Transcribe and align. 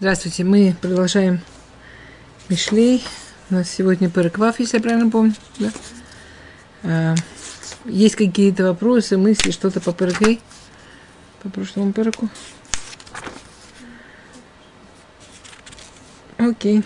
Здравствуйте, 0.00 0.42
мы 0.42 0.74
продолжаем 0.80 1.40
Мишлей. 2.48 3.04
У 3.48 3.54
нас 3.54 3.70
сегодня 3.70 4.10
Переквав, 4.10 4.58
если 4.58 4.78
я 4.78 4.82
правильно 4.82 5.08
помню. 5.08 5.34
Да? 5.60 5.70
А, 6.82 7.14
есть 7.84 8.16
какие-то 8.16 8.64
вопросы, 8.64 9.16
мысли, 9.16 9.52
что-то 9.52 9.80
по 9.80 9.92
Перекей? 9.92 10.40
По 11.44 11.48
прошлому 11.48 11.92
Переку? 11.92 12.28
Окей. 16.38 16.82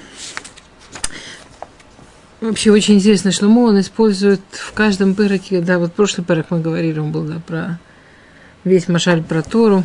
Вообще 2.43 2.71
очень 2.71 2.97
интересно, 2.97 3.33
что 3.33 3.49
он 3.49 3.81
использует 3.81 4.43
в 4.53 4.73
каждом 4.75 5.15
переке, 5.15 5.63
да, 5.63 5.79
вот 5.79 5.95
прошлый 5.95 6.27
перек 6.27 6.51
мы 6.51 6.61
говорили, 6.61 6.99
он 6.99 7.11
был, 7.11 7.23
да, 7.23 7.41
про 7.45 7.81
весь 8.65 8.87
Машаль 8.87 9.23
про 9.23 9.43
Тору. 9.43 9.85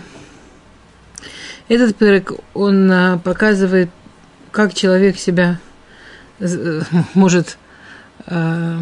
Этот 1.67 1.95
перек, 1.95 2.33
он 2.53 2.91
а, 2.91 3.17
показывает, 3.17 3.89
как 4.51 4.73
человек 4.73 5.17
себя 5.17 5.59
может 7.13 7.57
а, 8.27 8.79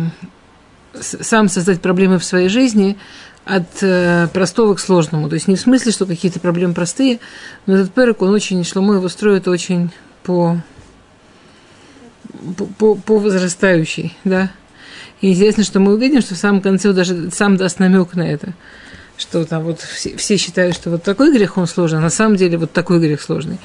сам 0.93 1.47
создать 1.47 1.81
проблемы 1.81 2.19
в 2.19 2.23
своей 2.23 2.49
жизни 2.49 2.97
от 3.45 3.81
э, 3.81 4.27
простого 4.33 4.75
к 4.75 4.79
сложному. 4.79 5.27
То 5.27 5.35
есть 5.35 5.47
не 5.47 5.55
в 5.55 5.59
смысле, 5.59 5.91
что 5.91 6.05
какие-то 6.05 6.39
проблемы 6.39 6.73
простые, 6.73 7.19
но 7.65 7.75
этот 7.75 7.93
перек, 7.93 8.21
он 8.21 8.33
очень, 8.33 8.63
шломо 8.63 8.95
его 8.95 9.09
строит 9.09 9.47
очень 9.47 9.89
по 10.23 10.57
по, 12.77 12.95
по 12.95 13.19
возрастающей, 13.19 14.17
да. 14.23 14.51
И 15.21 15.31
интересно, 15.31 15.63
что 15.63 15.79
мы 15.79 15.93
увидим, 15.93 16.21
что 16.21 16.35
в 16.35 16.39
самом 16.39 16.61
конце 16.61 16.89
он 16.89 16.95
даже 16.95 17.31
сам 17.31 17.57
даст 17.57 17.79
намек 17.79 18.15
на 18.15 18.23
это, 18.23 18.53
что 19.21 19.45
там 19.45 19.63
вот 19.63 19.79
все, 19.79 20.17
все 20.17 20.37
считают, 20.37 20.75
что 20.75 20.89
вот 20.89 21.03
такой 21.03 21.31
грех 21.31 21.57
он 21.57 21.67
сложный, 21.67 21.99
а 21.99 22.01
на 22.01 22.09
самом 22.09 22.35
деле 22.35 22.57
вот 22.57 22.71
такой 22.71 22.99
грех 22.99 23.21
сложный. 23.21 23.59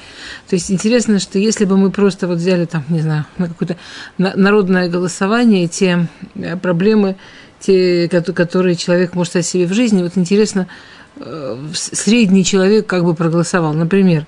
То 0.47 0.55
есть 0.55 0.71
интересно, 0.71 1.19
что 1.19 1.39
если 1.39 1.65
бы 1.65 1.77
мы 1.77 1.89
просто 1.89 2.27
вот 2.27 2.37
взяли 2.37 2.65
там, 2.65 2.85
не 2.89 3.01
знаю, 3.01 3.25
на 3.37 3.47
какое-то 3.47 3.75
народное 4.17 4.87
голосование, 4.87 5.67
те 5.67 6.07
э, 6.35 6.55
проблемы, 6.57 7.17
те, 7.59 8.07
которые 8.07 8.75
человек 8.75 9.15
может 9.15 9.35
о 9.35 9.41
себе 9.41 9.65
в 9.65 9.73
жизни, 9.73 10.03
вот 10.03 10.13
интересно, 10.15 10.67
э, 11.15 11.57
средний 11.73 12.45
человек 12.45 12.85
как 12.85 13.03
бы 13.03 13.15
проголосовал. 13.15 13.73
Например, 13.73 14.27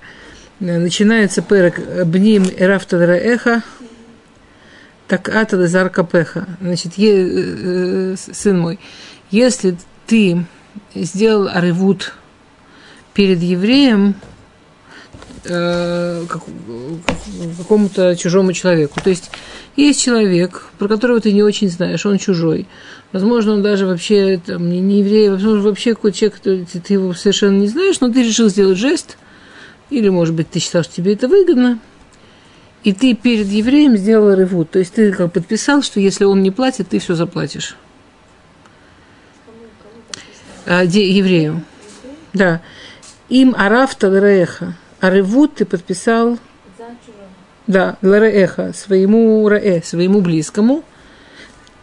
э, 0.60 0.80
начинается 0.80 1.44
перек 1.44 1.80
«Бним 2.06 2.46
эрафтадра 2.58 3.14
эха», 3.14 3.62
так 5.08 5.30
ата 5.30 5.68
зарка 5.68 6.04
пеха. 6.04 6.48
Значит, 6.60 6.94
е, 6.98 7.12
э, 7.12 8.16
сын 8.18 8.60
мой, 8.60 8.80
если 9.32 9.78
ты 10.08 10.46
сделал 10.96 11.48
аревут 11.48 12.14
перед 13.14 13.42
евреем, 13.42 14.16
э, 15.46 16.26
как, 16.28 16.44
какому-то 17.58 18.16
чужому 18.16 18.54
человеку. 18.54 19.00
То 19.02 19.10
есть 19.10 19.32
есть 19.76 20.02
человек, 20.02 20.66
про 20.78 20.88
которого 20.88 21.20
ты 21.20 21.32
не 21.32 21.44
очень 21.44 21.70
знаешь, 21.70 22.06
он 22.06 22.18
чужой. 22.18 22.68
Возможно, 23.12 23.54
он 23.54 23.64
даже 23.64 23.86
вообще 23.86 24.40
там, 24.46 24.70
не, 24.70 25.00
еврей, 25.00 25.30
возможно, 25.30 25.62
вообще 25.64 25.96
какой-то 25.96 26.18
человек, 26.18 26.40
ты, 26.40 26.66
ты 26.66 26.94
его 26.94 27.14
совершенно 27.14 27.58
не 27.58 27.68
знаешь, 27.68 28.00
но 28.00 28.12
ты 28.12 28.24
решил 28.24 28.50
сделать 28.50 28.78
жест, 28.78 29.18
или, 29.90 30.10
может 30.10 30.36
быть, 30.36 30.50
ты 30.50 30.60
считал, 30.60 30.84
что 30.84 30.96
тебе 30.96 31.14
это 31.14 31.28
выгодно, 31.28 31.80
и 32.84 32.94
ты 32.94 33.16
перед 33.16 33.48
евреем 33.48 33.98
сделал 33.98 34.34
ревут. 34.34 34.72
То 34.72 34.80
есть 34.80 34.94
ты 34.94 35.12
как 35.12 35.34
подписал, 35.34 35.82
что 35.82 36.00
если 36.00 36.26
он 36.26 36.44
не 36.44 36.52
платит, 36.52 36.90
ты 36.90 37.00
все 37.00 37.16
заплатишь. 37.16 37.76
А, 40.66 40.84
еврею. 40.84 41.64
Да. 42.34 42.62
Им 43.30 43.56
арафта 43.58 44.10
лареха. 44.10 44.76
А 45.00 45.10
ревут 45.10 45.56
ты 45.56 45.66
подписал 45.66 46.38
да, 47.70 47.98
лареха, 48.02 48.74
своему 48.74 49.48
раэ, 49.48 49.84
своему 49.84 50.22
близкому. 50.22 50.84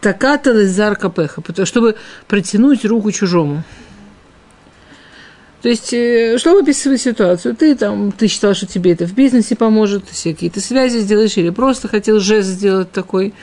Таката 0.01 0.51
лезар 0.51 0.97
капеха, 0.97 1.41
чтобы 1.63 1.95
протянуть 2.27 2.83
руку 2.83 3.11
чужому. 3.11 3.63
То 5.67 5.71
есть, 5.71 5.91
э, 5.91 6.37
что 6.37 6.57
описывает 6.57 7.01
ситуацию? 7.01 7.53
Ты 7.53 7.75
там, 7.75 8.13
ты 8.13 8.29
считал, 8.29 8.53
что 8.53 8.65
тебе 8.65 8.93
это 8.93 9.05
в 9.05 9.13
бизнесе 9.13 9.53
поможет, 9.53 10.05
все 10.09 10.31
какие-то 10.31 10.61
связи 10.61 10.99
сделаешь, 10.99 11.35
или 11.35 11.49
просто 11.49 11.89
хотел 11.89 12.21
жест 12.21 12.47
сделать 12.47 12.93
такой, 12.93 13.33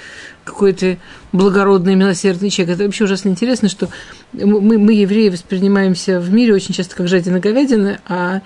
какой-то 0.43 0.97
благородный, 1.33 1.97
милосердный 1.97 2.49
человек. 2.49 2.77
Это 2.77 2.85
вообще 2.85 3.05
ужасно 3.05 3.29
интересно, 3.29 3.69
что 3.69 3.91
мы, 4.33 4.79
мы, 4.79 4.95
евреи, 4.95 5.29
воспринимаемся 5.29 6.19
в 6.19 6.33
мире 6.33 6.55
очень 6.55 6.73
часто 6.73 6.97
как 6.97 7.09
жадина 7.09 7.41
говядины, 7.41 8.01
а 8.09 8.41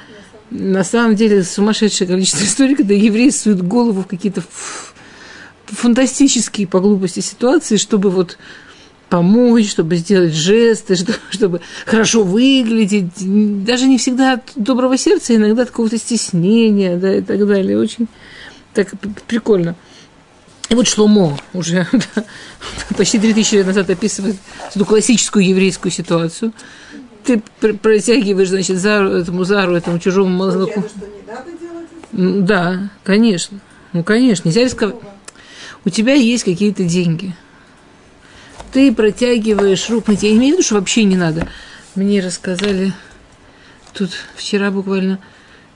на 0.50 0.82
самом 0.82 1.14
деле 1.14 1.44
сумасшедшее 1.44 2.08
количество 2.08 2.42
историй, 2.42 2.74
когда 2.74 2.94
евреи 2.94 3.30
суют 3.30 3.62
голову 3.62 4.02
в 4.02 4.08
какие-то 4.08 4.42
фантастические 5.66 6.66
по 6.66 6.80
глупости 6.80 7.20
ситуации, 7.20 7.76
чтобы 7.76 8.10
вот 8.10 8.38
помочь, 9.08 9.70
чтобы 9.70 9.96
сделать 9.96 10.34
жесты, 10.34 10.96
чтобы 11.30 11.60
хорошо 11.86 12.22
выглядеть. 12.22 13.12
Даже 13.64 13.86
не 13.86 13.98
всегда 13.98 14.34
от 14.34 14.52
доброго 14.56 14.96
сердца, 14.96 15.34
иногда 15.34 15.62
от 15.62 15.70
какого-то 15.70 15.98
стеснения, 15.98 16.96
да, 16.96 17.16
и 17.16 17.22
так 17.22 17.46
далее. 17.46 17.78
Очень 17.78 18.08
так 18.74 18.92
прикольно. 19.26 19.74
И 20.68 20.74
вот 20.74 20.86
Шломо 20.86 21.38
уже 21.54 21.86
да, 22.14 22.24
почти 22.96 23.18
3000 23.18 23.54
лет 23.54 23.66
назад 23.66 23.88
описывает 23.88 24.36
эту 24.74 24.84
классическую 24.84 25.46
еврейскую 25.46 25.90
ситуацию. 25.90 26.52
Ты 27.24 27.42
протягиваешь, 27.82 28.48
значит, 28.48 28.78
зару, 28.78 29.10
этому 29.10 29.44
зару, 29.44 29.74
этому 29.74 29.98
чужому 29.98 30.30
молоку. 30.30 30.84
Да, 32.12 32.90
конечно. 33.04 33.60
Ну, 33.92 34.02
конечно. 34.02 34.48
Нельзя 34.48 34.64
рисковать. 34.64 34.96
У 35.84 35.90
тебя 35.90 36.14
есть 36.14 36.44
какие-то 36.44 36.84
деньги– 36.84 37.34
ты 38.72 38.92
протягиваешь 38.92 39.88
руку. 39.90 40.12
Я 40.12 40.32
имею 40.32 40.54
в 40.54 40.58
виду, 40.58 40.62
что 40.62 40.74
вообще 40.76 41.04
не 41.04 41.16
надо. 41.16 41.48
Мне 41.94 42.20
рассказали 42.20 42.92
тут 43.92 44.10
вчера 44.36 44.70
буквально 44.70 45.18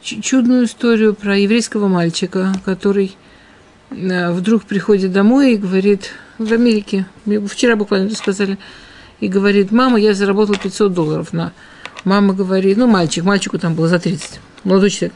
чудную 0.03 0.67
историю 0.67 1.15
про 1.15 1.37
еврейского 1.39 1.89
мальчика, 1.89 2.53
который 2.65 3.17
э, 3.91 4.33
вдруг 4.33 4.65
приходит 4.65 5.13
домой 5.13 5.55
и 5.55 5.57
говорит, 5.57 6.11
в 6.39 6.53
Америке, 6.53 7.07
вчера 7.49 7.77
буквально 7.77 8.11
рассказали, 8.11 8.59
и 9.21 9.29
говорит, 9.29 9.71
мама, 9.71 9.99
я 9.99 10.15
заработал 10.15 10.57
500 10.57 10.93
долларов 10.93 11.33
на... 11.33 11.53
Мама 12.05 12.35
говорит, 12.35 12.77
ну, 12.79 12.89
мальчик, 12.89 13.23
мальчику 13.23 13.61
там 13.61 13.77
было 13.77 13.87
за 13.87 14.01
30, 14.01 14.41
молодой 14.65 14.91
человек. 14.91 15.15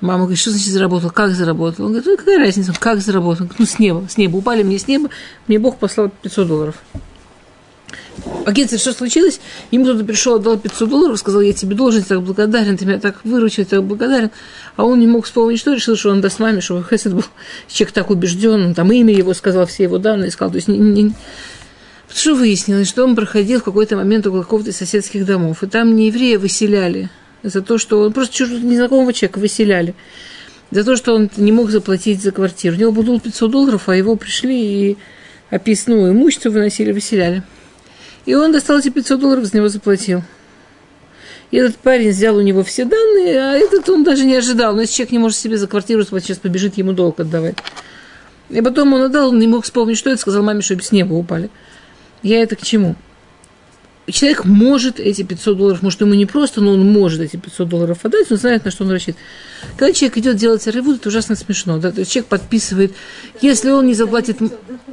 Мама 0.00 0.20
говорит, 0.20 0.38
что 0.38 0.50
значит 0.50 0.68
заработал? 0.68 1.10
Как 1.10 1.32
заработал? 1.32 1.86
Он 1.86 1.92
говорит, 1.92 2.06
ну 2.06 2.16
какая 2.16 2.38
разница, 2.38 2.72
как 2.78 3.00
заработал? 3.00 3.46
говорит, 3.46 3.58
ну 3.58 3.66
с 3.66 3.78
неба, 3.78 4.06
с 4.08 4.16
неба. 4.16 4.36
Упали 4.36 4.62
мне 4.62 4.78
с 4.78 4.86
неба, 4.86 5.10
мне 5.48 5.58
Бог 5.58 5.78
послал 5.78 6.10
500 6.22 6.46
долларов. 6.46 6.76
Агент, 8.46 8.78
что 8.78 8.92
случилось? 8.92 9.40
Ему 9.70 9.84
кто-то 9.84 10.04
пришел, 10.04 10.36
отдал 10.36 10.56
500 10.58 10.88
долларов, 10.88 11.18
сказал, 11.18 11.40
я 11.40 11.52
тебе 11.52 11.74
должен, 11.74 12.02
так 12.02 12.22
благодарен, 12.22 12.76
ты 12.76 12.84
меня 12.84 12.98
так 12.98 13.24
выручил, 13.24 13.64
так 13.64 13.82
благодарен. 13.84 14.30
А 14.76 14.84
он 14.84 15.00
не 15.00 15.06
мог 15.06 15.24
вспомнить, 15.24 15.58
что 15.58 15.72
решил, 15.72 15.96
что 15.96 16.10
он 16.10 16.20
даст 16.20 16.38
маме, 16.38 16.60
что 16.60 16.82
Хесед 16.82 17.14
был 17.14 17.24
человек 17.68 17.94
так 17.94 18.10
убежден, 18.10 18.66
он 18.66 18.74
там 18.74 18.92
имя 18.92 19.14
его 19.14 19.34
сказал, 19.34 19.66
все 19.66 19.84
его 19.84 19.98
данные 19.98 20.30
сказал. 20.30 20.50
То 20.50 20.56
есть 20.56 20.68
не, 20.68 20.78
не... 20.78 21.12
Что 22.08 22.34
выяснилось, 22.34 22.88
что 22.88 23.04
он 23.04 23.14
проходил 23.16 23.60
в 23.60 23.64
какой-то 23.64 23.96
момент 23.96 24.26
около 24.26 24.42
какого-то 24.42 24.72
соседских 24.72 25.26
домов, 25.26 25.62
и 25.62 25.66
там 25.66 25.94
не 25.96 26.06
еврея 26.06 26.38
выселяли– 26.38 27.10
за 27.42 27.62
то, 27.62 27.78
что 27.78 28.00
он 28.00 28.12
просто 28.12 28.34
чужого 28.34 28.58
незнакомого 28.58 29.12
человека 29.12 29.38
выселяли, 29.38 29.94
за 30.70 30.84
то, 30.84 30.96
что 30.96 31.14
он 31.14 31.30
не 31.36 31.52
мог 31.52 31.70
заплатить 31.70 32.22
за 32.22 32.32
квартиру. 32.32 32.76
У 32.76 32.78
него 32.78 32.92
было 32.92 33.20
500 33.20 33.50
долларов, 33.50 33.88
а 33.88 33.96
его 33.96 34.16
пришли 34.16 34.90
и 34.90 34.96
описную 35.50 36.12
имущество 36.12 36.50
выносили, 36.50 36.92
выселяли. 36.92 37.42
И 38.26 38.34
он 38.34 38.52
достал 38.52 38.78
эти 38.78 38.90
500 38.90 39.20
долларов, 39.20 39.44
за 39.46 39.56
него 39.56 39.68
заплатил. 39.68 40.22
И 41.50 41.56
этот 41.56 41.76
парень 41.76 42.10
взял 42.10 42.36
у 42.36 42.42
него 42.42 42.62
все 42.62 42.84
данные, 42.84 43.38
а 43.40 43.54
этот 43.54 43.88
он 43.88 44.04
даже 44.04 44.26
не 44.26 44.36
ожидал. 44.36 44.74
Но 44.74 44.82
если 44.82 44.96
человек 44.96 45.12
не 45.12 45.18
может 45.18 45.38
себе 45.38 45.56
за 45.56 45.66
квартиру 45.66 46.02
заплатить, 46.02 46.28
сейчас 46.28 46.38
побежит 46.38 46.76
ему 46.76 46.92
долг 46.92 47.20
отдавать. 47.20 47.56
И 48.50 48.60
потом 48.60 48.92
он 48.92 49.02
отдал, 49.02 49.30
он 49.30 49.38
не 49.38 49.46
мог 49.46 49.64
вспомнить, 49.64 49.96
что 49.96 50.10
это, 50.10 50.20
сказал 50.20 50.42
маме, 50.42 50.60
чтобы 50.60 50.82
с 50.82 50.92
неба 50.92 51.14
упали. 51.14 51.48
Я 52.22 52.42
это 52.42 52.56
к 52.56 52.62
чему? 52.62 52.96
Человек 54.10 54.44
может 54.44 55.00
эти 55.00 55.22
500 55.22 55.56
долларов, 55.56 55.82
может, 55.82 56.00
ему 56.00 56.14
не 56.14 56.26
просто, 56.26 56.60
но 56.60 56.72
он 56.72 56.90
может 56.90 57.20
эти 57.20 57.36
500 57.36 57.68
долларов 57.68 57.98
отдать, 58.04 58.30
он 58.30 58.36
знает, 58.36 58.64
на 58.64 58.70
что 58.70 58.84
он 58.84 58.90
рассчитывает. 58.90 59.24
Когда 59.76 59.92
человек 59.92 60.18
идет 60.18 60.36
делать 60.36 60.66
ревуд, 60.66 60.96
это 60.96 61.08
ужасно 61.08 61.36
смешно. 61.36 61.78
Да? 61.78 61.90
То 61.90 62.00
есть 62.00 62.12
человек 62.12 62.28
подписывает, 62.28 62.92
если 63.40 63.70
он 63.70 63.86
не 63.86 63.94
заплатит 63.94 64.38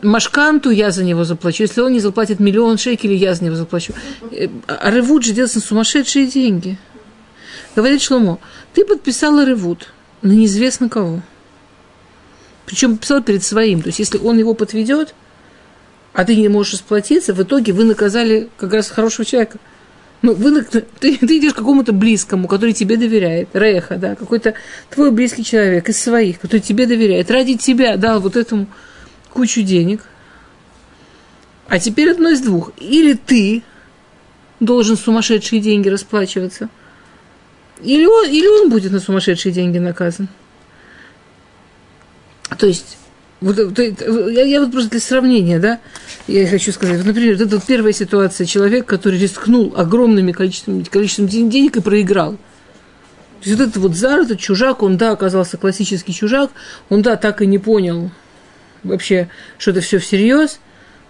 машканту, 0.01 0.69
я 0.69 0.91
за 0.91 1.03
него 1.03 1.23
заплачу. 1.23 1.63
Если 1.63 1.81
он 1.81 1.93
не 1.93 1.99
заплатит 1.99 2.39
миллион 2.39 2.77
шекелей, 2.77 3.17
я 3.17 3.33
за 3.33 3.43
него 3.43 3.55
заплачу. 3.55 3.93
Э, 4.31 4.47
а 4.67 4.91
ревуд 4.91 5.23
же 5.23 5.33
делается 5.33 5.59
на 5.59 5.63
сумасшедшие 5.63 6.27
деньги. 6.27 6.77
Говорит 7.75 8.01
Шломо, 8.01 8.39
ты 8.73 8.85
подписала 8.85 9.45
ревуд 9.45 9.93
на 10.21 10.31
неизвестно 10.31 10.89
кого. 10.89 11.21
Причем 12.65 12.93
подписал 12.93 13.21
перед 13.21 13.43
своим. 13.43 13.81
То 13.81 13.89
есть, 13.89 13.99
если 13.99 14.17
он 14.17 14.37
его 14.39 14.53
подведет, 14.53 15.13
а 16.15 16.23
ты 16.23 16.35
не 16.37 16.47
можешь 16.47 16.73
расплатиться, 16.73 17.33
в 17.33 17.43
итоге 17.43 17.73
вы 17.73 17.83
наказали 17.83 18.49
как 18.57 18.73
раз 18.73 18.89
хорошего 18.89 19.25
человека. 19.25 19.59
Ну, 20.21 20.33
вы, 20.33 20.63
ты, 20.63 20.81
ты 20.81 21.37
идешь 21.37 21.53
к 21.53 21.57
какому-то 21.57 21.91
близкому, 21.91 22.47
который 22.47 22.71
тебе 22.71 22.95
доверяет, 22.95 23.49
Реха, 23.53 23.97
да, 23.97 24.15
какой-то 24.15 24.53
твой 24.89 25.11
близкий 25.11 25.43
человек 25.43 25.89
из 25.89 26.01
своих, 26.01 26.39
который 26.39 26.61
тебе 26.61 26.87
доверяет, 26.87 27.29
ради 27.29 27.57
тебя 27.57 27.97
дал 27.97 28.21
вот 28.21 28.37
этому 28.37 28.67
кучу 29.33 29.61
денег. 29.61 30.05
А 31.67 31.79
теперь 31.79 32.11
одно 32.11 32.29
из 32.29 32.39
двух. 32.39 32.71
Или 32.77 33.13
ты 33.13 33.61
должен 34.61 34.95
сумасшедшие 34.95 35.61
деньги 35.61 35.89
расплачиваться, 35.89 36.69
или 37.83 38.05
он, 38.05 38.29
или 38.29 38.47
он 38.47 38.69
будет 38.69 38.93
на 38.93 39.01
сумасшедшие 39.01 39.51
деньги 39.51 39.79
наказан. 39.79 40.29
То 42.57 42.67
есть, 42.67 42.97
вот, 43.41 43.57
я, 43.77 44.43
я 44.43 44.61
вот 44.61 44.71
просто 44.71 44.91
для 44.91 44.99
сравнения, 44.99 45.59
да, 45.59 45.79
я 46.27 46.47
хочу 46.47 46.71
сказать, 46.71 46.97
вот, 46.97 47.05
например, 47.05 47.35
это 47.35 47.55
вот 47.55 47.63
первая 47.65 47.93
ситуация, 47.93 48.45
человек, 48.45 48.85
который 48.85 49.19
рискнул 49.19 49.73
огромными 49.75 50.31
количеством, 50.31 50.83
количеством 50.85 51.27
денег 51.27 51.77
и 51.77 51.81
проиграл. 51.81 52.33
То 52.33 53.49
есть 53.49 53.59
вот 53.59 53.69
этот 53.69 53.77
вот 53.77 53.95
Зар, 53.95 54.21
этот 54.21 54.39
чужак, 54.39 54.81
он, 54.81 54.97
да, 54.97 55.11
оказался 55.11 55.57
классический 55.57 56.13
чужак, 56.13 56.49
он, 56.89 57.03
да, 57.03 57.15
так 57.15 57.41
и 57.41 57.45
не 57.45 57.59
понял 57.59 58.09
вообще, 58.83 59.29
что 59.59 59.71
это 59.71 59.81
все 59.81 59.99
всерьез, 59.99 60.59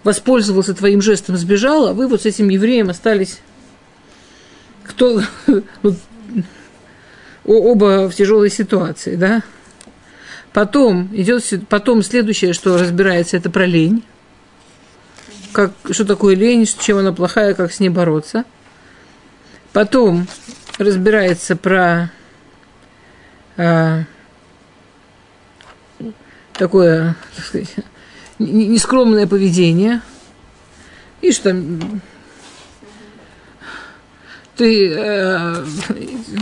воспользовался 0.04 0.74
твоим 0.74 1.00
жестом, 1.00 1.36
сбежал, 1.36 1.88
а 1.88 1.92
вы 1.94 2.08
вот 2.08 2.22
с 2.22 2.26
этим 2.26 2.48
евреем 2.50 2.90
остались, 2.90 3.38
кто, 4.84 5.22
оба 7.44 8.08
в 8.08 8.14
тяжелой 8.14 8.50
ситуации, 8.50 9.16
да. 9.16 9.42
Потом 10.52 11.10
идет, 11.14 11.42
потом 11.68 12.02
следующее, 12.02 12.52
что 12.52 12.78
разбирается, 12.78 13.36
это 13.36 13.50
про 13.50 13.66
лень. 13.66 14.02
Как, 15.56 15.72
что 15.90 16.04
такое 16.04 16.36
лень, 16.36 16.66
чем 16.66 16.98
она 16.98 17.14
плохая, 17.14 17.54
как 17.54 17.72
с 17.72 17.80
ней 17.80 17.88
бороться. 17.88 18.44
Потом 19.72 20.28
разбирается 20.76 21.56
про 21.56 22.12
а, 23.56 24.02
такое, 26.52 27.16
так 27.34 27.44
сказать, 27.46 27.74
нескромное 28.38 29.26
поведение. 29.26 30.02
И 31.22 31.32
что 31.32 31.44
там 31.44 32.02
ты, 34.58 34.92
э, 34.92 35.64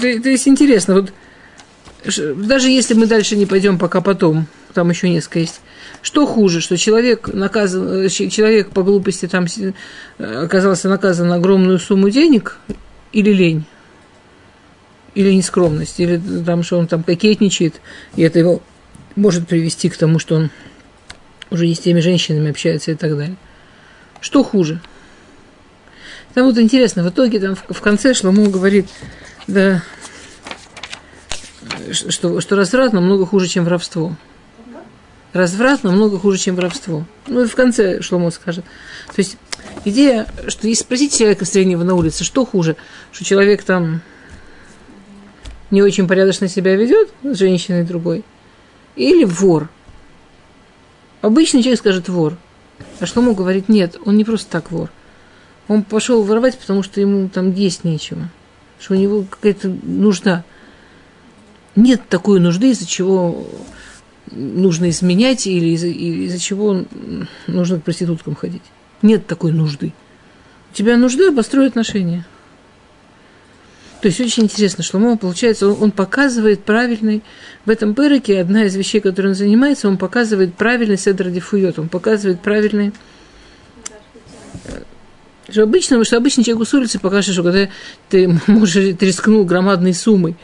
ты, 0.01 0.21
то 0.21 0.29
есть 0.29 0.49
интересно, 0.49 0.95
вот 0.95 1.13
даже 2.35 2.69
если 2.69 2.95
мы 2.95 3.07
дальше 3.07 3.37
не 3.37 3.47
пойдем, 3.47 3.79
пока 3.79 4.01
потом, 4.01 4.49
там 4.73 4.91
еще 4.91 5.09
несколько 5.09 5.39
есть, 5.39 5.61
что 6.05 6.27
хуже, 6.27 6.61
что 6.61 6.77
человек 6.77 7.33
наказан, 7.33 8.11
человек 8.11 8.69
по 8.69 8.83
глупости 8.83 9.27
там 9.27 9.47
оказался 10.19 10.91
наказан 10.91 11.29
на 11.29 11.37
огромную 11.37 11.79
сумму 11.79 12.11
денег 12.11 12.59
или 13.13 13.31
лень? 13.33 13.65
Или 15.15 15.33
нескромность, 15.33 15.99
или 15.99 16.21
там, 16.45 16.63
что 16.63 16.77
он 16.79 16.89
там 16.89 17.05
кокетничает, 17.05 17.81
и 18.17 18.23
это 18.23 18.39
его 18.39 18.61
может 19.17 19.49
привести 19.49 19.89
к 19.89 19.97
тому, 19.97 20.19
что 20.19 20.35
он 20.35 20.51
уже 21.51 21.67
не 21.67 21.75
с 21.75 21.79
теми 21.79 22.01
женщинами 22.01 22.51
общается 22.51 22.91
и 22.91 22.97
так 22.97 23.17
далее. 23.17 23.37
Что 24.21 24.45
хуже? 24.45 24.81
Там 26.35 26.45
вот 26.45 26.59
интересно, 26.59 27.03
в 27.03 27.09
итоге 27.09 27.41
там 27.41 27.55
в, 27.57 27.81
конце 27.81 28.13
Шломо 28.13 28.51
говорит, 28.51 28.91
да, 29.47 29.83
что, 31.93 32.43
что 32.43 32.57
разврат 32.57 32.93
намного 32.93 33.25
хуже, 33.25 33.49
чем 33.49 33.65
воровство. 33.65 34.15
Разврат 35.35 35.85
намного 35.85 36.19
хуже, 36.19 36.39
чем 36.39 36.55
воровство. 36.57 37.05
Ну, 37.27 37.45
и 37.45 37.47
в 37.47 37.55
конце 37.55 38.01
Шломо 38.01 38.31
скажет. 38.31 38.65
То 39.09 39.19
есть 39.19 39.37
идея, 39.85 40.27
что 40.49 40.67
если 40.67 40.85
спросить 40.85 41.15
человека 41.15 41.45
среднего 41.45 41.83
на 41.83 41.95
улице, 41.95 42.25
что 42.25 42.47
хуже, 42.47 42.77
что 43.13 43.25
человек 43.25 43.63
там 43.63 44.01
не 45.71 45.83
очень 45.83 46.09
порядочно 46.09 46.49
себя 46.49 46.75
ведет 46.75 47.11
с 47.23 47.37
женщиной 47.37 47.85
другой, 47.85 48.25
или 48.97 49.25
вор. 49.25 49.69
Обычный 51.21 51.63
человек 51.63 51.81
скажет 51.81 52.09
вор. 52.09 52.39
А 53.01 53.05
Шломо 53.05 53.35
говорит, 53.35 53.69
нет, 53.69 53.97
он 54.07 54.17
не 54.17 54.25
просто 54.25 54.51
так 54.51 54.71
вор– 54.71 54.89
он 55.69 55.83
пошел 55.83 56.23
воровать, 56.23 56.59
потому 56.59 56.83
что 56.83 57.01
ему 57.01 57.29
там 57.29 57.53
есть 57.53 57.85
нечего. 57.85 58.29
Что 58.79 58.95
у 58.95 58.97
него 58.97 59.25
какая-то 59.29 59.69
нужда. 59.69 60.45
Нет 61.75 62.03
такой 62.09 62.39
нужды, 62.39 62.71
из-за 62.71 62.87
чего 62.87 63.47
нужно 64.35 64.91
изменять 64.91 65.47
или 65.47 65.69
из-за, 65.75 65.89
из 65.89 66.41
чего 66.41 66.85
нужно 67.47 67.81
к 67.81 67.85
проституткам 67.85 68.35
ходить. 68.35 68.63
Нет 69.03 69.27
такой 69.27 69.53
нужды. 69.53 69.93
У 70.73 70.75
тебя 70.75 70.97
нужда 70.97 71.33
построить 71.33 71.71
отношения. 71.71 72.27
То 74.01 74.09
есть 74.09 74.21
очень 74.21 74.45
интересно, 74.45 74.85
что 74.85 74.99
Шломо, 74.99 75.17
получается, 75.17 75.67
он, 75.67 75.85
он 75.85 75.91
показывает 75.91 76.63
правильный, 76.65 77.23
в 77.65 77.71
этом 77.71 77.95
переке 77.95 78.41
одна 78.41 78.65
из 78.65 78.77
вещей, 78.77 79.01
которой 79.01 79.29
он 79.29 79.35
занимается, 79.35 79.89
он 79.89 79.97
показывает 79.97 80.55
правильный 80.55 80.99
седр 80.99 81.31
дифует, 81.31 81.79
он 81.79 81.89
показывает 81.89 82.41
правильный 82.41 82.93
что 85.51 85.63
обычно, 85.63 86.03
что 86.05 86.17
обычный 86.17 86.43
человек 86.43 86.69
с 86.69 86.75
улицы 86.75 86.99
покажет, 86.99 87.33
что 87.33 87.43
когда 87.43 87.69
ты, 88.09 88.41
можешь, 88.47 88.97
ты 88.97 89.07
рискнул 89.07 89.45
громадной 89.45 89.95
суммой 89.95 90.37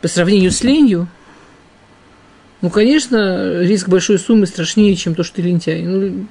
по 0.00 0.08
сравнению 0.08 0.52
с 0.52 0.62
ленью, 0.62 1.08
ну, 2.64 2.70
конечно, 2.70 3.60
риск 3.60 3.90
большой 3.90 4.18
суммы 4.18 4.46
страшнее, 4.46 4.96
чем 4.96 5.14
то, 5.14 5.22
что 5.22 5.36
ты 5.36 5.42
лентяй. 5.42 5.82
Ну, 5.82 6.26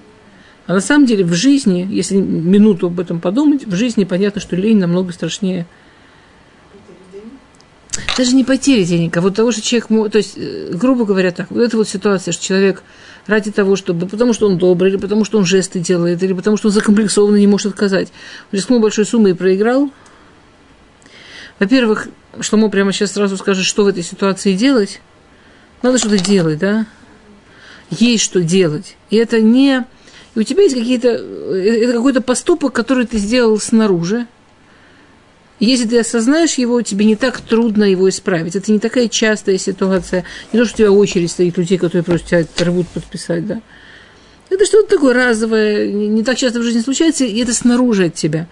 а 0.66 0.74
на 0.74 0.80
самом 0.80 1.06
деле 1.06 1.24
в 1.24 1.34
жизни, 1.34 1.88
если 1.88 2.16
минуту 2.16 2.88
об 2.88 3.00
этом 3.00 3.20
подумать, 3.20 3.68
в 3.68 3.76
жизни 3.76 4.04
понятно, 4.04 4.42
что 4.42 4.56
лень 4.56 4.80
намного 4.80 5.14
страшнее. 5.14 5.68
Даже 8.18 8.36
не 8.36 8.44
потери 8.44 8.84
денег, 8.84 9.16
а 9.16 9.22
вот 9.22 9.36
того, 9.36 9.52
что 9.52 9.62
человек, 9.62 10.12
то 10.12 10.18
есть, 10.18 10.34
э, 10.36 10.72
грубо 10.74 11.06
говоря, 11.06 11.30
так, 11.30 11.52
вот 11.52 11.60
эта 11.60 11.78
вот 11.78 11.88
ситуация, 11.88 12.32
что 12.32 12.44
человек 12.44 12.82
ради 13.28 13.52
того, 13.52 13.76
чтобы, 13.76 14.08
потому 14.08 14.34
что 14.34 14.48
он 14.48 14.58
добрый, 14.58 14.90
или 14.90 14.98
потому 14.98 15.26
что 15.26 15.38
он 15.38 15.46
жесты 15.46 15.82
делает, 15.82 16.24
или 16.24 16.34
потому 16.34 16.58
что 16.58 16.70
он 16.70 16.74
закомплексованный, 16.74 17.42
не 17.42 17.48
может 17.48 17.68
отказать. 17.68 18.12
Рискнул 18.52 18.80
большой 18.80 19.06
суммой 19.06 19.32
и 19.32 19.36
проиграл. 19.36 19.92
Во-первых, 21.60 22.08
Шломо 22.42 22.70
прямо 22.70 22.92
сейчас 22.92 23.12
сразу 23.12 23.38
скажет, 23.38 23.66
что 23.66 23.84
в 23.84 23.88
этой 23.88 24.02
ситуации 24.02 24.56
делать. 24.56 25.00
Надо 25.84 26.00
что-то 26.00 26.18
делать, 26.18 26.58
да? 26.58 26.88
Есть 27.92 28.24
что 28.24 28.42
делать. 28.42 28.96
И 29.12 29.18
это 29.18 29.40
не... 29.42 29.86
И 30.34 30.40
у 30.40 30.44
тебя 30.44 30.64
есть 30.64 30.76
какие-то... 30.76 31.10
Э, 31.10 31.84
это 31.84 31.94
какой-то 31.94 32.22
поступок, 32.22 32.74
который 32.74 33.06
ты 33.06 33.20
сделал 33.20 33.60
снаружи, 33.60 34.26
если 35.60 35.88
ты 35.88 36.00
осознаешь 36.00 36.56
его, 36.56 36.82
тебе 36.82 37.06
не 37.06 37.16
так 37.16 37.40
трудно 37.40 37.84
его 37.84 38.10
исправить. 38.10 38.56
Это 38.56 38.72
не 38.72 38.80
такая 38.80 39.08
частая 39.08 39.58
ситуация. 39.58 40.26
Не 40.52 40.60
то, 40.60 40.66
что 40.66 40.76
у 40.76 40.78
тебя 40.78 40.92
очередь 40.92 41.32
стоит 41.32 41.58
людей, 41.58 41.78
которые 41.78 42.04
просто 42.04 42.44
тебя 42.44 42.66
рвут 42.66 42.88
подписать, 42.90 43.46
да. 43.46 43.62
Это 44.50 44.66
что-то 44.66 44.96
такое 44.96 45.14
разовое, 45.14 45.92
не 45.92 46.24
так 46.24 46.38
часто 46.38 46.60
в 46.60 46.64
жизни 46.64 46.82
случается, 46.82 47.24
и 47.24 47.40
это 47.40 47.54
снаружи 47.54 48.06
от 48.06 48.14
тебя. 48.14 48.48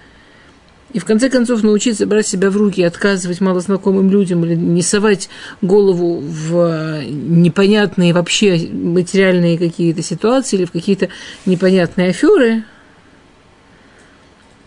И 0.93 0.99
в 0.99 1.05
конце 1.05 1.29
концов 1.29 1.63
научиться 1.63 2.05
брать 2.05 2.27
себя 2.27 2.49
в 2.49 2.57
руки, 2.57 2.83
отказывать 2.83 3.39
малознакомым 3.39 4.09
людям 4.09 4.43
или 4.45 4.55
не 4.55 4.81
совать 4.81 5.29
голову 5.61 6.19
в 6.19 7.01
непонятные 7.05 8.13
вообще 8.13 8.69
материальные 8.71 9.57
какие-то 9.57 10.01
ситуации 10.01 10.57
или 10.57 10.65
в 10.65 10.71
какие-то 10.71 11.09
непонятные 11.45 12.09
аферы– 12.09 12.63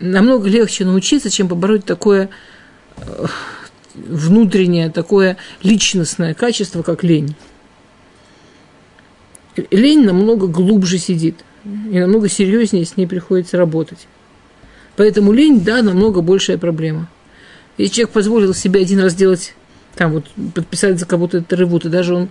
намного 0.04 0.48
легче 0.48 0.84
научиться, 0.84 1.30
чем 1.30 1.48
побороть 1.48 1.84
такое 1.84 2.30
э, 2.96 3.26
внутреннее, 3.94 4.90
такое 4.90 5.36
личностное 5.62 6.34
качество, 6.34 6.82
как 6.82 7.02
лень. 7.02 7.34
Лень 9.70 10.04
намного 10.04 10.46
глубже 10.46 10.98
сидит, 10.98 11.44
и 11.64 11.98
намного 11.98 12.28
серьезнее 12.28 12.84
с 12.84 12.96
ней 12.96 13.06
приходится 13.06 13.56
работать. 13.56 14.06
Поэтому 14.96 15.32
лень, 15.32 15.60
да, 15.60 15.82
намного 15.82 16.20
большая 16.20 16.58
проблема. 16.58 17.08
Если 17.78 17.94
человек 17.94 18.12
позволил 18.12 18.54
себе 18.54 18.80
один 18.80 19.00
раз 19.00 19.12
сделать, 19.12 19.54
там 19.96 20.12
вот, 20.12 20.24
подписать 20.54 20.98
за 20.98 21.06
кого-то 21.06 21.38
это 21.38 21.56
рывут, 21.56 21.84
и 21.84 21.88
даже 21.88 22.14
он 22.14 22.28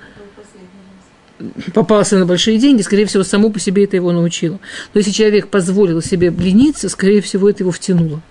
попался 1.73 2.17
на 2.17 2.25
большие 2.25 2.57
деньги, 2.57 2.81
скорее 2.81 3.05
всего, 3.05 3.23
само 3.23 3.49
по 3.49 3.59
себе 3.59 3.83
это 3.83 3.95
его 3.97 4.11
научило. 4.11 4.59
Но 4.93 4.99
если 4.99 5.11
человек 5.11 5.49
позволил 5.49 6.01
себе 6.01 6.29
лениться, 6.29 6.87
скорее 6.89 7.21
всего, 7.21 7.49
это 7.49 7.63
его 7.63 7.71
втянуло. 7.71 8.21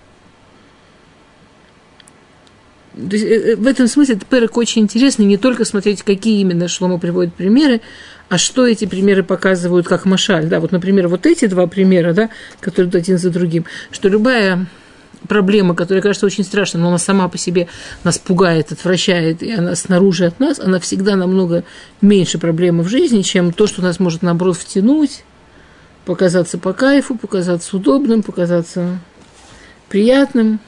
То 2.94 3.16
есть, 3.16 3.24
э, 3.24 3.52
э, 3.52 3.56
в 3.56 3.66
этом 3.66 3.88
смысле 3.88 4.16
этот 4.16 4.28
перек 4.28 4.56
очень 4.56 4.82
интересный, 4.82 5.24
не 5.24 5.36
только 5.36 5.64
смотреть, 5.64 6.02
какие 6.02 6.40
именно 6.40 6.68
Шломо 6.68 6.98
приводит 6.98 7.34
примеры, 7.34 7.80
а 8.28 8.38
что 8.38 8.66
эти 8.66 8.84
примеры 8.84 9.22
показывают 9.22 9.86
как 9.86 10.04
машаль. 10.04 10.46
Да, 10.46 10.60
вот, 10.60 10.72
например, 10.72 11.08
вот 11.08 11.26
эти 11.26 11.46
два 11.46 11.66
примера, 11.66 12.12
да, 12.12 12.30
которые 12.60 12.90
один 12.94 13.18
за 13.18 13.30
другим, 13.30 13.64
что 13.90 14.08
любая 14.08 14.66
проблема, 15.28 15.74
которая 15.74 16.02
кажется 16.02 16.26
очень 16.26 16.44
страшной, 16.44 16.82
но 16.82 16.88
она 16.88 16.98
сама 16.98 17.28
по 17.28 17.38
себе 17.38 17.68
нас 18.04 18.18
пугает, 18.18 18.72
отвращает, 18.72 19.42
и 19.42 19.52
она 19.52 19.74
снаружи 19.74 20.26
от 20.26 20.40
нас, 20.40 20.58
она 20.58 20.80
всегда 20.80 21.16
намного 21.16 21.64
меньше 22.00 22.38
проблемы 22.38 22.82
в 22.82 22.88
жизни, 22.88 23.22
чем 23.22 23.52
то, 23.52 23.66
что 23.66 23.82
нас 23.82 24.00
может, 24.00 24.22
наоборот, 24.22 24.56
втянуть, 24.56 25.24
показаться 26.04 26.58
по 26.58 26.72
кайфу, 26.72 27.16
показаться 27.16 27.76
удобным, 27.76 28.22
показаться 28.22 28.98
приятным. 29.88 30.58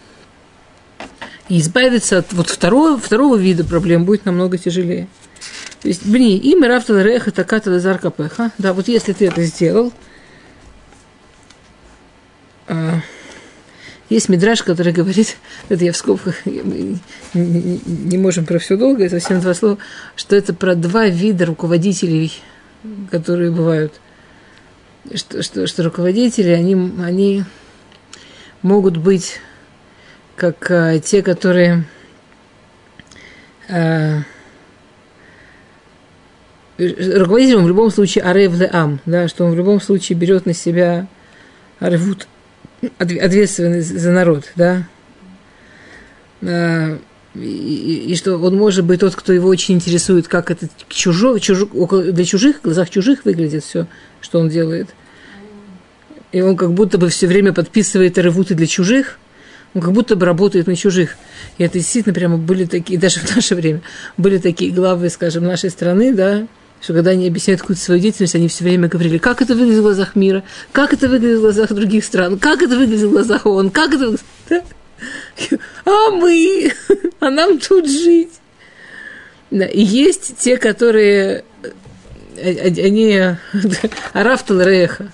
И 1.49 1.61
избавиться 1.61 2.19
от 2.19 2.33
вот 2.33 2.49
второго, 2.49 2.99
второго 2.99 3.37
вида 3.37 3.65
проблем 3.65 4.05
будет 4.05 4.25
намного 4.25 4.57
тяжелее. 4.57 5.09
То 5.83 5.89
есть, 5.89 6.07
блин, 6.07 6.41
имя 6.41 6.69
Рафтала 6.69 7.03
Реха 7.03 7.31
Таката 7.31 7.71
Лазар 7.71 7.99
Капеха. 7.99 8.51
Да, 8.57 8.73
вот 8.73 8.89
если 8.89 9.13
ты 9.13 9.27
это 9.27 9.43
сделал, 9.43 9.93
а, 12.67 13.01
есть 14.09 14.29
мидраж, 14.31 14.63
который 14.63 14.93
говорит, 14.93 15.37
это 15.69 15.85
я 15.85 15.93
в 15.93 15.97
скобках, 15.97 16.47
не, 16.47 16.99
не 17.35 18.19
можем 18.19 18.47
про 18.47 18.59
все 18.59 18.77
долго, 18.77 19.05
это 19.05 19.21
совсем 19.21 19.41
два 19.41 19.53
слова, 19.53 19.79
что 20.17 20.37
это 20.37 20.55
про 20.55 20.75
два 20.75 21.09
вида 21.09 21.47
руководителей, 21.47 22.33
которые 23.11 23.51
бывают. 23.51 23.93
Что, 25.15 25.43
что, 25.43 25.67
что 25.67 25.83
руководители, 25.83 26.49
они, 26.49 26.75
они 27.03 27.45
могут 28.63 28.97
быть 28.97 29.41
как 30.37 30.71
а, 30.71 30.99
те, 30.99 31.23
которые 31.23 31.85
а, 33.69 34.23
руководитель 36.79 37.57
в 37.57 37.69
любом 37.69 37.91
случае 37.91 38.25
арев 38.25 38.57
де 38.59 38.69
ам, 38.73 39.01
да, 39.07 39.29
что 39.29 39.45
он 39.45 39.53
в 39.53 39.57
любом 39.57 39.81
случае 39.81 40.19
берет 40.19 40.47
на 40.47 40.55
себя 40.55 41.07
аревут, 41.79 42.27
ответственность 42.99 43.99
за 43.99 44.11
народ, 44.11 44.53
да, 44.57 44.87
а, 46.43 46.99
и, 47.35 48.05
и 48.09 48.17
что 48.17 48.37
он 48.37 48.57
может 48.57 48.85
быть 48.85 49.01
тот, 49.01 49.15
кто 49.15 49.33
его 49.33 49.49
очень 49.49 49.75
интересует, 49.75 50.29
как 50.29 50.51
это 50.51 50.69
чужо, 50.89 51.39
чужо, 51.39 51.67
для 51.67 52.25
чужих, 52.25 52.59
в 52.59 52.63
глазах 52.63 52.91
чужих 52.91 53.25
выглядит 53.25 53.65
все, 53.65 53.87
что 54.21 54.39
он 54.39 54.49
делает. 54.49 54.89
И 56.31 56.41
он 56.41 56.57
как 56.57 56.73
будто 56.73 56.99
бы 56.99 57.09
все 57.09 57.27
время 57.27 57.53
подписывает 57.53 58.19
ревуты 58.19 58.55
для 58.55 58.67
чужих, 58.67 59.19
как 59.81 59.93
будто 59.93 60.17
бы 60.17 60.25
работает 60.25 60.67
на 60.67 60.77
чужих. 60.77 61.17
И 61.59 61.65
это 61.65 61.79
действительно 61.79 62.15
прямо 62.15 62.37
были 62.37 62.65
такие, 62.65 62.99
даже 62.99 63.21
в 63.21 63.37
наше 63.37 63.55
время, 63.55 63.83
были 64.17 64.39
такие 64.39 64.73
главы, 64.73 65.11
скажем, 65.11 65.45
нашей 65.45 65.71
страны, 65.71 66.13
да, 66.13 66.47
что 66.81 66.93
когда 66.93 67.13
они 67.13 67.27
объясняют 67.27 67.61
какую-то 67.63 67.83
свою 67.83 68.01
деятельность, 68.01 68.35
они 68.35 68.49
все 68.49 68.65
время 68.65 68.89
говорили, 68.89 69.19
как 69.19 69.43
это 69.43 69.55
выглядит 69.55 69.81
в 69.81 69.83
глазах 69.83 70.17
мира, 70.17 70.45
как 70.73 70.93
это 70.93 71.09
выглядит 71.09 71.39
в 71.39 71.43
глазах 71.43 71.73
других 71.73 72.05
стран, 72.05 72.39
как 72.39 72.63
это 72.63 72.77
выглядит 72.77 73.07
в 73.07 73.11
глазах 73.11 73.47
ООН, 73.47 73.71
как 73.71 73.95
это 73.95 74.11
выглядит... 74.11 74.65
А 75.85 76.11
мы, 76.11 76.73
а 77.21 77.31
нам 77.31 77.59
тут 77.59 77.91
жить. 77.91 78.31
Да, 79.51 79.67
и 79.67 79.83
есть 79.83 80.39
те, 80.39 80.57
которые, 80.57 81.45
э, 82.37 82.69
они, 82.69 83.37
Арафтал 84.13 84.61
Реха, 84.63 85.13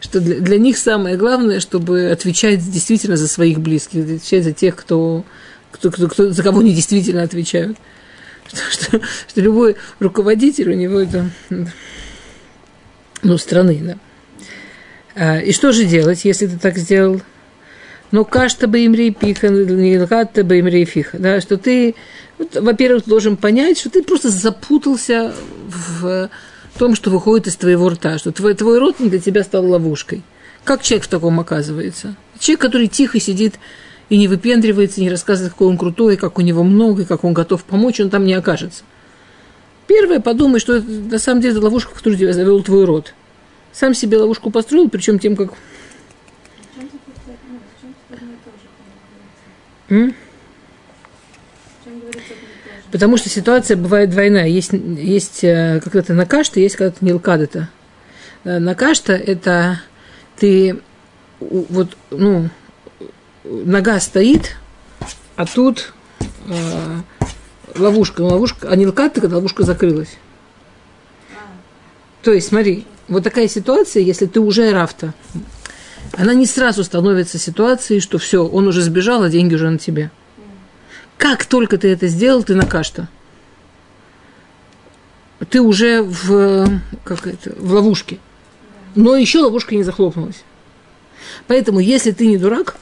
что 0.00 0.20
для, 0.20 0.40
для 0.40 0.58
них 0.58 0.78
самое 0.78 1.16
главное, 1.16 1.60
чтобы 1.60 2.10
отвечать 2.10 2.68
действительно 2.70 3.16
за 3.16 3.28
своих 3.28 3.60
близких, 3.60 4.02
отвечать 4.02 4.44
за 4.44 4.52
тех, 4.52 4.76
кто, 4.76 5.24
кто, 5.70 5.90
кто, 5.90 6.08
кто 6.08 6.32
за 6.32 6.42
кого 6.42 6.60
они 6.60 6.74
действительно 6.74 7.22
отвечают 7.22 7.76
что, 8.48 8.70
что, 8.70 9.00
что 9.28 9.40
любой 9.40 9.76
руководитель 9.98 10.70
у 10.70 10.74
него 10.74 11.00
это, 11.00 11.30
ну, 13.22 13.38
страны, 13.38 13.80
да. 13.82 13.98
А, 15.14 15.38
и 15.38 15.52
что 15.52 15.72
же 15.72 15.84
делать, 15.84 16.24
если 16.24 16.46
ты 16.46 16.58
так 16.58 16.78
сделал? 16.78 17.20
Ну, 18.10 18.24
кашта 18.24 18.66
бы 18.66 18.84
имри 18.84 19.10
пиха, 19.10 19.48
не 19.48 20.04
ката 20.06 20.42
бы 20.42 20.58
имри 20.58 20.84
фиха, 20.84 21.18
да, 21.18 21.40
что 21.40 21.56
ты, 21.58 21.94
во-первых, 22.38 23.04
должен 23.06 23.36
понять, 23.36 23.78
что 23.78 23.90
ты 23.90 24.02
просто 24.02 24.30
запутался 24.30 25.32
в 25.68 26.28
том, 26.78 26.94
что 26.94 27.10
выходит 27.10 27.46
из 27.46 27.56
твоего 27.56 27.88
рта, 27.88 28.18
что 28.18 28.32
твой, 28.32 28.54
твой 28.54 28.78
рот 28.78 28.96
для 28.98 29.18
тебя 29.18 29.42
стал 29.42 29.66
ловушкой. 29.66 30.22
Как 30.64 30.82
человек 30.82 31.06
в 31.06 31.08
таком 31.08 31.40
оказывается? 31.40 32.16
Человек, 32.38 32.60
который 32.60 32.86
тихо 32.86 33.18
сидит 33.20 33.54
и 34.08 34.16
не 34.16 34.28
выпендривается, 34.28 35.00
не 35.00 35.10
рассказывает, 35.10 35.52
какой 35.52 35.68
он 35.68 35.78
крутой, 35.78 36.16
как 36.16 36.38
у 36.38 36.42
него 36.42 36.62
много, 36.62 37.04
как 37.04 37.24
он 37.24 37.32
готов 37.32 37.64
помочь, 37.64 38.00
он 38.00 38.10
там 38.10 38.24
не 38.24 38.34
окажется. 38.34 38.84
Первое, 39.86 40.20
подумай, 40.20 40.60
что 40.60 40.76
это 40.76 40.88
на 40.88 41.18
самом 41.18 41.40
деле 41.40 41.54
это 41.54 41.64
ловушка, 41.64 41.94
которую 41.94 42.18
тебя 42.18 42.32
завел 42.32 42.62
твой 42.62 42.84
род. 42.84 43.14
Сам 43.72 43.94
себе 43.94 44.18
ловушку 44.18 44.50
построил, 44.50 44.88
причем 44.88 45.18
тем, 45.18 45.36
как... 45.36 45.52
М? 49.88 50.14
Потому 52.92 53.16
что 53.16 53.28
ситуация 53.28 53.76
бывает 53.76 54.10
двойная. 54.10 54.46
Есть, 54.46 54.72
есть 54.72 55.44
э, 55.44 55.80
когда-то 55.82 56.12
накашта, 56.12 56.60
есть 56.60 56.76
когда-то 56.76 57.04
нилкадата. 57.04 57.68
Э, 58.44 58.58
накашта– 58.58 59.12
это 59.14 59.80
ты 60.36 60.80
вот, 61.40 61.96
ну, 62.10 62.48
нога 63.44 64.00
стоит, 64.00 64.56
а 65.36 65.46
тут 65.46 65.92
э, 66.46 67.00
ловушка, 67.76 68.22
ловушка, 68.22 68.68
а 68.68 68.76
не 68.76 68.90
когда 68.90 69.36
ловушка 69.36 69.62
закрылась. 69.62 70.16
То 72.22 72.32
есть, 72.32 72.48
смотри, 72.48 72.86
вот 73.08 73.24
такая 73.24 73.48
ситуация, 73.48 74.02
если 74.02 74.26
ты 74.26 74.40
уже 74.40 74.72
рафта, 74.72 75.14
она 76.16 76.34
не 76.34 76.46
сразу 76.46 76.84
становится 76.84 77.38
ситуацией, 77.38 78.00
что 78.00 78.18
все, 78.18 78.46
он 78.46 78.66
уже 78.66 78.82
сбежал, 78.82 79.22
а 79.22 79.30
деньги 79.30 79.54
уже 79.54 79.70
на 79.70 79.78
тебе. 79.78 80.10
Как 81.20 81.44
только 81.44 81.76
ты 81.76 81.88
это 81.88 82.08
сделал, 82.08 82.42
ты 82.42 82.54
на 82.54 82.64
кашта. 82.64 83.06
Ты 85.50 85.60
уже 85.60 86.02
в, 86.02 86.80
как 87.04 87.26
это, 87.26 87.54
в 87.58 87.74
ловушке. 87.74 88.18
Но 88.94 89.14
еще 89.16 89.40
ловушка 89.40 89.74
не 89.74 89.82
захлопнулась. 89.82 90.42
Поэтому, 91.46 91.78
если 91.78 92.12
ты 92.12 92.26
не 92.26 92.38
дурак, 92.38 92.76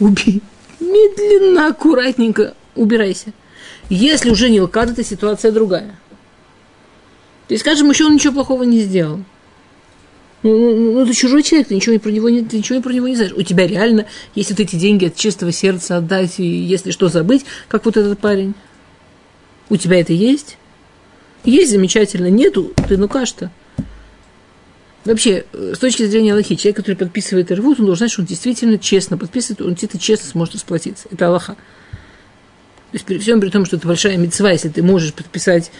убей. 0.00 0.42
Медленно, 0.80 1.68
аккуратненько 1.68 2.54
убирайся. 2.74 3.32
Если 3.88 4.28
уже 4.28 4.50
не 4.50 4.60
лкад, 4.60 4.90
это 4.90 5.02
ситуация 5.02 5.50
другая. 5.50 5.98
То 7.48 7.54
есть, 7.54 7.62
скажем, 7.62 7.88
еще 7.88 8.04
он 8.04 8.14
ничего 8.14 8.34
плохого 8.34 8.64
не 8.64 8.80
сделал. 8.80 9.24
Ну, 10.42 10.58
ну, 10.58 10.76
ну, 10.76 10.92
ну 10.92 11.06
ты 11.06 11.14
чужой 11.14 11.42
человек, 11.42 11.68
ты 11.68 11.76
ничего, 11.76 11.98
про 11.98 12.10
него 12.10 12.28
не, 12.28 12.42
ты 12.42 12.58
ничего 12.58 12.80
про 12.80 12.92
него 12.92 13.06
не 13.06 13.14
знаешь. 13.14 13.32
У 13.32 13.42
тебя 13.42 13.66
реально, 13.66 14.06
если 14.34 14.54
ты 14.54 14.64
эти 14.64 14.76
деньги 14.76 15.06
от 15.06 15.16
чистого 15.16 15.52
сердца 15.52 15.96
отдать, 15.96 16.40
и 16.40 16.44
если 16.44 16.90
что 16.90 17.08
забыть, 17.08 17.44
как 17.68 17.84
вот 17.84 17.96
этот 17.96 18.18
парень. 18.18 18.54
У 19.68 19.76
тебя 19.76 20.00
это 20.00 20.12
есть? 20.12 20.58
Есть 21.44 21.70
замечательно, 21.70 22.28
нету, 22.28 22.72
ты 22.88 22.96
ну 22.96 23.08
что 23.24 23.50
Вообще, 25.04 25.44
э, 25.52 25.72
с 25.74 25.78
точки 25.78 26.04
зрения 26.04 26.32
Аллахи, 26.32 26.54
человек, 26.54 26.76
который 26.76 26.94
подписывает 26.94 27.50
Ирвут, 27.50 27.80
он 27.80 27.86
должен 27.86 27.98
знать, 27.98 28.12
что 28.12 28.22
он 28.22 28.26
действительно 28.26 28.78
честно 28.78 29.18
подписывает, 29.18 29.60
он 29.60 29.70
действительно 29.70 30.00
честно 30.00 30.28
сможет 30.28 30.54
расплатиться. 30.54 31.08
Это 31.10 31.26
Аллаха. 31.26 31.54
То 31.54 32.96
есть 32.96 33.06
при 33.06 33.18
всем 33.18 33.40
при 33.40 33.48
том, 33.48 33.64
что 33.64 33.76
это 33.76 33.88
большая 33.88 34.16
мецва, 34.16 34.52
если 34.52 34.68
ты 34.68 34.82
можешь 34.82 35.14
подписать, 35.14 35.72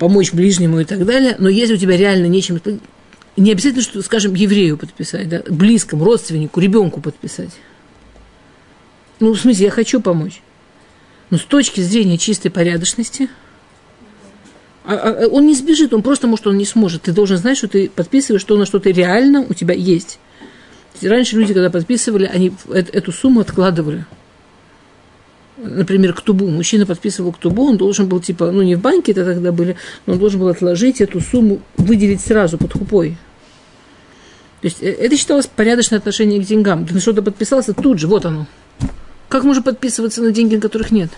помочь 0.00 0.32
ближнему 0.32 0.80
и 0.80 0.84
так 0.84 1.04
далее, 1.04 1.36
но 1.38 1.48
если 1.48 1.74
у 1.74 1.76
тебя 1.76 1.96
реально 1.96 2.26
нечем 2.26 2.58
не 3.36 3.52
обязательно, 3.52 3.82
что, 3.82 4.02
скажем, 4.02 4.34
еврею 4.34 4.76
подписать, 4.76 5.28
да, 5.28 5.42
близкому, 5.48 6.04
родственнику, 6.04 6.60
ребенку 6.60 7.00
подписать. 7.00 7.52
Ну, 9.20 9.32
в 9.32 9.40
смысле, 9.40 9.66
я 9.66 9.70
хочу 9.70 10.00
помочь. 10.00 10.42
Но 11.30 11.38
с 11.38 11.42
точки 11.42 11.80
зрения 11.80 12.18
чистой 12.18 12.50
порядочности– 12.50 13.28
а, 14.84 14.94
а, 14.94 15.26
он 15.28 15.46
не 15.46 15.54
сбежит, 15.54 15.94
он 15.94 16.02
просто, 16.02 16.26
может, 16.26 16.46
он 16.46 16.56
не 16.56 16.64
сможет. 16.64 17.02
Ты 17.02 17.12
должен 17.12 17.36
знать, 17.36 17.56
что 17.56 17.68
ты 17.68 17.88
подписываешь 17.88 18.42
что 18.42 18.56
на 18.56 18.66
что-то 18.66 18.90
реально 18.90 19.46
у 19.48 19.54
тебя 19.54 19.74
есть. 19.74 20.18
Раньше 21.00 21.36
люди, 21.36 21.54
когда 21.54 21.70
подписывали, 21.70 22.26
они 22.26 22.52
эту 22.68 23.12
сумму 23.12 23.40
откладывали. 23.40 24.04
Например, 25.64 26.12
к 26.12 26.20
тубу. 26.20 26.48
Мужчина 26.48 26.86
подписывал 26.86 27.32
к 27.32 27.38
тубу, 27.38 27.68
он 27.68 27.76
должен 27.76 28.08
был, 28.08 28.20
типа, 28.20 28.50
ну, 28.50 28.62
не 28.62 28.74
в 28.74 28.80
банке 28.80 29.12
это 29.12 29.24
тогда 29.24 29.52
были, 29.52 29.76
но 30.06 30.14
он 30.14 30.18
должен 30.18 30.40
был 30.40 30.48
отложить 30.48 31.00
эту 31.00 31.20
сумму, 31.20 31.60
выделить 31.76 32.20
сразу 32.20 32.58
под 32.58 32.72
хупой. 32.72 33.16
То 34.60 34.66
есть 34.66 34.82
э, 34.82 34.90
это 34.90 35.16
считалось 35.16 35.46
порядочное 35.46 35.98
отношение 35.98 36.40
к 36.40 36.46
деньгам. 36.46 36.86
Ты 36.86 36.94
на 36.94 37.00
что-то 37.00 37.22
подписался, 37.22 37.74
тут 37.74 37.98
же, 37.98 38.08
вот 38.08 38.24
оно. 38.24 38.46
Как 39.28 39.44
можно 39.44 39.62
подписываться 39.62 40.20
на 40.22 40.32
деньги, 40.32 40.56
которых 40.56 40.90
нет? 40.90 41.10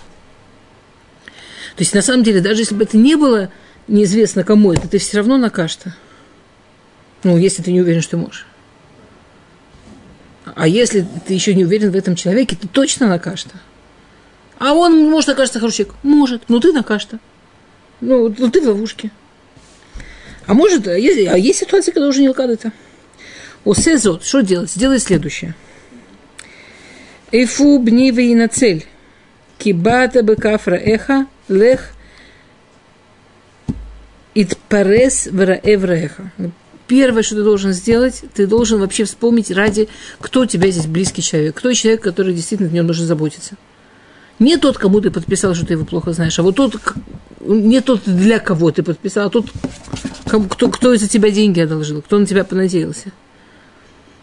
То 1.77 1.81
есть, 1.81 1.95
на 1.95 2.03
самом 2.03 2.23
деле, 2.23 2.41
даже 2.41 2.63
если 2.63 2.75
бы 2.75 2.85
это 2.85 2.97
не 2.97 3.17
было 3.17 3.51
неизвестно 3.89 4.45
кому 4.45 4.73
это, 4.73 4.89
ты 4.89 4.99
все 4.99 5.19
равно 5.19 5.37
на 5.39 5.51
кашта. 5.51 5.97
Ну, 7.23 7.39
если 7.39 7.63
ты 7.63 7.73
не 7.73 7.81
уверен, 7.81 8.03
что 8.03 8.17
можешь. 8.17 8.47
А 10.55 10.69
если 10.69 11.07
ты 11.27 11.33
еще 11.33 11.55
не 11.55 11.65
уверен 11.65 11.91
в 11.91 11.97
этом 11.97 12.15
человеке, 12.15 12.57
ты 12.61 12.69
точно 12.69 13.09
на 13.09 13.19
кашта. 13.19 13.59
А 14.59 14.73
он 14.75 15.11
может 15.11 15.29
окажется 15.31 15.61
хороший 15.61 15.79
человек? 15.79 15.97
Может. 16.03 16.43
Ну, 16.49 16.61
ты 16.61 16.73
на 16.73 16.83
кашта. 16.83 17.19
Ну, 18.01 18.35
ну 18.37 18.51
ты 18.51 18.61
в 18.61 18.67
ловушке. 18.67 19.11
А 20.47 20.55
может, 20.55 20.87
а 20.89 20.99
есть, 20.99 21.27
а 21.27 21.39
есть 21.39 21.61
ситуация, 21.61 21.93
когда 21.93 22.09
уже 22.09 22.21
не 22.21 22.29
лкадата. 22.29 22.73
У 23.65 23.75
Сезот, 23.75 24.25
что 24.25 24.43
делать? 24.43 24.71
Сделай 24.71 24.99
следующее. 24.99 25.55
Эйфу 27.33 27.79
бнивы 27.79 28.35
на 28.35 28.49
цель. 28.49 28.87
Кибата 29.59 30.23
бекафра 30.23 30.75
эха 30.75 31.27
лех 31.49 31.95
итпарес 34.35 35.29
враэвреха. 35.31 36.31
первое, 36.87 37.23
что 37.23 37.37
ты 37.37 37.45
должен 37.45 37.73
сделать, 37.73 38.23
ты 38.35 38.47
должен 38.47 38.81
вообще 38.81 39.05
вспомнить 39.05 39.51
ради, 39.51 39.89
кто 40.21 40.41
у 40.41 40.47
тебя 40.47 40.71
здесь 40.71 40.87
близкий 40.87 41.23
человек, 41.23 41.57
кто 41.57 41.73
человек, 41.73 42.03
который 42.03 42.35
действительно 42.35 42.69
в 42.69 42.73
нем 42.73 42.87
нужно 42.87 43.07
заботиться. 43.07 43.57
Не 44.39 44.57
тот, 44.57 44.79
кому 44.79 45.01
ты 45.01 45.11
подписал, 45.11 45.55
что 45.55 45.67
ты 45.67 45.75
его 45.75 45.85
плохо 45.85 46.13
знаешь, 46.13 46.39
а 46.39 46.43
вот 46.43 46.57
тот, 46.57 46.77
не 47.41 47.81
тот, 47.81 48.03
для 48.05 48.39
кого 48.39 48.71
ты 48.73 48.83
подписал, 48.83 49.29
а 49.29 49.31
тот, 49.31 49.47
кто, 50.51 50.69
кто 50.69 50.93
из-за 50.95 51.09
тебя 51.09 51.31
деньги 51.31 51.61
одолжил, 51.61 52.03
кто 52.03 52.19
на 52.19 52.27
тебя 52.27 52.45
понадеялся. 52.45 53.13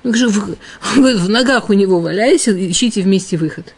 В, 0.04 0.12
в, 0.12 0.56
в 0.98 1.30
ногах 1.30 1.70
у 1.70 1.74
него 1.74 2.00
валяйся, 2.00 2.52
ищите 2.52 3.02
вместе 3.02 3.38
выход. 3.38 3.74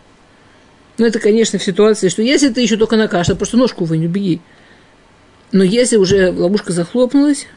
Ну, 0.98 1.06
это, 1.06 1.20
конечно, 1.20 1.60
в 1.60 1.64
ситуации, 1.64 2.10
что 2.10 2.22
если 2.22 2.50
ты 2.50 2.62
еще 2.62 2.78
только 2.78 2.98
на 2.98 3.08
кашу, 3.08 3.36
просто 3.36 3.58
ножку 3.58 3.84
вынь, 3.86 4.06
беги. 4.08 4.42
Но 5.52 5.64
если 5.64 5.98
уже 5.98 6.32
ловушка 6.32 6.72
захлопнулась, 6.72 7.48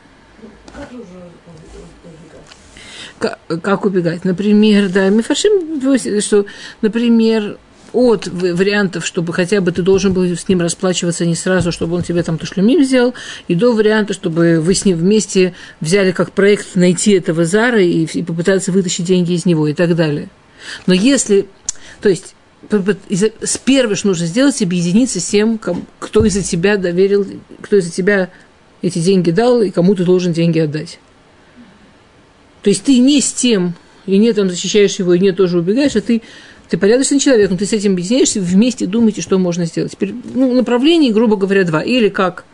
как, 3.19 3.85
убегать? 3.85 4.25
Например, 4.25 4.91
да, 4.91 5.09
Мифашим, 5.09 6.21
что, 6.21 6.45
например, 6.83 7.59
от 7.97 8.27
вариантов, 8.27 9.07
чтобы 9.07 9.33
хотя 9.33 9.63
бы 9.63 9.73
ты 9.73 9.81
должен 9.81 10.13
был 10.13 10.25
с 10.25 10.49
ним 10.49 10.61
расплачиваться 10.61 11.25
не 11.25 11.35
сразу, 11.35 11.73
чтобы 11.73 11.97
он 11.97 12.03
тебе 12.03 12.23
там 12.23 12.37
тушлюмим 12.37 12.85
сделал, 12.85 13.15
и 13.49 13.55
до 13.55 13.73
варианта, 13.73 14.13
чтобы 14.13 14.61
вы 14.61 14.75
с 14.75 14.85
ним 14.85 14.99
вместе 14.99 15.55
взяли 15.81 16.13
как 16.13 16.33
проект 16.33 16.77
найти 16.77 17.13
этого 17.13 17.47
Зара 17.47 17.81
и, 17.81 18.05
и 18.05 18.23
попытаться 18.23 18.71
вытащить 18.71 19.07
деньги 19.07 19.33
из 19.33 19.47
него 19.47 19.67
и 19.67 19.73
так 19.73 19.97
далее. 19.97 20.29
Но 20.87 20.93
если, 20.93 21.47
то 22.03 22.11
есть, 22.11 22.35
с 22.71 23.59
первым, 23.65 23.97
что 23.97 24.09
нужно 24.09 24.27
сделать, 24.27 24.61
объединиться 24.61 25.19
с 25.19 25.25
тем, 25.25 25.59
кто 25.99 26.25
из-за 26.27 26.43
тебя 26.43 26.77
доверил, 26.77 27.27
кто 27.63 27.77
из-за 27.77 27.91
тебя 27.91 28.29
эти 28.83 28.99
деньги 28.99 29.31
дал 29.31 29.63
и 29.63 29.71
кому 29.71 29.95
ты 29.95 30.05
должен 30.05 30.35
деньги 30.35 30.59
отдать. 30.59 30.99
То 32.63 32.69
есть 32.69 32.85
ты 32.85 32.99
не 32.99 33.23
с 33.23 33.33
тем, 33.33 33.75
и 34.05 34.19
не 34.19 34.33
там 34.33 34.51
защищаешь 34.51 34.99
его, 34.99 35.15
и 35.15 35.19
не 35.19 35.33
тоже 35.33 35.59
убегаешь, 35.59 35.97
а 35.97 36.01
ты 36.01 36.23
ты 36.69 36.79
порядочный 36.79 37.21
человек, 37.21 37.51
но 37.51 37.57
ты 37.57 37.67
с 37.67 37.73
этим 37.73 37.93
объединяешься, 37.93 38.41
вместе 38.41 38.87
думаете, 38.87 39.23
что 39.23 39.39
можно 39.39 39.67
сделать. 39.67 39.93
Теперь, 39.93 40.15
ну, 40.35 40.53
направлений, 40.53 41.13
грубо 41.13 41.37
говоря, 41.37 41.65
два. 41.65 41.83
Или 41.83 42.09
как 42.09 42.45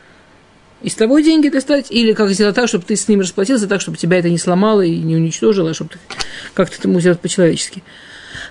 из 0.83 0.95
того 0.95 1.21
деньги 1.21 1.49
достать, 1.49 1.87
или 1.91 2.13
как 2.13 2.31
сделать 2.31 2.55
так, 2.55 2.69
чтобы 2.69 2.85
ты 2.85 2.97
с 2.97 3.09
ним 3.09 3.21
расплатился, 3.21 3.67
так, 3.67 3.81
чтобы 3.81 3.97
тебя 3.97 4.19
это 4.19 4.29
не 4.29 4.39
сломало 4.39 4.83
и 4.83 4.99
не 4.99 5.17
уничтожило, 5.17 5.71
а 5.71 5.75
чтобы 5.75 5.91
ты 5.91 5.99
как-то 6.55 6.77
это 6.77 7.01
сделать 7.01 7.21
по-человечески. 7.21 7.83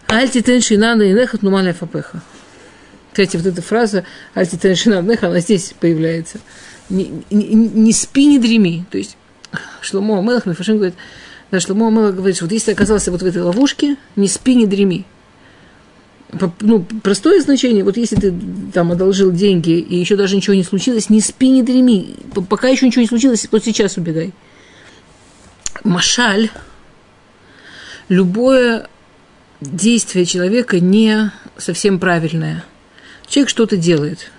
Альти 0.08 0.42
теншинана 0.42 1.04
и 1.04 1.14
нехат 1.14 1.44
нумаля 1.44 1.74
фапеха. 1.74 2.22
Кстати, 3.12 3.36
вот 3.36 3.46
эта 3.46 3.62
фраза 3.62 4.06
«Альти 4.34 4.58
теншинана 4.58 5.08
неха», 5.12 5.28
она 5.28 5.42
здесь 5.42 5.74
появляется. 5.80 6.40
Не, 6.90 7.12
не, 7.30 7.46
не 7.54 7.94
спи, 7.94 8.26
не 8.26 8.40
дреми. 8.40 8.86
То 8.90 8.98
есть 8.98 9.18
Шломо 9.82 10.20
Амелах, 10.20 10.46
Мефашин 10.46 10.78
говорит, 10.78 10.96
да, 11.52 11.60
Шломо 11.60 11.90
Амелах 11.90 12.16
говорит, 12.16 12.38
что 12.38 12.46
вот 12.46 12.54
если 12.54 12.68
ты 12.68 12.72
оказался 12.72 13.12
вот 13.12 13.22
в 13.22 13.26
этой 13.26 13.42
ловушке, 13.42 13.98
не 14.16 14.28
спи, 14.28 14.56
не 14.56 14.66
дреми 14.66 15.06
ну, 16.62 16.86
простое 17.04 17.42
значение, 17.42 17.84
вот 17.84 17.98
если 17.98 18.16
ты 18.16 18.34
там 18.74 18.92
одолжил 18.92 19.32
деньги, 19.32 19.80
и 19.80 19.98
еще 19.98 20.16
даже 20.16 20.36
ничего 20.36 20.54
не 20.54 20.64
случилось, 20.64 21.10
не 21.10 21.20
спи, 21.20 21.50
не 21.50 21.64
дреми. 21.64 22.16
Пока 22.50 22.70
еще 22.70 22.86
ничего 22.86 23.02
не 23.02 23.08
случилось, 23.08 23.48
вот 23.52 23.64
сейчас 23.64 23.98
убегай. 23.98 24.34
Машаль, 25.84 26.50
любое 28.08 28.88
действие 29.60 30.26
человека 30.26 30.80
не 30.80 31.32
совсем 31.58 32.00
правильное. 32.00 32.64
Человек 33.28 33.50
что-то 33.50 33.76
делает. 33.76 34.32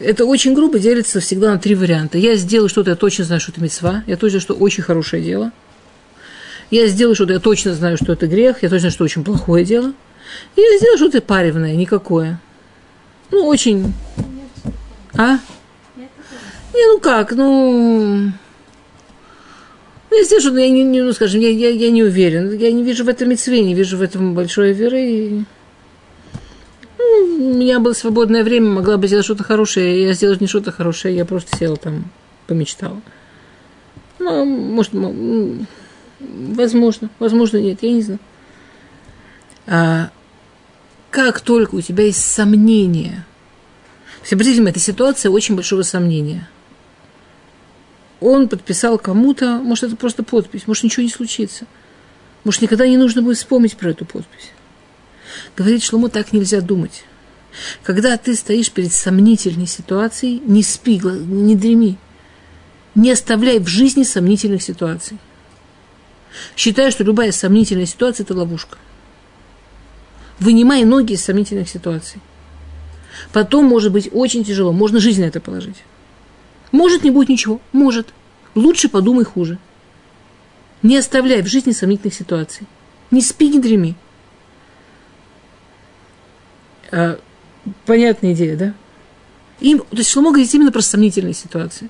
Это 0.00 0.24
очень 0.24 0.54
грубо 0.54 0.78
делится 0.78 1.20
всегда 1.20 1.52
на 1.52 1.58
три 1.58 1.74
варианта. 1.74 2.18
Я 2.18 2.36
сделаю 2.36 2.68
что-то, 2.68 2.90
я 2.90 2.96
точно 2.96 3.24
знаю, 3.24 3.40
что 3.40 3.52
это 3.52 3.60
мецва, 3.62 4.02
я 4.06 4.16
точно, 4.16 4.40
что 4.40 4.54
очень 4.54 4.82
хорошее 4.82 5.22
дело. 5.22 5.52
Я 6.70 6.86
сделаю 6.88 7.14
что-то, 7.14 7.34
я 7.34 7.38
точно 7.38 7.74
знаю, 7.74 7.96
что 7.96 8.12
это 8.12 8.26
грех, 8.26 8.62
я 8.62 8.68
точно, 8.68 8.80
знаю, 8.80 8.92
что 8.92 9.04
очень 9.04 9.24
плохое 9.24 9.64
дело– 9.64 9.92
и 10.56 10.78
сделал 10.78 10.96
что-то 10.96 11.20
паревное, 11.20 11.74
никакое. 11.74 12.40
Ну, 13.30 13.46
очень... 13.46 13.92
А? 15.16 15.38
Не, 15.96 16.92
ну 16.92 16.98
как, 17.00 17.32
ну... 17.32 18.32
Ну, 20.10 20.20
я 20.20 20.40
что 20.40 20.56
я 20.56 20.68
не, 20.70 20.84
не, 20.84 21.02
ну, 21.02 21.12
скажем, 21.12 21.40
я, 21.40 21.50
я, 21.50 21.70
я 21.70 21.90
не 21.90 22.04
уверен. 22.04 22.56
Я 22.56 22.70
не 22.70 22.84
вижу 22.84 23.04
в 23.04 23.08
этом 23.08 23.30
мецве, 23.30 23.62
не 23.62 23.74
вижу 23.74 23.96
в 23.96 24.02
этом 24.02 24.34
большой 24.34 24.72
веры. 24.72 25.00
И... 25.00 25.44
Ну, 26.98 27.50
у 27.50 27.54
меня 27.54 27.80
было 27.80 27.94
свободное 27.94 28.44
время, 28.44 28.70
могла 28.70 28.96
бы 28.96 29.08
сделать 29.08 29.24
что-то 29.24 29.42
хорошее. 29.42 30.04
Я 30.04 30.12
сделала 30.12 30.36
не 30.38 30.46
что-то 30.46 30.70
хорошее, 30.70 31.16
я 31.16 31.24
просто 31.24 31.56
села 31.56 31.76
там, 31.76 32.04
помечтала. 32.46 33.00
Ну, 34.20 34.44
может, 34.44 34.92
возможно, 36.20 37.10
возможно, 37.18 37.56
нет, 37.58 37.78
я 37.82 37.90
не 37.90 38.02
знаю. 38.02 38.20
А, 39.66 40.10
как 41.14 41.40
только 41.40 41.76
у 41.76 41.80
тебя 41.80 42.06
есть 42.06 42.24
сомнение, 42.24 43.24
все 44.24 44.34
обратите 44.34 44.56
внимание, 44.56 44.72
эта 44.72 44.80
ситуация 44.80 45.30
очень 45.30 45.54
большого 45.54 45.82
сомнения. 45.82 46.48
Он 48.18 48.48
подписал 48.48 48.98
кому-то, 48.98 49.58
может, 49.58 49.84
это 49.84 49.96
просто 49.96 50.24
подпись, 50.24 50.66
может, 50.66 50.82
ничего 50.82 51.04
не 51.04 51.10
случится. 51.10 51.66
Может, 52.42 52.62
никогда 52.62 52.88
не 52.88 52.96
нужно 52.96 53.22
будет 53.22 53.36
вспомнить 53.36 53.76
про 53.76 53.90
эту 53.90 54.04
подпись. 54.04 54.50
Говорит 55.56 55.84
Шломо, 55.84 56.08
так 56.08 56.32
нельзя 56.32 56.60
думать. 56.60 57.04
Когда 57.84 58.16
ты 58.16 58.34
стоишь 58.34 58.72
перед 58.72 58.92
сомнительной 58.92 59.68
ситуацией, 59.68 60.42
не 60.44 60.64
спи, 60.64 60.98
не 60.98 61.54
дреми. 61.54 61.96
Не 62.96 63.12
оставляй 63.12 63.60
в 63.60 63.68
жизни 63.68 64.02
сомнительных 64.02 64.64
ситуаций. 64.64 65.18
Считай, 66.56 66.90
что 66.90 67.04
любая 67.04 67.30
сомнительная 67.30 67.86
ситуация– 67.86 68.24
это 68.24 68.34
ловушка 68.34 68.78
вынимай 70.40 70.84
ноги 70.84 71.12
из 71.12 71.24
сомнительных 71.24 71.68
ситуаций. 71.68 72.20
Потом 73.32 73.64
может 73.64 73.92
быть 73.92 74.08
очень 74.12 74.44
тяжело, 74.44 74.72
можно 74.72 75.00
жизнь 75.00 75.20
на 75.20 75.26
это 75.26 75.40
положить. 75.40 75.82
Может, 76.72 77.04
не 77.04 77.10
будет 77.10 77.28
ничего, 77.28 77.60
может. 77.72 78.12
Лучше 78.54 78.88
подумай 78.88 79.24
хуже. 79.24 79.58
Не 80.82 80.96
оставляй 80.96 81.42
в 81.42 81.46
жизни 81.46 81.72
сомнительных 81.72 82.14
ситуаций. 82.14 82.66
Не 83.10 83.20
спи, 83.20 83.48
не 83.48 83.60
дреми. 83.60 83.94
А, 86.90 87.18
понятная 87.86 88.34
идея, 88.34 88.56
да? 88.56 88.74
Им, 89.60 89.78
то 89.78 89.96
есть 89.96 90.10
Шломо 90.10 90.30
говорит 90.30 90.52
именно 90.52 90.72
про 90.72 90.82
сомнительные 90.82 91.34
ситуации. 91.34 91.88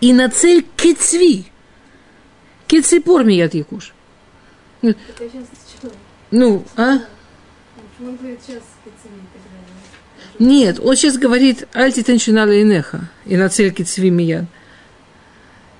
И 0.00 0.12
на 0.12 0.30
цель 0.30 0.64
кецви. 0.76 1.46
Кеципор 2.66 3.24
мият 3.24 3.54
якуш. 3.54 3.92
Ну, 6.30 6.64
а? 6.76 7.00
Нет, 10.38 10.80
он 10.80 10.96
сейчас 10.96 11.18
говорит 11.18 11.68
«Альти 11.74 12.02
теншинала 12.02 12.62
инеха» 12.62 13.10
и 13.26 13.36
на 13.36 13.48
цель 13.48 13.72
кицви 13.72 14.10
мияд. 14.10 14.44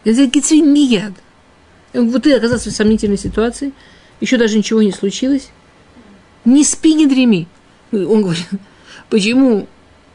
Цель 0.05 0.31
кицви 0.31 0.61
мияд. 0.61 1.13
Вот 1.93 2.25
ты 2.25 2.35
оказался 2.35 2.71
в 2.71 2.73
сомнительной 2.73 3.17
ситуации, 3.17 3.73
еще 4.21 4.37
даже 4.37 4.59
ничего 4.59 4.83
не 4.83 4.93
случилось. 4.93 5.51
Не 6.45 6.65
спи, 6.65 6.95
не 6.95 7.07
дреми. 7.07 7.49
Он 7.93 8.23
говорит, 8.23 8.49
почему, 9.09 9.69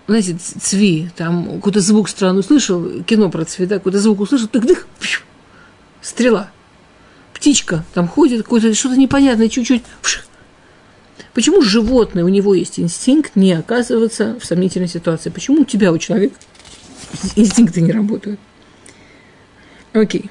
знаете, 0.08 0.38
цви, 0.38 1.10
там 1.15 1.56
какой-то 1.56 1.80
звук 1.80 2.10
странный 2.10 2.41
услышал, 2.41 3.04
кино 3.04 3.30
про 3.30 3.45
цвета, 3.45 3.76
какой-то 3.76 4.00
звук 4.00 4.19
услышал, 4.19 4.48
тык-дых, 4.48 4.88
стрела 6.02 6.52
птичка 7.36 7.84
там 7.93 8.08
ходит, 8.08 8.43
какое-то 8.43 8.74
что-то 8.74 8.95
непонятное, 8.95 9.50
чуть-чуть. 9.50 9.84
Почему 11.34 11.62
животное, 11.62 12.24
у 12.24 12.30
него 12.30 12.56
есть 12.56 12.80
инстинкт 12.80 13.36
не 13.36 13.54
оказываться 13.54 14.39
в 14.39 14.45
сомнительной 14.45 14.88
ситуации? 14.88 15.30
Почему 15.30 15.62
у 15.62 15.65
тебя, 15.65 15.91
у 15.91 15.98
человека 15.98 16.36
инстинкты 17.36 17.82
не 17.82 17.91
работают? 17.91 18.39
Окей. 19.93 20.30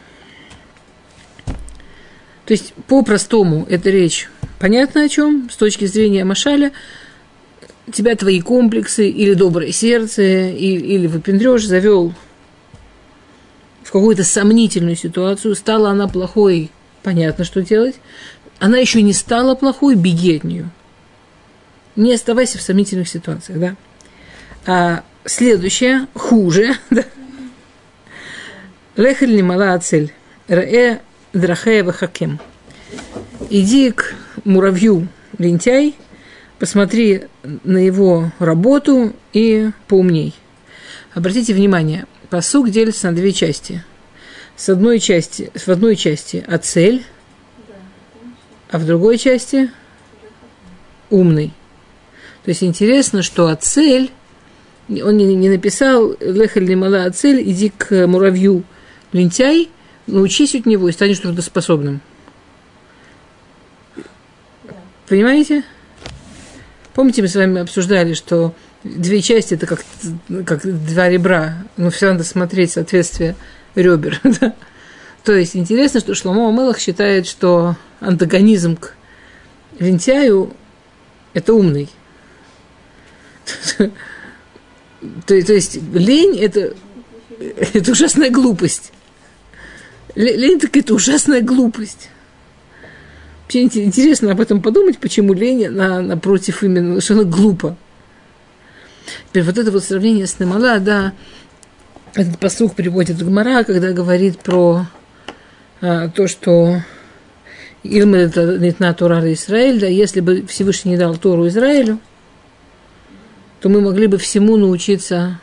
То 2.47 2.53
есть, 2.53 2.75
по-простому, 2.89 3.67
эта 3.69 3.91
речь 3.91 4.29
понятна 4.59 5.05
о 5.05 5.09
чем, 5.09 5.49
с 5.51 5.57
точки 5.57 5.85
зрения 5.87 6.25
Машаля, 6.25 6.73
тебя 7.93 8.17
твои 8.17 8.41
комплексы 8.41 9.09
или 9.09 9.35
доброе 9.35 9.73
сердце, 9.73 10.23
или, 10.23 10.87
или 10.87 11.07
выпендрешь 11.07 11.67
завел 11.67 12.15
в 13.83 13.93
какую-то 13.93 14.25
сомнительную 14.25 14.97
ситуацию, 14.97 15.55
стала 15.55 15.91
она 15.91 16.09
плохой 16.09 16.71
понятно, 17.05 17.45
что 17.45 17.63
делать. 17.63 17.95
Она 18.59 18.79
еще 18.79 19.03
не 19.03 19.13
стала 19.13 19.55
плохой, 19.55 19.95
беги 19.95 20.39
от 20.39 20.45
нее. 20.45 20.69
Не 21.95 22.15
оставайся 22.15 22.59
в 22.59 22.63
сомнительных 22.63 23.09
ситуациях, 23.09 23.61
да. 23.61 23.77
А 24.67 25.05
следующее, 25.25 26.09
хуже, 26.15 26.75
да. 26.91 27.05
Лехель 28.97 29.41
мала 29.43 29.79
цель. 29.79 30.13
Раэ 30.49 31.01
драхеева 31.33 31.93
хакем. 31.93 32.41
Иди 33.51 33.91
к 33.91 34.15
муравью 34.45 35.09
лентяй, 35.39 35.95
посмотри 36.59 37.25
на 37.43 37.79
его 37.79 38.33
работу 38.39 39.13
и 39.33 39.71
поумней. 39.89 40.35
Обратите 41.13 41.55
внимание, 41.55 42.07
посук 42.31 42.71
делится 42.71 43.09
на 43.09 43.17
две 43.17 43.33
части. 43.33 43.85
С 44.57 44.69
одной 44.69 45.01
части, 45.01 45.51
в 45.55 45.69
одной 45.69 45.97
части 45.97 46.45
Ацель, 46.47 47.05
а 48.71 48.79
в 48.79 48.87
другой 48.87 49.19
части 49.19 49.71
умный. 51.11 51.53
То 52.45 52.51
есть 52.51 52.63
интересно, 52.63 53.23
что 53.23 53.49
Ацель, 53.49 54.11
он 54.89 55.17
не, 55.17 55.35
не 55.35 55.49
написал 55.49 56.15
Лехаль 56.21 56.65
Лимала 56.65 57.05
Ацель, 57.05 57.43
иди 57.43 57.71
к 57.71 58.07
муравью 58.07 58.65
лентяй, 59.13 59.71
научись 60.07 60.55
от 60.55 60.67
него 60.67 60.89
и 60.89 60.93
станешь 60.93 61.19
трудоспособным. 61.19 62.01
Понимаете? 65.09 65.65
Помните, 66.95 67.23
мы 67.23 67.29
с 67.29 67.35
вами 67.35 67.61
обсуждали, 67.61 68.15
что 68.15 68.55
две 68.85 69.21
части 69.21 69.55
это 69.55 69.67
как, 69.67 69.85
как 70.47 70.63
два 70.87 71.09
ребра. 71.09 71.65
Ну, 71.77 71.91
все 71.91 72.13
надо 72.13 72.25
смотреть 72.25 72.73
соответствие 72.73 73.35
ребер. 73.75 74.21
Да? 74.41 74.55
То 75.25 75.33
есть 75.33 75.57
интересно, 75.57 76.01
что 76.01 76.15
Шломо 76.15 76.53
Мелах 76.53 76.79
считает, 76.79 77.27
что 77.27 77.77
антагонизм 78.01 78.77
к 78.77 78.93
лентяю– 79.79 80.53
это 81.33 81.55
умный. 81.55 81.89
То, 85.27 85.43
то 85.43 85.53
есть 85.53 85.79
лень– 85.93 86.39
это, 86.41 86.75
это 87.39 87.93
ужасная 87.93 88.31
глупость. 88.31 88.93
Лень– 90.15 90.59
так 90.61 90.77
это 90.77 90.95
ужасная 90.95 91.43
глупость. 91.43 92.09
Вообще 93.43 93.65
интересно 93.65 94.33
об 94.33 94.41
этом 94.41 94.63
подумать, 94.63 94.99
почему 94.99 95.35
лень 95.35 95.69
на, 95.69 96.01
напротив 96.01 96.63
именно, 96.63 97.01
что 97.03 97.15
она 97.15 97.25
глупо. 97.25 97.77
Теперь 99.29 99.43
вот 99.43 99.59
это 99.59 99.71
вот 99.71 99.85
сравнение 99.85 100.27
с 100.27 100.39
Немала, 100.39 100.79
да, 100.79 101.13
этот 102.15 102.39
посух 102.39 102.75
приводит 102.75 103.19
Гмара, 103.19 103.65
когда 103.65 103.93
говорит 103.93 104.39
про 104.39 104.87
а, 105.81 106.09
то, 106.09 106.29
что 106.29 106.81
Илма 107.83 108.19
это 108.19 108.59
Нитна 108.59 108.95
Тора 108.95 109.33
Израиль, 109.33 109.81
да, 109.81 109.87
если 109.87 110.21
бы 110.21 110.47
Всевышний 110.47 110.93
не 110.93 110.97
дал 110.97 111.17
Тору 111.17 111.49
Израилю, 111.49 111.99
то 113.61 113.69
мы 113.69 113.81
могли 113.81 114.07
бы 114.07 114.19
всему 114.19 114.57
научиться 114.57 115.41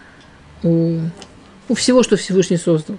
у, 0.64 1.00
у 1.68 1.76
всего, 1.76 2.04
что 2.04 2.18
Всевышний 2.18 2.58
создал. 2.58 2.98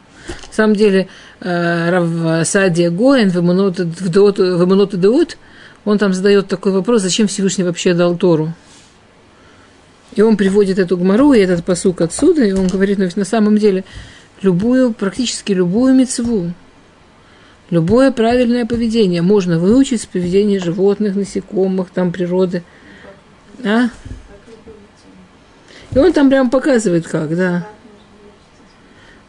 На 0.49 0.53
самом 0.53 0.77
деле, 0.77 1.09
э, 1.41 1.91
Рав 1.91 2.47
Садия 2.47 2.91
Гоэн 2.91 3.31
в 3.31 3.39
Эмунот 3.39 5.01
Деут, 5.01 5.39
он 5.85 5.99
там 5.99 6.13
задает 6.13 6.49
такой 6.49 6.73
вопрос, 6.73 7.03
зачем 7.03 7.27
Всевышний 7.27 7.65
вообще 7.65 7.95
дал 7.95 8.17
Тору? 8.17 8.53
И 10.15 10.21
он 10.21 10.37
приводит 10.37 10.79
эту 10.79 10.97
гмару 10.97 11.33
и 11.33 11.41
этот 11.41 11.65
посук 11.65 12.01
отсюда, 12.03 12.45
и 12.45 12.53
он 12.53 12.67
говорит, 12.67 12.99
ну, 12.99 13.09
на 13.17 13.25
самом 13.25 13.57
деле, 13.57 13.85
любую, 14.43 14.93
практически 14.93 15.53
любую 15.53 15.95
мецву, 15.95 16.53
любое 17.71 18.13
правильное 18.13 18.67
поведение 18.67 19.23
можно 19.23 19.59
выучить 19.59 20.03
с 20.03 20.07
поведения 20.07 20.59
животных, 20.59 21.17
насекомых, 21.17 21.91
там, 21.91 22.13
природы. 22.13 22.63
А? 23.65 23.89
И 25.95 25.99
он 25.99 26.13
там 26.13 26.29
прямо 26.29 26.51
показывает, 26.51 27.07
как, 27.07 27.35
да. 27.35 27.67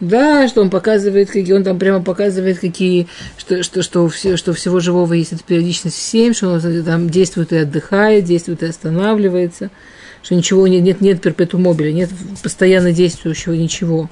Да, 0.01 0.49
что 0.49 0.59
он 0.59 0.69
показывает, 0.69 1.29
какие 1.29 1.53
он 1.53 1.63
там 1.63 1.79
прямо 1.79 2.03
показывает, 2.03 2.59
какие, 2.59 3.07
что, 3.37 3.63
что, 3.63 3.81
что, 3.81 4.09
все, 4.09 4.35
что 4.35 4.51
всего 4.51 4.81
живого 4.81 5.13
есть 5.13 5.31
эта 5.31 5.43
периодичность 5.45 5.95
7, 5.95 6.33
что 6.33 6.49
он 6.49 6.83
там 6.83 7.09
действует 7.09 7.53
и 7.53 7.57
отдыхает, 7.57 8.25
действует 8.25 8.63
и 8.63 8.65
останавливается– 8.65 9.69
что 10.23 10.35
ничего 10.35 10.67
нет, 10.67 10.81
нет, 10.81 11.01
нет 11.01 11.21
перпету 11.21 11.59
мобиля, 11.59 11.91
нет 11.91 12.09
постоянно 12.41 12.93
действующего 12.93 13.53
ничего. 13.53 14.09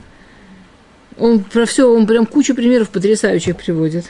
Он 1.18 1.44
про 1.44 1.66
все, 1.66 1.92
он 1.92 2.06
прям 2.06 2.26
кучу 2.26 2.54
примеров 2.54 2.90
потрясающих 2.90 3.56
приводит. 3.58 4.06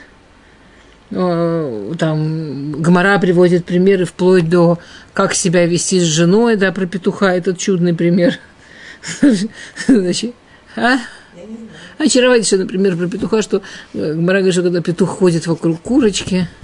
Там 1.09 2.71
Гмара 2.81 3.19
приводит 3.19 3.65
примеры 3.65 4.05
вплоть 4.05 4.49
до 4.49 4.79
как 5.13 5.33
себя 5.33 5.65
вести 5.65 5.99
с 5.99 6.03
женой, 6.03 6.55
да, 6.55 6.71
про 6.71 6.85
петуха, 6.85 7.35
этот 7.35 7.57
чудный 7.57 7.93
пример. 7.93 8.39
Значит, 9.87 10.33
а? 10.75 10.97
Очаровательно, 11.97 12.63
например, 12.63 12.97
про 12.97 13.07
петуха, 13.07 13.41
что 13.41 13.61
Гмара 13.93 14.37
говорит, 14.37 14.53
что 14.53 14.63
когда 14.63 14.81
петух 14.81 15.09
ходит 15.09 15.45
вокруг 15.47 15.81
курочки– 15.81 16.47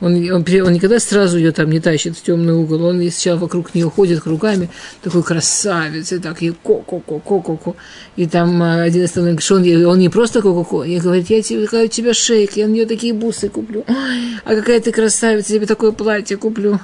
он, 0.00 0.14
он, 0.30 0.44
он 0.44 0.72
никогда 0.72 0.98
сразу 0.98 1.38
ее 1.38 1.52
там 1.52 1.70
не 1.70 1.80
тащит 1.80 2.16
в 2.16 2.22
темный 2.22 2.52
угол. 2.52 2.84
Он 2.84 2.98
сначала 3.10 3.38
вокруг 3.38 3.74
нее 3.74 3.88
ходит 3.88 4.22
кругами, 4.22 4.68
такой 5.02 5.22
красавец, 5.22 6.12
и 6.12 6.18
так, 6.18 6.42
и 6.42 6.50
ко-ко-ко-ко-ко-ко. 6.50 7.74
И 8.16 8.26
там 8.26 8.62
а, 8.62 8.82
один 8.82 9.04
из 9.04 9.12
говорит, 9.12 9.42
что 9.42 9.56
он, 9.56 9.86
он 9.86 9.98
не 9.98 10.08
просто 10.08 10.42
ко-ко-ко, 10.42 10.82
и 10.82 10.98
говорит, 10.98 11.30
я 11.30 11.42
тебе, 11.42 11.68
я 11.70 11.88
тебе 11.88 12.12
шейк, 12.12 12.56
я 12.56 12.66
на 12.66 12.72
нее 12.72 12.86
такие 12.86 13.14
бусы 13.14 13.48
куплю. 13.48 13.84
Ой, 13.86 14.38
а 14.44 14.54
какая 14.56 14.80
ты 14.80 14.90
красавица, 14.90 15.52
я 15.52 15.58
тебе 15.58 15.66
такое 15.66 15.92
платье 15.92 16.36
куплю. 16.36 16.80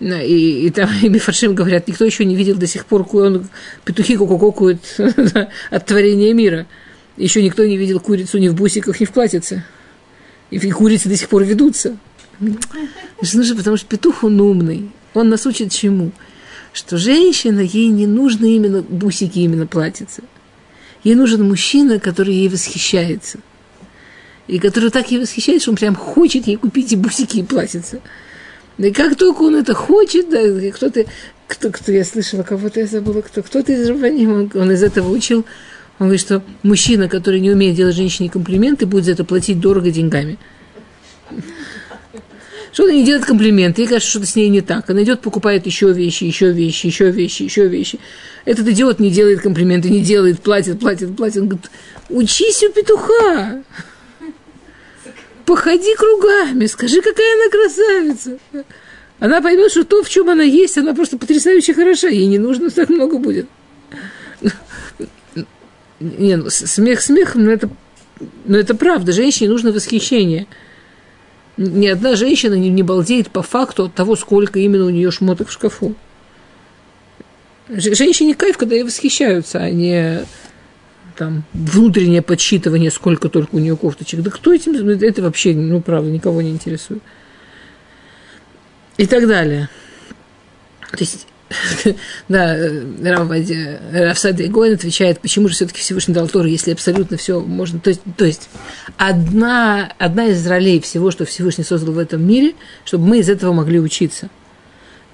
И, 0.00 0.66
и 0.66 0.70
там 0.70 0.90
и 1.02 1.08
Мифаршим 1.08 1.54
говорят, 1.54 1.86
никто 1.86 2.04
еще 2.04 2.24
не 2.24 2.34
видел 2.34 2.56
до 2.56 2.66
сих 2.66 2.86
пор, 2.86 3.06
он 3.12 3.48
петухи 3.84 4.16
кукукукают 4.16 4.80
от 5.70 5.86
творения 5.86 6.34
мира. 6.34 6.66
Еще 7.16 7.42
никто 7.42 7.64
не 7.64 7.76
видел 7.76 8.00
курицу 8.00 8.38
ни 8.38 8.48
в 8.48 8.54
бусиках, 8.54 8.98
ни 9.00 9.04
в 9.04 9.12
платьице. 9.12 9.64
И 10.50 10.70
курицы 10.70 11.08
до 11.08 11.16
сих 11.16 11.28
пор 11.28 11.44
ведутся. 11.44 11.96
Нужно, 13.34 13.56
потому 13.56 13.76
что 13.76 13.86
петух, 13.86 14.24
он 14.24 14.40
умный. 14.40 14.90
Он 15.14 15.28
нас 15.28 15.46
учит 15.46 15.72
чему? 15.72 16.12
Что 16.72 16.96
женщина, 16.96 17.60
ей 17.60 17.88
не 17.88 18.06
нужно 18.06 18.46
именно 18.46 18.82
бусики, 18.82 19.40
именно 19.40 19.66
платьица. 19.66 20.22
Ей 21.04 21.14
нужен 21.14 21.46
мужчина, 21.46 21.98
который 21.98 22.34
ей 22.34 22.48
восхищается. 22.48 23.38
И 24.46 24.58
который 24.58 24.90
так 24.90 25.10
ей 25.10 25.20
восхищается, 25.20 25.64
что 25.64 25.70
он 25.72 25.76
прям 25.76 25.94
хочет 25.94 26.46
ей 26.46 26.56
купить 26.56 26.92
и 26.92 26.96
бусики, 26.96 27.38
и 27.38 27.42
платьица. 27.42 28.00
И 28.78 28.90
как 28.90 29.16
только 29.16 29.42
он 29.42 29.56
это 29.56 29.74
хочет, 29.74 30.30
да, 30.30 30.40
кто-то, 30.70 31.04
кто, 31.46 31.70
кто 31.70 31.92
я 31.92 32.04
слышала, 32.04 32.42
кого-то 32.42 32.80
я 32.80 32.86
забыла, 32.86 33.20
кто, 33.20 33.42
кто-то 33.42 33.72
из 33.72 33.88
Рабаним, 33.88 34.32
он, 34.32 34.50
он 34.54 34.72
из 34.72 34.82
этого 34.82 35.10
учил, 35.10 35.44
он 35.98 36.06
говорит, 36.06 36.20
что 36.20 36.42
мужчина, 36.62 37.08
который 37.08 37.40
не 37.40 37.50
умеет 37.50 37.76
делать 37.76 37.94
женщине 37.94 38.30
комплименты, 38.30 38.86
будет 38.86 39.04
за 39.04 39.12
это 39.12 39.24
платить 39.24 39.60
дорого 39.60 39.90
деньгами. 39.90 40.38
Что 42.72 42.84
она 42.84 42.94
не 42.94 43.04
делает 43.04 43.26
комплименты, 43.26 43.82
ей 43.82 43.86
кажется, 43.86 44.10
что-то 44.10 44.26
с 44.26 44.34
ней 44.34 44.48
не 44.48 44.62
так. 44.62 44.88
Она 44.88 45.02
идет, 45.02 45.20
покупает 45.20 45.66
еще 45.66 45.92
вещи, 45.92 46.24
еще 46.24 46.52
вещи, 46.52 46.86
еще 46.86 47.10
вещи, 47.10 47.42
еще 47.42 47.68
вещи. 47.68 48.00
Этот 48.46 48.66
идиот 48.66 48.98
не 48.98 49.10
делает 49.10 49.42
комплименты, 49.42 49.90
не 49.90 50.00
делает, 50.00 50.40
платит, 50.40 50.80
платит, 50.80 51.14
платит. 51.14 51.42
Он 51.42 51.48
говорит, 51.48 51.70
учись 52.08 52.62
у 52.62 52.72
петуха. 52.72 53.62
Походи 55.44 55.94
кругами, 55.96 56.64
скажи, 56.64 57.02
какая 57.02 57.34
она 57.34 57.50
красавица. 57.50 58.38
Она 59.18 59.42
поймет, 59.42 59.70
что 59.70 59.84
то, 59.84 60.02
в 60.02 60.08
чем 60.08 60.30
она 60.30 60.42
есть, 60.42 60.78
она 60.78 60.94
просто 60.94 61.18
потрясающе 61.18 61.74
хороша. 61.74 62.08
Ей 62.08 62.26
не 62.26 62.38
нужно 62.38 62.70
так 62.70 62.88
много 62.88 63.18
будет. 63.18 63.48
Не, 66.00 66.36
ну, 66.36 66.48
смех 66.48 67.02
смехом, 67.02 67.44
но 67.44 67.52
это, 67.52 67.68
но 68.46 68.56
это 68.56 68.74
правда. 68.74 69.12
Женщине 69.12 69.50
нужно 69.50 69.72
восхищение– 69.72 70.46
ни 71.56 71.86
одна 71.86 72.16
женщина 72.16 72.54
не, 72.54 72.68
не 72.70 72.82
балдеет 72.82 73.30
по 73.30 73.42
факту 73.42 73.84
от 73.84 73.94
того, 73.94 74.16
сколько 74.16 74.58
именно 74.58 74.86
у 74.86 74.90
нее 74.90 75.10
шмоток 75.10 75.48
в 75.48 75.52
шкафу. 75.52 75.94
Женщине 77.68 78.34
кайф, 78.34 78.58
когда 78.58 78.74
ей 78.74 78.84
восхищаются, 78.84 79.58
а 79.58 79.70
не 79.70 80.24
там 81.16 81.44
внутреннее 81.52 82.22
подсчитывание, 82.22 82.90
сколько 82.90 83.28
только 83.28 83.54
у 83.54 83.58
нее 83.58 83.76
кофточек. 83.76 84.20
Да 84.20 84.30
кто 84.30 84.52
этим... 84.52 84.88
Это 84.88 85.22
вообще, 85.22 85.54
ну, 85.54 85.80
правда, 85.80 86.10
никого 86.10 86.42
не 86.42 86.50
интересует. 86.50 87.02
И 88.96 89.06
так 89.06 89.26
далее. 89.26 89.68
То 90.90 90.98
есть 90.98 91.26
да, 92.28 92.56
Равсади 93.92 94.44
Гоин 94.44 94.74
отвечает, 94.74 95.20
почему 95.20 95.48
же 95.48 95.54
все-таки 95.54 95.80
Всевышний 95.80 96.14
дал 96.14 96.28
Тору, 96.28 96.46
если 96.46 96.72
абсолютно 96.72 97.16
все 97.16 97.40
можно. 97.40 97.80
То 97.80 97.90
есть, 97.90 98.02
то 98.16 98.24
есть 98.24 98.48
одна, 98.96 99.92
одна 99.98 100.26
из 100.26 100.46
ролей 100.46 100.80
всего, 100.80 101.10
что 101.10 101.24
Всевышний 101.24 101.64
создал 101.64 101.94
в 101.94 101.98
этом 101.98 102.26
мире, 102.26 102.54
чтобы 102.84 103.06
мы 103.06 103.18
из 103.18 103.28
этого 103.28 103.52
могли 103.52 103.80
учиться. 103.80 104.28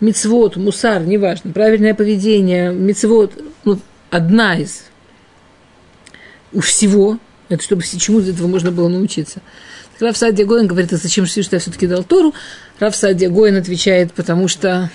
Мицвод, 0.01 0.57
мусар, 0.57 1.03
неважно, 1.03 1.53
правильное 1.53 1.94
поведение, 1.94 2.72
мицвод, 2.72 3.33
ну, 3.64 3.81
одна 4.11 4.57
из 4.57 4.85
у 6.53 6.61
всего, 6.61 7.18
это 7.48 7.62
чтобы 7.62 7.83
чему 7.83 8.20
из 8.20 8.29
этого 8.29 8.46
можно 8.46 8.70
было 8.70 8.88
научиться. 8.88 9.40
Раф 10.01 10.16
Садия 10.16 10.46
Гоин 10.46 10.66
говорит, 10.68 10.92
а 10.92 10.96
зачем 10.96 11.27
Всевышний 11.27 11.59
все-таки 11.59 11.87
дал 11.87 12.05
Тору? 12.05 12.33
Раф 12.79 12.94
Садия 12.94 13.29
Гоин 13.29 13.57
отвечает, 13.57 14.12
потому 14.12 14.46
что 14.46 14.90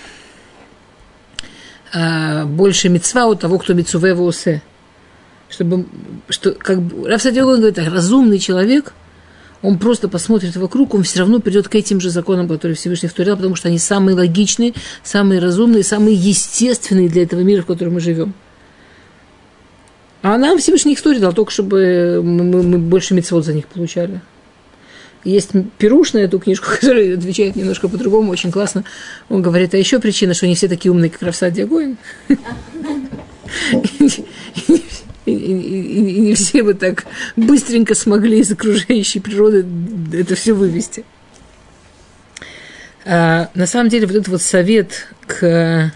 а, 1.93 2.45
больше 2.45 2.89
мецва 2.89 3.27
у 3.27 3.35
того, 3.35 3.59
кто 3.59 3.73
мецуве 3.73 4.13
усе. 4.15 4.61
Чтобы, 5.49 5.85
что, 6.29 6.51
как 6.53 6.81
бы, 6.81 7.07
Рафсадиогон 7.07 7.57
говорит, 7.57 7.75
так, 7.75 7.93
разумный 7.93 8.39
человек, 8.39 8.93
он 9.61 9.77
просто 9.77 10.09
посмотрит 10.09 10.55
вокруг, 10.55 10.95
он 10.95 11.03
все 11.03 11.19
равно 11.19 11.39
придет 11.39 11.67
к 11.69 11.75
этим 11.75 12.01
же 12.01 12.09
законам, 12.09 12.47
которые 12.47 12.75
Всевышний 12.75 13.07
вторил, 13.07 13.35
потому 13.35 13.55
что 13.55 13.67
они 13.67 13.77
самые 13.77 14.15
логичные, 14.15 14.73
самые 15.03 15.39
разумные, 15.39 15.83
самые 15.83 16.15
естественные 16.15 17.09
для 17.09 17.23
этого 17.23 17.41
мира, 17.41 17.61
в 17.61 17.67
котором 17.67 17.93
мы 17.93 17.99
живем. 17.99 18.33
А 20.23 20.37
нам 20.37 20.57
Всевышний 20.57 20.95
историю 20.95 21.21
дал, 21.21 21.33
только 21.33 21.51
чтобы 21.51 22.21
мы, 22.23 22.43
мы, 22.43 22.63
мы 22.63 22.77
больше 22.79 23.13
мецвод 23.13 23.45
за 23.45 23.53
них 23.53 23.67
получали. 23.67 24.21
Есть 25.23 25.51
Пируш 25.77 26.13
на 26.13 26.19
эту 26.19 26.39
книжку, 26.39 26.67
который 26.79 27.15
отвечает 27.15 27.55
немножко 27.55 27.87
по-другому, 27.87 28.31
очень 28.31 28.51
классно. 28.51 28.83
Он 29.29 29.41
говорит, 29.41 29.73
а 29.73 29.77
еще 29.77 29.99
причина, 29.99 30.33
что 30.33 30.47
не 30.47 30.55
все 30.55 30.67
такие 30.67 30.91
умные, 30.91 31.09
как 31.09 31.21
Равсад 31.21 31.53
Диагоин. 31.53 31.97
И 35.25 35.31
не 35.31 36.33
все 36.35 36.63
бы 36.63 36.73
так 36.73 37.05
быстренько 37.37 37.95
смогли 37.95 38.39
из 38.39 38.51
окружающей 38.51 39.21
природы 39.21 39.65
это 40.11 40.35
все 40.35 40.51
вывести. 40.51 41.05
А, 43.05 43.49
на 43.53 43.65
самом 43.65 43.89
деле, 43.89 44.07
вот 44.07 44.15
этот 44.15 44.27
вот 44.29 44.41
совет 44.41 45.07
к, 45.25 45.93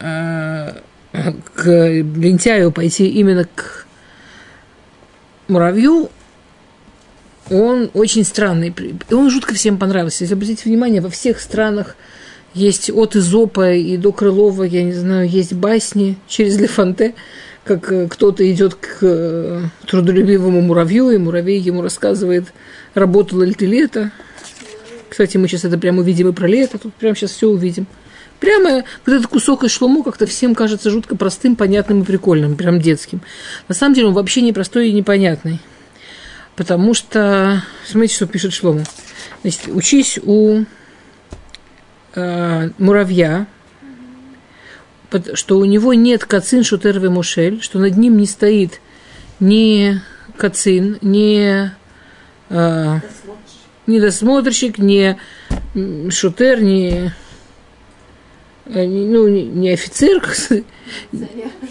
а, 0.00 0.82
к 1.54 1.66
лентяю 1.66 2.72
пойти 2.72 3.06
именно 3.06 3.44
к 3.44 3.86
муравью, 5.48 6.10
он 7.50 7.90
очень 7.94 8.24
странный. 8.24 8.74
И 9.08 9.14
он 9.14 9.30
жутко 9.30 9.54
всем 9.54 9.78
понравился. 9.78 10.24
Если 10.24 10.34
обратите 10.34 10.62
внимание, 10.64 11.00
во 11.00 11.10
всех 11.10 11.40
странах 11.40 11.96
есть 12.54 12.90
от 12.90 13.16
Изопа 13.16 13.74
и 13.74 13.96
до 13.96 14.12
Крылова, 14.12 14.64
я 14.64 14.82
не 14.82 14.92
знаю, 14.92 15.28
есть 15.28 15.52
басни 15.52 16.16
через 16.26 16.58
Лефанте, 16.58 17.14
как 17.64 17.92
э, 17.92 18.08
кто-то 18.08 18.50
идет 18.50 18.74
к 18.74 18.98
э, 19.02 19.62
трудолюбивому 19.86 20.60
муравью, 20.60 21.10
и 21.10 21.18
муравей 21.18 21.60
ему 21.60 21.82
рассказывает, 21.82 22.46
работало 22.94 23.42
ли 23.42 23.54
ты 23.54 23.66
лето. 23.66 24.10
Кстати, 25.08 25.36
мы 25.36 25.48
сейчас 25.48 25.64
это 25.64 25.78
прямо 25.78 26.00
увидим 26.00 26.28
и 26.28 26.32
про 26.32 26.46
лето, 26.46 26.78
тут 26.78 26.94
прямо 26.94 27.14
сейчас 27.14 27.32
все 27.32 27.48
увидим. 27.48 27.86
Прямо 28.40 28.84
вот 29.04 29.12
этот 29.12 29.26
кусок 29.26 29.64
из 29.64 29.72
шлому 29.72 30.02
как-то 30.02 30.26
всем 30.26 30.54
кажется 30.54 30.90
жутко 30.90 31.16
простым, 31.16 31.56
понятным 31.56 32.02
и 32.02 32.04
прикольным, 32.04 32.56
прям 32.56 32.80
детским. 32.80 33.20
На 33.66 33.74
самом 33.74 33.94
деле 33.94 34.08
он 34.08 34.14
вообще 34.14 34.42
непростой 34.42 34.88
и 34.88 34.92
непонятный. 34.92 35.60
Потому 36.58 36.92
что, 36.92 37.62
смотрите, 37.86 38.16
что 38.16 38.26
пишет 38.26 38.52
Шлому. 38.52 38.82
Значит, 39.42 39.68
учись 39.68 40.18
у 40.20 40.64
э, 42.16 42.70
муравья, 42.78 43.46
что 45.34 45.58
у 45.58 45.64
него 45.64 45.94
нет 45.94 46.24
кацин 46.24 46.64
шутервы 46.64 47.10
мушель, 47.10 47.62
что 47.62 47.78
над 47.78 47.96
ним 47.96 48.16
не 48.16 48.26
стоит 48.26 48.80
ни 49.38 50.00
кацин, 50.36 50.98
ни, 51.00 51.70
э, 52.48 53.00
ни 53.86 54.00
досмотрщик, 54.00 54.78
ни 54.78 55.16
шутер, 56.10 56.60
ни 56.60 57.12
ну, 58.68 59.28
не 59.28 59.70
офицер, 59.70 60.22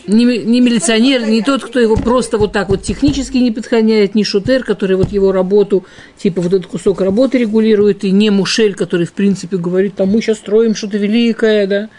не, 0.08 0.26
не 0.26 0.62
милиционер, 0.62 1.28
не 1.28 1.42
тот, 1.42 1.64
кто 1.64 1.80
его 1.80 1.96
просто 1.96 2.38
вот 2.38 2.54
так 2.54 2.70
вот 2.70 2.82
технически 2.82 3.38
не 3.38 3.52
подгоняет, 3.52 4.16
не 4.16 4.24
шутер, 4.24 4.64
который 4.64 4.98
вот 4.98 5.12
его 5.12 5.32
работу, 5.32 5.86
типа 6.18 6.42
вот 6.42 6.54
этот 6.54 6.68
кусок 6.68 7.02
работы 7.02 7.38
регулирует, 7.38 8.04
и 8.04 8.12
не 8.12 8.30
мушель, 8.30 8.74
который, 8.74 9.06
в 9.06 9.14
принципе, 9.14 9.58
говорит, 9.58 9.96
там 9.96 10.10
мы 10.10 10.22
сейчас 10.22 10.38
строим 10.38 10.76
что-то 10.76 10.98
великое, 10.98 11.68
да. 11.68 11.90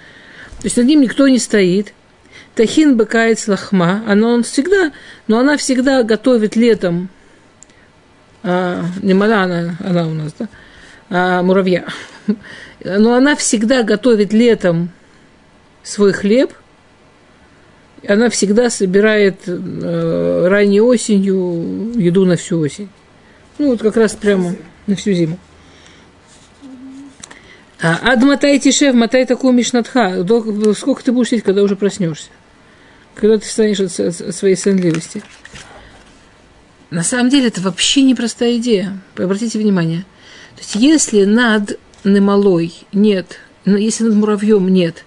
То 0.58 0.64
есть 0.64 0.76
над 0.76 0.86
ним 0.86 1.00
никто 1.02 1.28
не 1.28 1.38
стоит. 1.38 1.94
Тахин 2.56 2.96
быкает 2.96 3.46
лохма, 3.46 4.02
она 4.08 4.28
он 4.28 4.42
всегда, 4.42 4.90
но 5.28 5.38
она 5.38 5.56
всегда 5.56 6.02
готовит 6.02 6.56
летом, 6.56 7.08
а, 8.42 8.84
не 9.00 9.14
мала 9.14 9.42
она, 9.42 9.76
она 9.78 10.08
у 10.08 10.14
нас, 10.14 10.34
да, 10.36 10.48
а, 11.08 11.42
муравья 11.42 11.84
но 12.84 13.14
она 13.14 13.36
всегда 13.36 13.82
готовит 13.82 14.32
летом 14.32 14.90
свой 15.82 16.12
хлеб, 16.12 16.52
она 18.06 18.30
всегда 18.30 18.70
собирает 18.70 19.40
э, 19.46 20.46
ранней 20.48 20.80
осенью 20.80 21.92
еду 21.96 22.24
на 22.24 22.36
всю 22.36 22.60
осень. 22.60 22.88
Ну, 23.58 23.70
вот 23.70 23.82
как 23.82 23.96
раз 23.96 24.14
прямо 24.14 24.54
на 24.86 24.94
всю 24.94 25.12
зиму. 25.12 25.38
А 27.80 28.12
адматай 28.12 28.58
тишев, 28.58 28.94
матай 28.94 29.24
такую 29.24 29.52
мишнатха. 29.52 30.24
Сколько 30.74 31.04
ты 31.04 31.12
будешь 31.12 31.28
сидеть, 31.28 31.44
когда 31.44 31.62
уже 31.62 31.76
проснешься? 31.76 32.28
Когда 33.14 33.38
ты 33.38 33.46
встанешь 33.46 33.80
от 33.80 34.34
своей 34.34 34.56
сонливости? 34.56 35.22
На 36.90 37.02
самом 37.02 37.28
деле 37.28 37.48
это 37.48 37.60
вообще 37.60 38.02
непростая 38.02 38.56
идея. 38.56 38.98
Обратите 39.16 39.58
внимание. 39.58 40.04
То 40.56 40.62
есть 40.62 40.74
если 40.76 41.24
над 41.24 41.78
немалой. 42.04 42.72
Нет, 42.92 43.38
если 43.64 44.04
над 44.04 44.14
муравьем 44.14 44.68
нет. 44.68 45.04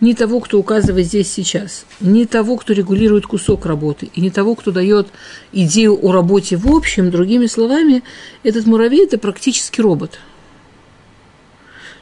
Ни 0.00 0.12
того, 0.12 0.40
кто 0.40 0.58
указывает 0.58 1.06
здесь 1.06 1.32
сейчас, 1.32 1.86
ни 2.00 2.24
того, 2.24 2.56
кто 2.56 2.72
регулирует 2.72 3.26
кусок 3.26 3.64
работы, 3.64 4.10
и 4.12 4.20
ни 4.20 4.28
того, 4.28 4.54
кто 4.54 4.70
дает 4.70 5.08
идею 5.52 5.98
о 6.04 6.12
работе 6.12 6.56
в 6.56 6.68
общем, 6.68 7.10
другими 7.10 7.46
словами, 7.46 8.02
этот 8.42 8.66
муравей– 8.66 9.04
это 9.06 9.18
практически 9.18 9.80
робот. 9.80 10.18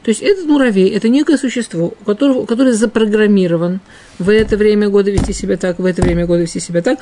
То 0.02 0.08
есть 0.08 0.20
этот 0.20 0.46
муравей– 0.46 0.88
это 0.90 1.08
некое 1.08 1.36
существо, 1.36 1.94
у 2.00 2.04
которого, 2.04 2.44
которое 2.44 2.72
запрограммирован 2.72 3.80
в 4.18 4.30
это 4.30 4.56
время 4.56 4.88
года 4.88 5.10
вести 5.10 5.32
себя 5.32 5.56
так, 5.56 5.78
в 5.78 5.84
это 5.84 6.02
время 6.02 6.26
года 6.26 6.42
вести 6.42 6.58
себя 6.58 6.82
так, 6.82 6.98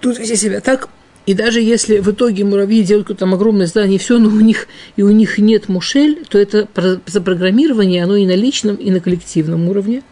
тут 0.00 0.18
вести 0.18 0.36
себя 0.36 0.60
так, 0.60 0.90
и 1.28 1.34
даже 1.34 1.60
если 1.60 1.98
в 1.98 2.10
итоге 2.10 2.42
муравьи 2.42 2.82
делают 2.82 3.06
какое-то 3.06 3.20
там 3.20 3.34
огромное 3.34 3.66
здание, 3.66 3.96
и 3.96 3.98
все, 3.98 4.16
но 4.16 4.30
у 4.30 4.40
них, 4.40 4.66
и 4.96 5.02
у 5.02 5.10
них 5.10 5.36
нет 5.36 5.68
мушель, 5.68 6.24
то 6.26 6.38
это 6.38 6.66
запрограммирование, 7.04 8.02
оно 8.02 8.16
и 8.16 8.24
на 8.24 8.34
личном, 8.34 8.76
и 8.76 8.90
на 8.90 8.98
коллективном 8.98 9.68
уровне. 9.68 10.02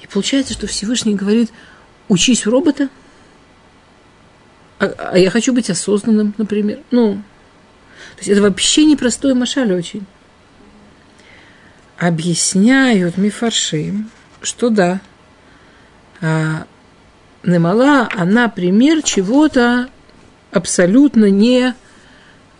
И 0.00 0.06
получается, 0.06 0.52
что 0.52 0.68
Всевышний 0.68 1.16
говорит, 1.16 1.50
учись 2.06 2.46
у 2.46 2.52
робота, 2.52 2.88
а, 4.78 4.94
а 5.10 5.18
я 5.18 5.28
хочу 5.28 5.52
быть 5.52 5.70
осознанным, 5.70 6.34
например. 6.38 6.78
Ну, 6.92 7.14
то 8.14 8.18
есть 8.18 8.28
это 8.28 8.42
вообще 8.42 8.84
непростой 8.84 9.34
машаль 9.34 9.72
очень. 9.72 10.06
Объясняют 11.98 13.16
мифаршим, 13.16 14.08
что 14.40 14.70
да, 14.70 15.00
а, 16.20 16.64
Немала, 17.42 18.08
она 18.14 18.48
пример 18.48 19.02
чего-то 19.02 19.88
абсолютно 20.50 21.30
не 21.30 21.74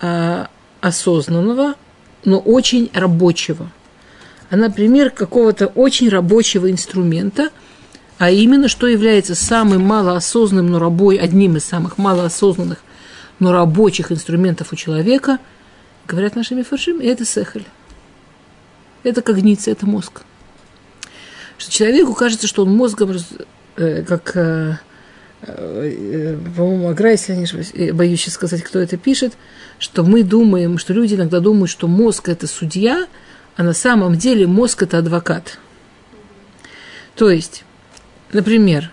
а, 0.00 0.48
осознанного, 0.80 1.74
но 2.24 2.38
очень 2.38 2.90
рабочего. 2.92 3.70
Она 4.50 4.70
пример 4.70 5.10
какого-то 5.10 5.66
очень 5.68 6.08
рабочего 6.08 6.70
инструмента, 6.70 7.50
а 8.18 8.30
именно, 8.30 8.68
что 8.68 8.86
является 8.86 9.34
самым 9.34 9.82
малоосознанным, 9.82 10.70
но 10.70 10.78
рабой, 10.78 11.16
одним 11.16 11.56
из 11.56 11.64
самых 11.64 11.98
малоосознанных, 11.98 12.78
но 13.38 13.52
рабочих 13.52 14.12
инструментов 14.12 14.72
у 14.72 14.76
человека, 14.76 15.38
говорят 16.06 16.36
нашими 16.36 16.62
фаршим, 16.62 17.00
это 17.00 17.24
сехаль. 17.24 17.64
Это 19.02 19.22
когниция, 19.22 19.72
это 19.72 19.86
мозг. 19.86 20.22
Что 21.58 21.70
человеку 21.70 22.14
кажется, 22.14 22.46
что 22.46 22.62
он 22.62 22.74
мозгом, 22.74 23.12
э, 23.76 24.02
как 24.02 24.36
Э, 24.36 24.76
по-моему, 25.44 26.88
Агра, 26.88 27.10
если 27.10 27.32
я 27.32 27.38
не 27.38 27.44
ошибаюсь, 27.44 27.72
боюсь 27.92 28.20
сейчас 28.20 28.34
сказать, 28.34 28.62
кто 28.62 28.78
это 28.78 28.96
пишет, 28.96 29.34
что 29.78 30.02
мы 30.02 30.22
думаем, 30.22 30.78
что 30.78 30.92
люди 30.92 31.14
иногда 31.14 31.40
думают, 31.40 31.70
что 31.70 31.88
мозг– 31.88 32.28
это 32.30 32.46
судья, 32.46 33.06
а 33.54 33.62
на 33.62 33.74
самом 33.74 34.16
деле 34.16 34.46
мозг– 34.46 34.82
это 34.84 34.98
адвокат. 34.98 35.58
То 37.14 37.30
есть, 37.30 37.64
например, 38.32 38.90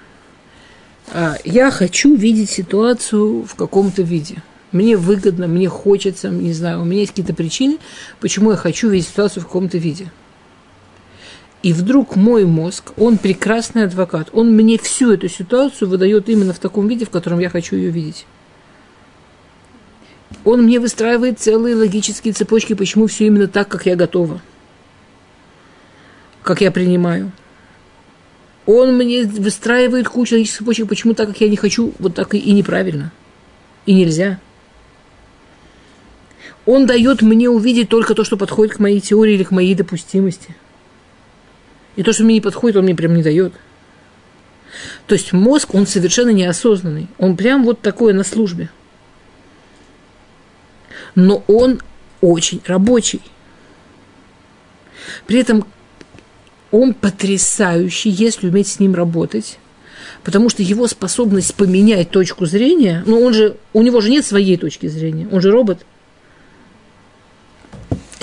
а, 1.11 1.37
я 1.43 1.71
хочу 1.71 2.15
видеть 2.15 2.49
ситуацию 2.49 3.43
в 3.43 3.55
каком-то 3.55 4.01
виде. 4.01 4.43
Мне 4.71 4.97
выгодно, 4.97 5.47
мне 5.47 5.69
хочется, 5.69 6.29
не 6.29 6.53
знаю, 6.53 6.81
у 6.81 6.85
меня 6.85 7.01
есть 7.01 7.11
какие-то 7.11 7.33
причины, 7.33 7.77
почему 8.19 8.51
я 8.51 8.57
хочу 8.57 8.89
видеть 8.89 9.07
ситуацию 9.07 9.43
в 9.43 9.47
каком-то 9.47 9.77
виде– 9.77 10.11
и 11.63 11.71
вдруг 11.71 12.17
мой 12.17 12.45
мозг, 12.45 12.91
он 12.97 13.17
прекрасный 13.17 13.85
адвокат, 13.85 14.27
он 14.33 14.51
мне 14.51 14.77
всю 14.77 15.13
эту 15.13 15.29
ситуацию 15.29 15.87
выдает 15.87 16.27
именно 16.27 16.53
в 16.53 16.59
таком 16.59 16.89
виде, 16.89 17.05
в 17.05 17.09
котором 17.09 17.39
я 17.39 17.49
хочу 17.49 17.77
ее 17.77 17.89
видеть. 17.89 18.25
Он 20.43 20.63
мне 20.63 20.81
выстраивает 20.81 21.39
целые 21.39 21.75
логические 21.77 22.33
цепочки, 22.33 22.73
почему 22.73 23.07
все 23.07 23.27
именно 23.27 23.47
так, 23.47 23.69
как 23.69 23.85
я 23.85 23.95
готова, 23.95 24.41
как 26.41 26.59
я 26.59 26.69
принимаю. 26.69 27.31
Он 28.65 28.97
мне 28.97 29.23
выстраивает 29.23 30.09
кучу 30.09 30.35
логических 30.35 30.59
цепочек, 30.59 30.89
почему 30.89 31.13
так, 31.13 31.29
как 31.29 31.39
я 31.39 31.47
не 31.47 31.55
хочу, 31.55 31.93
вот 31.97 32.13
так 32.13 32.33
и 32.33 32.51
неправильно. 32.51 33.13
И 33.85 33.93
нельзя. 33.93 34.39
Он 36.65 36.85
дает 36.85 37.21
мне 37.21 37.49
увидеть 37.49 37.87
только 37.87 38.15
то, 38.15 38.25
что 38.25 38.35
подходит 38.35 38.75
к 38.75 38.79
моей 38.79 38.99
теории 38.99 39.35
или 39.35 39.43
к 39.43 39.51
моей 39.51 39.75
допустимости– 39.75 40.57
и 41.95 42.03
то, 42.03 42.13
что 42.13 42.23
мне 42.23 42.35
не 42.35 42.41
подходит, 42.41 42.77
он 42.77 42.83
мне 42.83 42.95
прям 42.95 43.15
не 43.15 43.23
дает. 43.23 43.53
То 45.07 45.15
есть 45.15 45.33
мозг, 45.33 45.75
он 45.75 45.85
совершенно 45.85 46.31
неосознанный. 46.31 47.07
Он 47.17 47.37
прям 47.37 47.63
вот 47.63 47.81
такой 47.81 48.13
на 48.13 48.23
службе. 48.23 48.69
Но 51.15 51.43
он 51.47 51.81
очень 52.21 52.61
рабочий. 52.65 53.21
При 55.27 55.39
этом 55.39 55.65
он 56.71 56.93
потрясающий, 56.93 58.09
если 58.09 58.47
уметь 58.47 58.67
с 58.67 58.79
ним 58.79 58.95
работать, 58.95 59.59
Потому 60.23 60.49
что 60.49 60.63
его 60.63 60.87
способность 60.87 61.53
поменять 61.55 62.09
точку 62.09 62.45
зрения, 62.45 63.03
ну 63.05 63.21
он 63.21 63.33
же, 63.33 63.57
у 63.73 63.81
него 63.81 63.99
же 63.99 64.09
нет 64.09 64.25
своей 64.25 64.57
точки 64.57 64.87
зрения, 64.87 65.27
он 65.31 65.41
же 65.41 65.51
робот. 65.51 65.85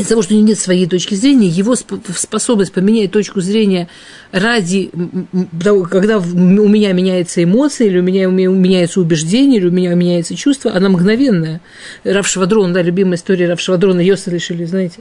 Из-за 0.00 0.10
того, 0.10 0.22
что 0.22 0.32
у 0.32 0.36
него 0.38 0.48
нет 0.48 0.58
своей 0.58 0.86
точки 0.86 1.14
зрения, 1.14 1.48
его 1.48 1.74
способность 1.74 2.72
поменять 2.72 3.10
точку 3.10 3.40
зрения 3.40 3.88
ради 4.32 4.90
того, 5.62 5.82
когда 5.82 6.18
у 6.18 6.22
меня 6.22 6.92
меняется 6.92 7.44
эмоция, 7.44 7.88
или 7.88 7.98
у 7.98 8.02
меня 8.02 8.26
меняется 8.26 9.00
убеждение, 9.00 9.60
или 9.60 9.66
у 9.66 9.70
меня 9.70 9.94
меняется 9.94 10.34
чувство, 10.36 10.72
она 10.72 10.88
мгновенная. 10.88 11.60
Рав 12.04 12.26
Швадрон, 12.26 12.72
да, 12.72 12.80
любимая 12.80 13.16
история 13.16 13.46
Рав 13.46 13.60
Швадрона, 13.60 14.00
ее 14.00 14.16
слышали, 14.16 14.64
знаете. 14.64 15.00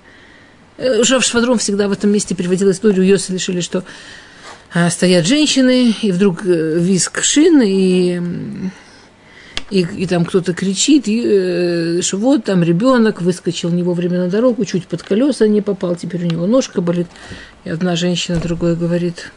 Э, 0.77 1.01
Рав 1.09 1.23
Швадрон 1.23 1.59
всегда 1.59 1.87
в 1.87 1.93
этом 1.93 2.11
месте 2.11 2.35
приводил 2.35 2.69
историю, 2.71 3.03
ее 3.03 3.17
слышали, 3.17 3.61
что 3.61 3.85
а, 4.73 4.89
стоят 4.89 5.25
женщины, 5.25 5.95
и 6.01 6.11
вдруг 6.11 6.45
э, 6.45 6.77
виск 6.77 7.23
шин, 7.23 7.61
и 7.63 8.21
и, 9.69 9.81
и 9.81 10.05
там 10.07 10.25
кто-то 10.25 10.53
кричит, 10.53 11.07
и, 11.07 11.21
э, 11.23 12.01
что 12.01 12.17
вот 12.17 12.45
там 12.45 12.63
ребенок 12.63 13.21
выскочил 13.21 13.69
не 13.69 13.83
вовремя 13.83 14.19
на 14.19 14.29
дорогу, 14.29 14.65
чуть 14.65 14.87
под 14.87 15.03
колеса 15.03 15.47
не 15.47 15.61
попал, 15.61 15.95
теперь 15.95 16.23
у 16.25 16.27
него 16.27 16.47
ножка 16.47 16.81
болит. 16.81 17.07
И 17.65 17.69
одна 17.69 17.95
женщина 17.95 18.39
другая 18.39 18.75
говорит, 18.75 19.31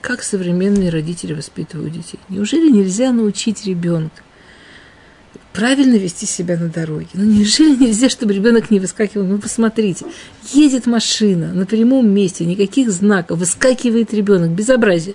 как 0.00 0.22
современные 0.22 0.90
родители 0.90 1.34
воспитывают 1.34 1.92
детей. 1.92 2.20
Неужели 2.28 2.70
нельзя 2.70 3.12
научить 3.12 3.66
ребенка 3.66 4.22
правильно 5.52 5.96
вести 5.96 6.26
себя 6.26 6.56
на 6.56 6.68
дороге? 6.68 7.08
Ну 7.14 7.24
неужели 7.24 7.76
нельзя, 7.76 8.08
чтобы 8.08 8.34
ребенок 8.34 8.70
не 8.70 8.80
выскакивал? 8.80 9.26
Ну 9.26 9.38
посмотрите, 9.38 10.06
едет 10.52 10.86
машина 10.86 11.52
на 11.52 11.66
прямом 11.66 12.08
месте, 12.08 12.44
никаких 12.44 12.90
знаков, 12.90 13.38
выскакивает 13.38 14.12
ребенок, 14.14 14.50
безобразие. 14.50 15.14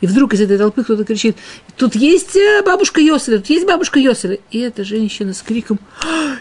И 0.00 0.06
вдруг 0.06 0.34
из 0.34 0.40
этой 0.40 0.58
толпы 0.58 0.84
кто-то 0.84 1.04
кричит, 1.04 1.36
тут 1.76 1.94
есть 1.94 2.36
э, 2.36 2.62
бабушка 2.64 3.00
Йоселя, 3.00 3.38
тут 3.38 3.50
есть 3.50 3.66
бабушка 3.66 3.98
Йоселя. 3.98 4.38
И 4.50 4.58
эта 4.58 4.84
женщина 4.84 5.32
с 5.34 5.42
криком, 5.42 5.78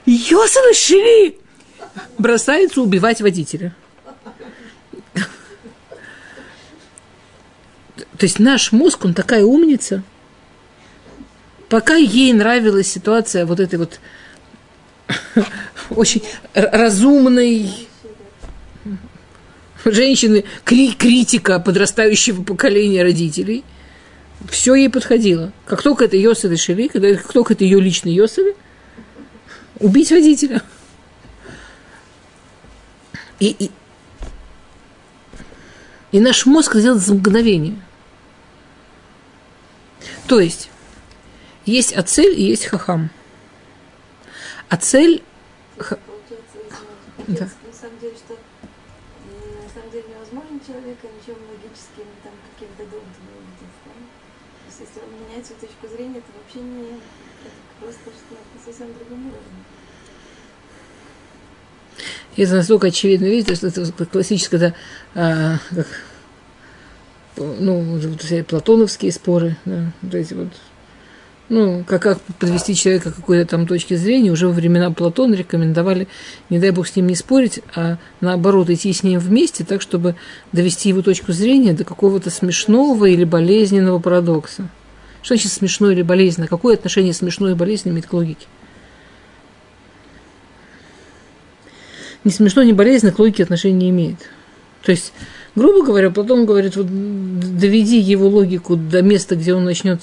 Йоселя 0.06 0.74
Шили! 0.74 1.38
Бросается 2.18 2.82
убивать 2.82 3.22
водителя. 3.22 3.76
То 8.18 8.26
есть 8.26 8.40
наш 8.40 8.72
мозг, 8.72 9.06
он 9.06 9.14
такая 9.14 9.44
умница. 9.44 10.04
Пока 11.70 11.96
ей 11.96 12.32
нравилась 12.34 12.88
ситуация 12.88 13.46
вот 13.46 13.60
этой 13.60 13.78
вот 13.78 14.00
очень 15.90 16.24
разумной, 16.54 17.88
женщины, 19.84 20.46
кри- 20.64 20.94
критика 20.94 21.60
подрастающего 21.60 22.44
поколения 22.44 23.04
родителей, 23.04 23.64
все 24.50 24.76
ей 24.76 24.90
подходило. 24.90 25.52
Как 25.66 25.82
только 25.82 26.06
это 26.06 26.16
Йосеф 26.16 26.52
и 26.52 26.58
Шеви, 26.58 26.88
когда, 26.88 27.14
как 27.16 27.34
только 27.34 27.54
это 27.54 27.64
ее 27.64 27.82
личный 27.82 28.14
Йосеф, 28.14 28.56
убить 29.80 30.12
водителя. 30.12 30.62
И, 33.40 33.56
и, 33.60 33.72
и 36.12 36.20
наш 36.20 36.46
мозг 36.46 36.76
сделает 36.76 37.04
за 37.04 37.14
мгновение. 37.14 37.80
То 40.28 40.40
есть, 40.40 40.70
есть 41.68 41.96
ацель 41.96 42.40
и 42.40 42.44
есть 42.44 42.66
хахам. 42.66 43.10
Ацель... 44.70 45.24
Х... 45.78 45.98
Да 47.28 47.48
невозможно 50.28 50.60
человека 50.66 51.08
ничем 51.08 51.38
логическим, 51.50 52.06
там, 52.24 52.34
каким-то 52.54 52.84
доводом 52.84 53.26
убедить. 53.38 53.76
Да? 53.86 53.92
То 53.92 54.68
есть, 54.68 54.80
если 54.80 55.00
он 55.00 55.28
меняет 55.28 55.46
свою 55.46 55.62
точку 55.62 55.88
зрения, 55.88 56.18
это 56.20 56.32
вообще 56.36 56.60
не... 56.60 56.84
Это 56.88 57.56
просто 57.80 58.04
что 58.04 58.36
на 58.36 58.66
совсем 58.66 58.94
другом 58.94 59.28
уровне. 59.28 59.64
Это 62.36 62.56
настолько 62.56 62.88
очевидно, 62.88 63.26
видите, 63.26 63.56
что 63.56 63.68
это 63.68 64.06
классическое, 64.06 64.60
да, 64.60 64.74
а, 65.16 65.58
как, 65.74 65.88
ну, 67.36 67.82
вот 67.82 68.22
все 68.22 68.44
платоновские 68.44 69.12
споры, 69.12 69.58
да, 69.66 69.92
вот 70.04 70.14
эти 70.14 70.36
вот 70.36 70.50
ну, 71.50 71.84
как, 71.88 72.02
как 72.02 72.22
подвести 72.40 72.76
человека 72.76 73.12
к 73.12 73.16
какой-то 73.16 73.50
там 73.50 73.68
точке 73.68 73.96
зрения, 73.98 74.32
уже 74.32 74.48
во 74.48 74.54
времена 74.54 74.92
Платона 74.92 75.34
рекомендовали, 75.34 76.08
не 76.50 76.60
дай 76.60 76.72
бог 76.72 76.88
с 76.88 76.96
ним 76.96 77.08
не 77.08 77.16
спорить, 77.16 77.62
а 77.74 77.98
наоборот 78.20 78.70
идти 78.70 78.92
с 78.92 79.04
ним 79.04 79.20
вместе, 79.20 79.64
так, 79.64 79.82
чтобы 79.82 80.16
довести 80.52 80.90
его 80.90 81.02
точку 81.02 81.32
зрения 81.32 81.74
до 81.74 81.86
какого-то 81.86 82.30
смешного 82.30 83.06
или 83.06 83.24
болезненного 83.24 84.00
парадокса. 84.00 84.70
Что 85.22 85.36
значит 85.36 85.52
смешно 85.52 85.92
или 85.92 86.02
болезненно? 86.02 86.48
Какое 86.48 86.76
отношение 86.76 87.14
смешно 87.14 87.50
и 87.50 87.54
болезненно 87.54 87.94
имеет 87.94 88.08
к 88.08 88.14
логике? 88.14 88.46
Ни 92.24 92.30
смешно, 92.30 92.64
ни 92.64 92.74
болезненно 92.74 93.14
к 93.14 93.20
логике 93.20 93.44
отношения 93.44 93.78
не 93.78 93.90
имеет. 93.90 94.20
То 94.84 94.92
есть, 94.92 95.14
грубо 95.56 95.86
говоря, 95.86 96.12
Платон 96.12 96.46
говорит, 96.46 96.76
вот 96.76 96.88
доведи 96.88 98.00
его 98.00 98.28
логику 98.28 98.76
до 98.76 99.02
места, 99.02 99.36
где 99.36 99.54
он 99.54 99.64
начнет 99.64 100.02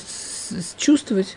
чувствовать. 0.77 1.37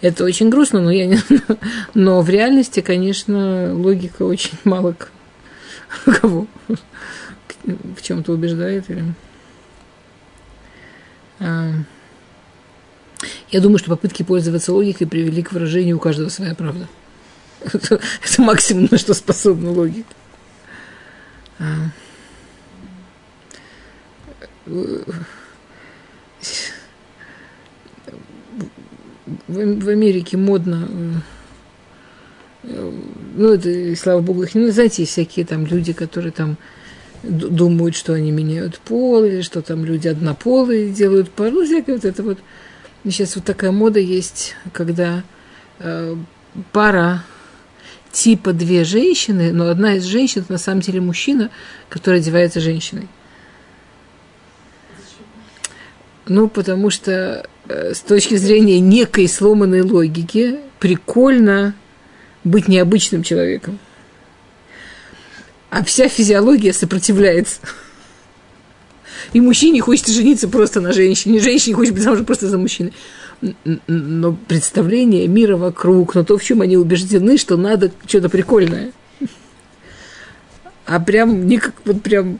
Это 0.00 0.24
очень 0.24 0.48
грустно, 0.48 0.80
но 0.80 0.90
я 0.90 1.06
не... 1.06 1.18
Но 1.94 2.22
в 2.22 2.30
реальности, 2.30 2.80
конечно, 2.80 3.74
логика 3.74 4.22
очень 4.22 4.56
мало 4.64 4.96
кого 6.20 6.46
в 7.64 8.02
чем-то 8.02 8.32
убеждает. 8.32 8.88
Или... 8.88 9.04
А... 11.38 11.72
Я 13.50 13.60
думаю, 13.60 13.78
что 13.78 13.90
попытки 13.90 14.22
пользоваться 14.22 14.72
логикой 14.72 15.06
привели 15.06 15.42
к 15.42 15.52
выражению 15.52 15.96
у 15.96 16.00
каждого 16.00 16.30
своя 16.30 16.54
правда. 16.54 16.88
Это, 17.60 18.00
это 18.24 18.42
максимум, 18.42 18.88
на 18.90 18.96
что 18.96 19.12
способна 19.12 19.70
логика. 19.70 20.14
А 21.58 21.90
в, 29.48 29.88
Америке 29.88 30.36
модно, 30.36 31.22
э, 32.62 32.92
ну, 33.36 33.52
это, 33.52 33.96
слава 33.96 34.20
богу, 34.20 34.42
их 34.44 34.54
не 34.54 34.70
знаете, 34.70 35.04
всякие 35.04 35.44
там 35.44 35.66
люди, 35.66 35.92
которые 35.92 36.32
там 36.32 36.56
думают, 37.22 37.96
что 37.96 38.14
они 38.14 38.30
меняют 38.30 38.78
пол, 38.78 39.24
или 39.24 39.42
что 39.42 39.60
там 39.62 39.84
люди 39.84 40.08
однополые 40.08 40.90
делают 40.90 41.30
пол, 41.30 41.50
ну, 41.50 41.64
всякое 41.64 41.96
вот 41.96 42.04
это 42.04 42.22
вот. 42.22 42.38
Сейчас 43.04 43.34
вот 43.36 43.44
такая 43.46 43.72
мода 43.72 43.98
есть, 43.98 44.54
когда 44.72 45.22
э, 45.78 46.16
пара 46.72 47.24
типа 48.12 48.52
две 48.52 48.84
женщины, 48.84 49.52
но 49.52 49.68
одна 49.68 49.94
из 49.94 50.04
женщин 50.04 50.44
на 50.48 50.58
самом 50.58 50.80
деле 50.80 51.00
мужчина, 51.00 51.50
который 51.88 52.20
одевается 52.20 52.60
женщиной. 52.60 53.08
Ну, 56.30 56.48
потому 56.48 56.90
что 56.90 57.44
э, 57.66 57.92
с 57.92 57.98
точки 58.02 58.36
зрения 58.36 58.78
некой 58.78 59.26
сломанной 59.26 59.82
логики 59.82 60.60
прикольно 60.78 61.74
быть 62.44 62.68
необычным 62.68 63.24
человеком. 63.24 63.80
А 65.70 65.82
вся 65.82 66.08
физиология 66.08 66.72
сопротивляется. 66.72 67.58
И 69.32 69.40
мужчине 69.40 69.80
хочется 69.80 70.12
жениться 70.12 70.46
просто 70.46 70.80
на 70.80 70.92
женщине, 70.92 71.40
женщине 71.40 71.74
хочет 71.74 71.94
быть 71.94 72.04
замужем 72.04 72.26
просто 72.26 72.48
за 72.48 72.58
мужчиной. 72.58 72.92
Но 73.88 74.32
представление 74.32 75.26
мира 75.26 75.56
вокруг, 75.56 76.14
но 76.14 76.22
то, 76.22 76.38
в 76.38 76.44
чем 76.44 76.60
они 76.60 76.76
убеждены, 76.76 77.38
что 77.38 77.56
надо 77.56 77.90
что-то 78.06 78.28
прикольное. 78.28 78.92
А 80.86 81.00
прям, 81.00 81.48
не 81.48 81.58
как 81.58 81.74
вот 81.84 82.00
прям... 82.04 82.38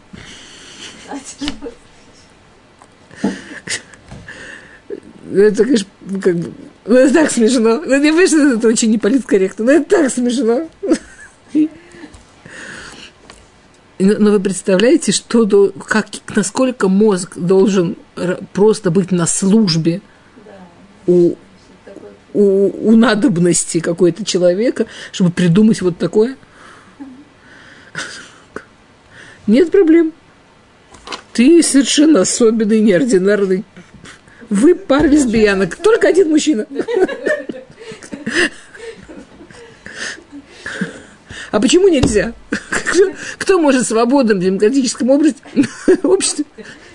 это, 5.32 5.64
конечно, 5.64 5.86
как 6.22 6.36
бы, 6.36 6.52
ну, 6.86 6.94
это 6.96 7.14
так 7.14 7.30
смешно. 7.30 7.82
Ну, 7.84 7.96
не 7.96 8.10
понимаешь, 8.10 8.32
это 8.32 8.68
очень 8.68 8.90
неполиткорректно, 8.90 9.64
но 9.64 9.72
это 9.72 9.96
так 9.96 10.12
смешно. 10.12 10.68
Но 13.98 14.30
вы 14.30 14.40
представляете, 14.40 15.12
что, 15.12 15.72
как, 15.86 16.06
насколько 16.34 16.88
мозг 16.88 17.36
должен 17.36 17.96
просто 18.54 18.90
быть 18.90 19.10
на 19.12 19.26
службе 19.26 20.00
у, 21.06 21.34
у, 22.32 22.88
у 22.88 22.96
надобности 22.96 23.80
какой-то 23.80 24.24
человека, 24.24 24.86
чтобы 25.12 25.30
придумать 25.30 25.82
вот 25.82 25.98
такое? 25.98 26.36
Нет 29.46 29.70
проблем. 29.70 30.12
Ты 31.34 31.62
совершенно 31.62 32.22
особенный, 32.22 32.80
неординарный 32.80 33.64
вы 34.50 34.74
пара 34.74 35.06
лесбиянок, 35.06 35.76
только 35.76 36.08
один 36.08 36.28
мужчина. 36.28 36.66
А 41.52 41.60
почему 41.60 41.88
нельзя? 41.88 42.32
Кто, 43.38 43.60
может 43.60 43.84
в 43.84 43.88
свободном 43.88 44.40
демократическом 44.40 45.10
обществе 45.10 46.44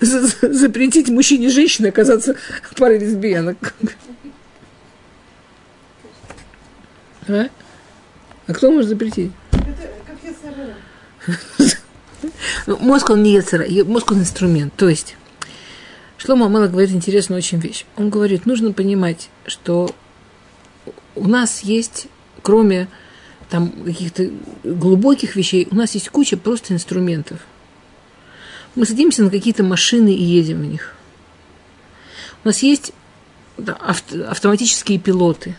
запретить 0.00 1.08
мужчине 1.08 1.46
и 1.46 1.50
женщине 1.50 1.90
оказаться 1.90 2.36
парой 2.76 2.98
лесбиянок? 2.98 3.74
А? 7.28 7.48
а 8.46 8.54
кто 8.54 8.70
может 8.70 8.88
запретить? 8.88 9.32
Ну, 12.66 12.76
мозг, 12.78 13.10
он 13.10 13.22
не 13.22 13.32
яцера, 13.32 13.66
мозг, 13.84 14.12
он 14.12 14.20
инструмент. 14.20 14.72
То 14.76 14.88
есть, 14.88 15.16
Шлома 16.26 16.46
Амала 16.46 16.66
говорит 16.66 16.90
интересную 16.90 17.38
очень 17.38 17.60
вещь. 17.60 17.84
Он 17.96 18.10
говорит, 18.10 18.46
нужно 18.46 18.72
понимать, 18.72 19.28
что 19.46 19.94
у 21.14 21.28
нас 21.28 21.60
есть, 21.60 22.08
кроме 22.42 22.88
там 23.48 23.70
каких-то 23.70 24.32
глубоких 24.64 25.36
вещей, 25.36 25.68
у 25.70 25.76
нас 25.76 25.94
есть 25.94 26.08
куча 26.08 26.36
просто 26.36 26.74
инструментов. 26.74 27.38
Мы 28.74 28.86
садимся 28.86 29.22
на 29.22 29.30
какие-то 29.30 29.62
машины 29.62 30.12
и 30.12 30.20
едем 30.20 30.62
в 30.62 30.64
них. 30.64 30.96
У 32.42 32.48
нас 32.48 32.60
есть 32.64 32.92
да, 33.56 33.74
авто, 33.74 34.28
автоматические 34.28 34.98
пилоты. 34.98 35.56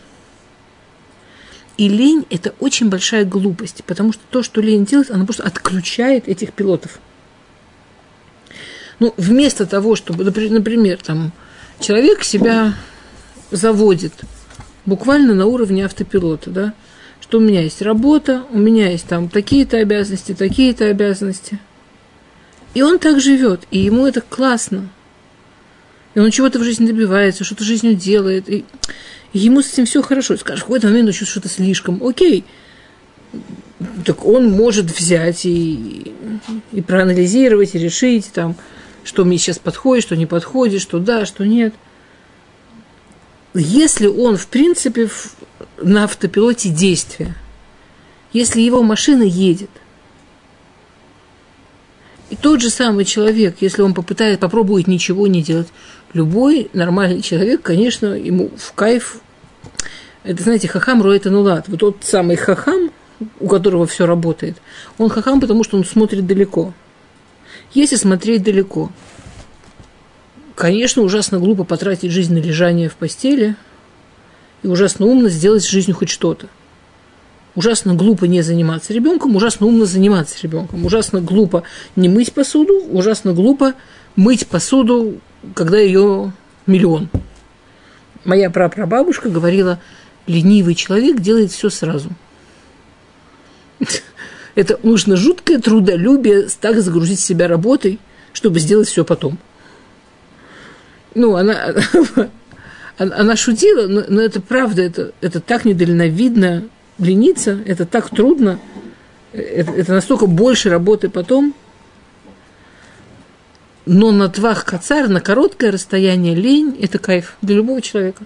И 1.78 1.88
лень– 1.88 2.26
это 2.30 2.54
очень 2.60 2.90
большая 2.90 3.24
глупость, 3.24 3.84
потому 3.84 4.12
что 4.12 4.20
то, 4.28 4.42
что 4.42 4.60
лень 4.60 4.84
делает, 4.84 5.10
она 5.10 5.24
просто 5.24 5.44
отключает 5.44 6.28
этих 6.28 6.52
пилотов. 6.52 7.00
Ну, 9.00 9.14
вместо 9.16 9.66
того, 9.66 9.94
чтобы, 9.96 10.24
например, 10.24 10.98
там, 11.02 11.32
человек 11.80 12.24
себя 12.24 12.74
заводит 13.50 14.12
буквально 14.86 15.34
на 15.34 15.46
уровне 15.46 15.84
автопилота, 15.84 16.50
да, 16.50 16.74
что 17.20 17.38
у 17.38 17.40
меня 17.40 17.62
есть 17.62 17.82
работа, 17.82 18.44
у 18.50 18.58
меня 18.58 18.90
есть 18.90 19.06
там 19.06 19.28
такие-то 19.28 19.78
обязанности, 19.78 20.34
такие-то 20.34 20.86
обязанности. 20.86 21.58
И 22.74 22.82
он 22.82 22.98
так 22.98 23.20
живет, 23.20 23.60
и 23.70 23.78
ему 23.78 24.06
это 24.06 24.20
классно. 24.20 24.88
И 26.14 26.20
он 26.20 26.30
чего-то 26.30 26.58
в 26.58 26.64
жизни 26.64 26.86
добивается, 26.86 27.44
что-то 27.44 27.64
жизнью 27.64 27.94
делает. 27.94 28.48
И, 28.48 28.64
ему 29.32 29.62
с 29.62 29.72
этим 29.72 29.84
все 29.84 30.02
хорошо. 30.02 30.36
Скажешь, 30.36 30.62
в 30.62 30.66
какой-то 30.66 30.88
момент 30.88 31.08
он 31.08 31.12
что-то 31.12 31.48
слишком. 31.48 32.02
Окей. 32.04 32.44
Так 34.04 34.24
он 34.24 34.50
может 34.50 34.86
взять 34.86 35.44
и, 35.44 36.12
и 36.72 36.80
проанализировать, 36.80 37.74
и 37.74 37.78
решить, 37.78 38.30
там, 38.32 38.56
что 39.08 39.24
мне 39.24 39.38
сейчас 39.38 39.58
подходит, 39.58 40.04
что 40.04 40.16
не 40.16 40.26
подходит, 40.26 40.82
что 40.82 40.98
да, 40.98 41.24
что 41.24 41.46
нет. 41.46 41.72
Если 43.54 44.06
он, 44.06 44.36
в 44.36 44.46
принципе, 44.48 45.08
на 45.78 46.04
автопилоте 46.04 46.68
действия, 46.68 47.34
если 48.34 48.60
его 48.60 48.82
машина 48.82 49.22
едет, 49.22 49.70
и 52.28 52.36
тот 52.36 52.60
же 52.60 52.68
самый 52.68 53.06
человек, 53.06 53.56
если 53.60 53.80
он 53.80 53.94
попытает, 53.94 54.40
попробует 54.40 54.86
ничего 54.86 55.26
не 55.26 55.42
делать, 55.42 55.68
любой 56.12 56.68
нормальный 56.74 57.22
человек, 57.22 57.62
конечно, 57.62 58.08
ему 58.08 58.50
в 58.58 58.74
кайф. 58.74 59.22
Это, 60.22 60.42
знаете, 60.42 60.68
хахам 60.68 61.02
роет 61.02 61.24
нулат. 61.24 61.66
Вот 61.68 61.80
тот 61.80 61.96
самый 62.02 62.36
хахам, 62.36 62.90
у 63.40 63.48
которого 63.48 63.86
все 63.86 64.04
работает, 64.04 64.58
он 64.98 65.08
хахам, 65.08 65.40
потому 65.40 65.64
что 65.64 65.78
он 65.78 65.86
смотрит 65.86 66.26
далеко. 66.26 66.74
Если 67.72 67.96
смотреть 67.96 68.42
далеко, 68.42 68.90
конечно, 70.54 71.02
ужасно 71.02 71.38
глупо 71.38 71.64
потратить 71.64 72.10
жизнь 72.10 72.34
на 72.34 72.38
лежание 72.38 72.88
в 72.88 72.94
постели– 72.94 73.56
и 74.62 74.66
ужасно 74.66 75.06
умно 75.06 75.28
сделать 75.28 75.62
с 75.62 75.68
жизнью 75.68 75.96
хоть 75.96 76.08
что-то. 76.08 76.48
Ужасно 77.54 77.94
глупо 77.94 78.24
не 78.26 78.42
заниматься 78.42 78.92
ребенком, 78.92 79.34
ужасно 79.34 79.66
умно 79.66 79.84
заниматься 79.84 80.36
ребенком. 80.42 80.84
Ужасно 80.84 81.20
глупо 81.20 81.64
не 81.96 82.08
мыть 82.08 82.32
посуду, 82.32 82.80
ужасно 82.90 83.32
глупо 83.32 83.74
мыть 84.16 84.46
посуду, 84.46 85.20
когда 85.54 85.78
ее 85.78 86.32
миллион. 86.66 87.08
Моя 88.24 88.50
прапрабабушка 88.50 89.28
говорила, 89.28 89.80
ленивый 90.26 90.74
человек 90.74 91.20
делает 91.20 91.50
все 91.50 91.70
сразу. 91.70 92.10
Это 94.58 94.76
нужно 94.82 95.14
жуткое 95.14 95.60
трудолюбие 95.60 96.48
так 96.60 96.80
загрузить 96.80 97.20
себя 97.20 97.46
работой, 97.46 98.00
чтобы 98.32 98.58
сделать 98.58 98.88
все 98.88 99.04
потом. 99.04 99.38
Ну, 101.14 101.36
она, 101.36 101.74
она 102.98 103.36
шутила, 103.36 103.86
но, 103.86 104.02
но 104.08 104.20
это 104.20 104.40
правда, 104.40 104.82
это, 104.82 105.12
это 105.20 105.38
так 105.38 105.64
недальновидно 105.64 106.64
лениться, 106.98 107.56
это 107.66 107.86
так 107.86 108.10
трудно, 108.10 108.58
это, 109.32 109.70
это 109.70 109.92
настолько 109.92 110.26
больше 110.26 110.70
работы 110.70 111.08
потом. 111.08 111.54
Но 113.86 114.10
на 114.10 114.28
твах 114.28 114.64
кацар, 114.64 115.08
на 115.08 115.20
короткое 115.20 115.70
расстояние 115.70 116.34
лень– 116.34 116.76
это 116.82 116.98
кайф 116.98 117.36
для 117.42 117.54
любого 117.54 117.80
человека. 117.80 118.24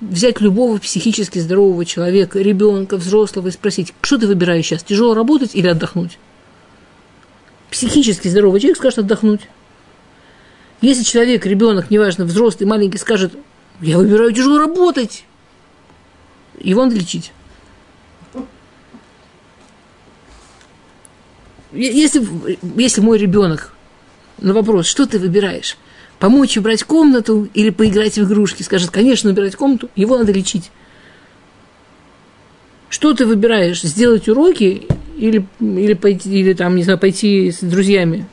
Взять 0.00 0.40
любого 0.40 0.78
психически 0.78 1.38
здорового 1.38 1.84
человека, 1.84 2.40
ребенка, 2.40 2.96
взрослого 2.96 3.48
и 3.48 3.52
спросить, 3.52 3.94
что 4.02 4.18
ты 4.18 4.26
выбираешь 4.26 4.66
сейчас, 4.66 4.82
тяжело 4.82 5.14
работать 5.14 5.54
или 5.54 5.68
отдохнуть? 5.68 6.18
Психически 7.70 8.28
здоровый 8.28 8.60
человек 8.60 8.78
скажет 8.78 9.00
отдохнуть. 9.00 9.42
Если 10.80 11.02
человек, 11.04 11.46
ребенок, 11.46 11.90
неважно, 11.90 12.24
взрослый, 12.24 12.68
маленький, 12.68 12.98
скажет, 12.98 13.34
я 13.80 13.96
выбираю 13.98 14.32
тяжело 14.32 14.58
работать. 14.58 15.24
Его 16.60 16.84
надо 16.84 16.96
лечить. 16.96 17.32
Если, 21.72 22.22
если 22.76 23.00
мой 23.00 23.18
ребенок 23.18 23.74
на 24.38 24.52
вопрос, 24.52 24.86
что 24.86 25.06
ты 25.06 25.18
выбираешь, 25.18 25.76
помочь 26.18 26.56
убрать 26.56 26.84
комнату 26.84 27.48
или 27.54 27.70
поиграть 27.70 28.16
в 28.16 28.24
игрушки, 28.24 28.62
скажет, 28.62 28.90
конечно, 28.90 29.30
убирать 29.30 29.56
комнату, 29.56 29.90
его 29.96 30.16
надо 30.16 30.32
лечить. 30.32 30.70
Что 32.88 33.12
ты 33.12 33.26
выбираешь, 33.26 33.82
сделать 33.82 34.28
уроки 34.28 34.86
или, 35.16 35.46
или, 35.60 35.94
пойти, 35.94 36.30
или 36.30 36.52
там, 36.52 36.76
не 36.76 36.84
знаю, 36.84 36.98
пойти 36.98 37.50
с 37.50 37.58
друзьями? 37.60 38.26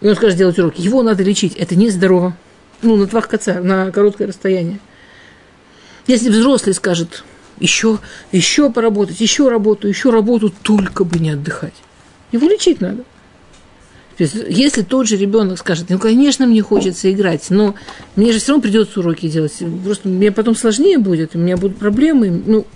И 0.00 0.08
он 0.08 0.14
скажет, 0.14 0.36
сделать 0.36 0.58
уроки. 0.58 0.80
Его 0.80 1.02
надо 1.02 1.22
лечить. 1.22 1.54
Это 1.56 1.76
нездорово 1.76 2.36
ну, 2.82 2.96
на 2.96 3.06
твах 3.06 3.28
коца, 3.28 3.60
на 3.60 3.90
короткое 3.90 4.28
расстояние. 4.28 4.78
Если 6.06 6.30
взрослый 6.30 6.74
скажет, 6.74 7.24
еще, 7.58 7.98
еще 8.32 8.70
поработать, 8.70 9.20
еще 9.20 9.48
работу, 9.48 9.88
еще 9.88 10.10
работу, 10.10 10.52
только 10.62 11.04
бы 11.04 11.18
не 11.18 11.30
отдыхать. 11.30 11.74
Его 12.32 12.48
лечить 12.48 12.80
надо. 12.80 13.04
Если 14.18 14.82
тот 14.82 15.06
же 15.06 15.16
ребенок 15.16 15.58
скажет, 15.58 15.90
ну, 15.90 15.98
конечно, 15.98 16.46
мне 16.46 16.62
хочется 16.62 17.10
играть, 17.12 17.50
но 17.50 17.74
мне 18.16 18.32
же 18.32 18.40
все 18.40 18.52
равно 18.52 18.62
придется 18.62 18.98
уроки 19.00 19.28
делать. 19.28 19.56
Просто 19.84 20.08
мне 20.08 20.32
потом 20.32 20.56
сложнее 20.56 20.98
будет, 20.98 21.36
у 21.36 21.38
меня 21.38 21.56
будут 21.56 21.78
проблемы. 21.78 22.30
Ну, 22.30 22.66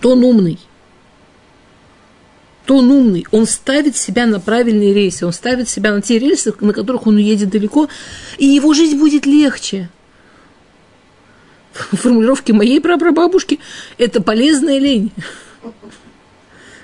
то 0.00 0.12
он 0.12 0.24
умный 0.24 0.58
то 2.70 2.76
он 2.76 2.88
умный, 2.92 3.26
он 3.32 3.46
ставит 3.46 3.96
себя 3.96 4.26
на 4.26 4.38
правильные 4.38 4.94
рейсы, 4.94 5.26
он 5.26 5.32
ставит 5.32 5.68
себя 5.68 5.92
на 5.92 6.02
те 6.02 6.20
рельсы, 6.20 6.54
на 6.60 6.72
которых 6.72 7.08
он 7.08 7.16
уедет 7.16 7.50
далеко, 7.50 7.88
и 8.38 8.46
его 8.46 8.74
жизнь 8.74 8.96
будет 8.96 9.26
легче. 9.26 9.90
Формулировки 11.72 12.52
моей 12.52 12.80
прапрабабушки– 12.80 13.58
это 13.98 14.22
полезная 14.22 14.78
лень. 14.78 15.10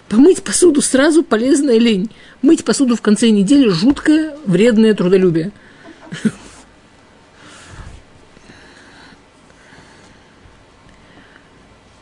Помыть 0.09 0.43
посуду 0.43 0.83
сразу– 0.83 1.23
полезная 1.25 1.79
лень. 1.79 2.11
Мыть 2.43 2.65
посуду 2.65 2.97
в 2.97 3.03
конце 3.03 3.31
недели– 3.31 3.69
жуткое, 3.71 4.37
вредное 4.47 4.95
трудолюбие. 4.95 5.53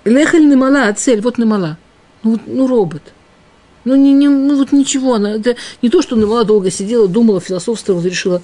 Лехаль 0.05 0.47
немала, 0.47 0.89
а 0.89 0.93
цель, 0.93 1.23
вот 1.23 1.39
немала. 1.39 1.79
Ну, 2.23 2.39
ну, 2.47 2.67
робот– 2.67 3.03
ну, 3.85 3.97
не, 3.97 4.13
не, 4.13 4.29
ну 4.29 4.57
вот 4.57 4.73
ничего, 4.73 5.15
она, 5.15 5.33
это 5.33 5.57
не 5.83 5.91
то, 5.91 6.01
что 6.01 6.17
она 6.17 6.45
долго 6.45 6.71
сидела, 6.71 7.07
думала, 7.07 7.41
философствовала, 7.41 8.03
решила, 8.03 8.43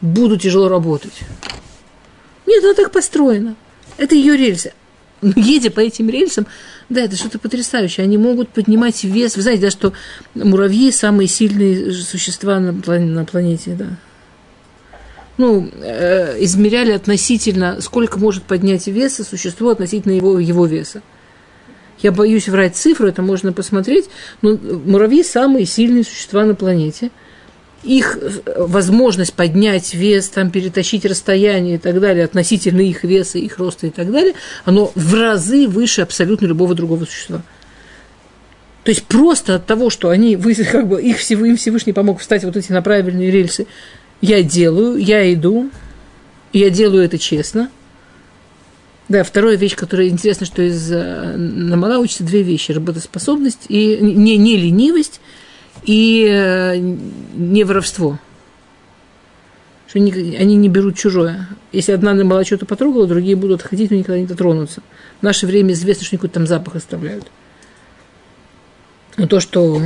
буду 0.00 0.38
тяжело 0.38 0.68
работать. 0.68 1.12
Нет, 2.46 2.64
она 2.64 2.74
так 2.74 2.90
построена. 2.90 3.54
Это 3.98 4.14
ее 4.14 4.36
рельсы. 4.36 4.72
Едя 5.20 5.70
по 5.70 5.80
этим 5.80 6.08
рельсам, 6.08 6.46
да, 6.92 7.02
это 7.02 7.16
что-то 7.16 7.38
потрясающее. 7.38 8.04
Они 8.04 8.18
могут 8.18 8.48
поднимать 8.48 9.02
вес. 9.04 9.36
Вы 9.36 9.42
знаете, 9.42 9.62
да, 9.62 9.70
что 9.70 9.92
муравьи 10.34 10.90
самые 10.90 11.28
сильные 11.28 11.92
существа 11.92 12.60
на, 12.60 12.72
на 12.72 13.24
планете, 13.24 13.74
да. 13.74 13.96
Ну, 15.38 15.68
э, 15.80 16.42
измеряли 16.44 16.92
относительно, 16.92 17.80
сколько 17.80 18.18
может 18.18 18.42
поднять 18.44 18.86
веса 18.86 19.24
существо 19.24 19.70
относительно 19.70 20.12
его, 20.12 20.38
его 20.38 20.66
веса. 20.66 21.02
Я 22.02 22.12
боюсь 22.12 22.48
врать 22.48 22.76
цифру, 22.76 23.06
это 23.06 23.22
можно 23.22 23.52
посмотреть. 23.52 24.10
Но 24.42 24.56
муравьи 24.56 25.22
самые 25.22 25.66
сильные 25.66 26.04
существа 26.04 26.44
на 26.44 26.54
планете. 26.54 27.10
Их 27.82 28.18
э, 28.20 28.54
возможность 28.56 29.34
поднять 29.34 29.94
вес, 29.94 30.28
там, 30.28 30.50
перетащить 30.50 31.04
расстояние 31.04 31.76
и 31.76 31.78
так 31.78 32.00
далее, 32.00 32.24
относительно 32.24 32.80
их 32.80 33.04
веса, 33.04 33.38
их 33.38 33.58
роста 33.58 33.86
и 33.86 33.90
так 33.90 34.10
далее, 34.10 34.34
оно 34.64 34.92
в 34.94 35.14
разы 35.14 35.66
выше 35.66 36.02
абсолютно 36.02 36.46
любого 36.46 36.74
другого 36.74 37.04
существа. 37.04 37.42
То 38.84 38.90
есть 38.90 39.04
просто 39.04 39.56
от 39.56 39.66
того, 39.66 39.90
что 39.90 40.10
они, 40.10 40.36
как 40.70 40.88
бы, 40.88 41.02
их 41.02 41.18
Всевышний, 41.18 41.50
им 41.50 41.56
Всевышний 41.56 41.92
помог 41.92 42.20
встать 42.20 42.44
вот 42.44 42.56
эти 42.56 42.72
на 42.72 42.82
правильные 42.82 43.30
рельсы, 43.30 43.66
я 44.20 44.42
делаю, 44.42 44.96
я 44.96 45.32
иду, 45.32 45.70
я 46.52 46.70
делаю 46.70 47.04
это 47.04 47.18
честно. 47.18 47.70
Да, 49.08 49.24
вторая 49.24 49.56
вещь, 49.56 49.74
которая 49.74 50.08
интересна, 50.08 50.46
что 50.46 50.62
из 50.62 50.90
э, 50.90 51.36
Намала 51.36 51.98
учатся 51.98 52.24
две 52.24 52.42
вещи. 52.42 52.72
Работоспособность 52.72 53.66
и 53.68 53.98
не, 54.00 54.36
не 54.36 54.56
ленивость 54.56 55.20
и 55.84 56.26
э, 56.28 56.76
не 56.76 57.64
воровство. 57.64 58.18
Что 59.88 59.98
они, 59.98 60.36
они 60.36 60.56
не 60.56 60.68
берут 60.68 60.96
чужое. 60.96 61.48
Если 61.70 61.92
одна 61.92 62.14
Намала 62.14 62.44
что-то 62.44 62.66
потрогала, 62.66 63.06
другие 63.06 63.36
будут 63.36 63.62
ходить, 63.62 63.90
но 63.90 63.96
никогда 63.96 64.18
не 64.18 64.26
дотронутся. 64.26 64.82
В 65.20 65.22
наше 65.22 65.46
время 65.46 65.72
известно, 65.72 66.04
что 66.04 66.16
какой-то 66.16 66.34
там 66.34 66.46
запах 66.46 66.76
оставляют. 66.76 67.26
Но 69.16 69.26
то, 69.26 69.40
что, 69.40 69.80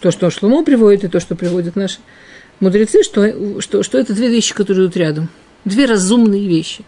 то, 0.00 0.10
что 0.10 0.30
Шломо 0.30 0.64
приводит, 0.64 1.04
и 1.04 1.08
то, 1.08 1.20
что 1.20 1.34
приводят 1.36 1.76
наши 1.76 1.98
мудрецы, 2.60 3.02
что, 3.02 3.60
что, 3.60 3.82
что 3.82 3.98
это 3.98 4.14
две 4.14 4.28
вещи, 4.28 4.54
которые 4.54 4.86
идут 4.86 4.96
рядом. 4.96 5.28
Две 5.64 5.84
разумные 5.84 6.48
вещи. 6.48 6.84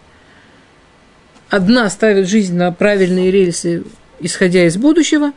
Одна 1.50 1.90
ставит 1.90 2.28
жизнь 2.28 2.56
на 2.56 2.72
правильные 2.72 3.30
рельсы, 3.30 3.84
исходя 4.20 4.64
из 4.64 4.76
будущего, 4.76 5.32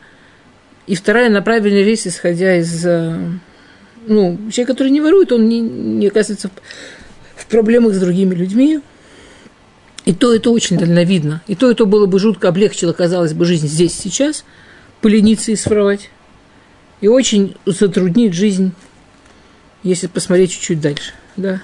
и 0.88 0.94
вторая 0.94 1.30
на 1.30 1.42
правильные 1.42 1.84
рельсы, 1.84 2.08
исходя 2.08 2.56
из... 2.56 2.84
Э, 2.84 3.16
ну, 4.06 4.38
человек, 4.50 4.68
который 4.68 4.90
не 4.90 5.00
ворует, 5.00 5.30
он 5.30 5.48
не, 5.48 5.60
не 5.60 6.08
оказывается 6.08 6.50
в 7.36 7.46
проблемах 7.46 7.94
с 7.94 7.98
другими 8.00 8.34
людьми. 8.34 8.80
И 10.04 10.14
то, 10.14 10.32
и 10.32 10.38
то 10.38 10.52
очень 10.52 10.78
дальновидно. 10.78 11.42
И 11.46 11.54
то, 11.54 11.70
и 11.70 11.74
то 11.74 11.84
было 11.84 12.06
бы 12.06 12.18
жутко 12.18 12.48
облегчило, 12.48 12.92
казалось 12.92 13.34
бы, 13.34 13.44
жизнь 13.44 13.68
здесь 13.68 13.94
сейчас, 13.94 14.44
полениться 15.02 15.52
и 15.52 15.56
своровать 15.56 16.10
и 17.00 17.08
очень 17.08 17.56
затруднит 17.64 18.34
жизнь, 18.34 18.72
если 19.82 20.06
посмотреть 20.06 20.52
чуть-чуть 20.52 20.80
дальше. 20.80 21.12
Да. 21.36 21.62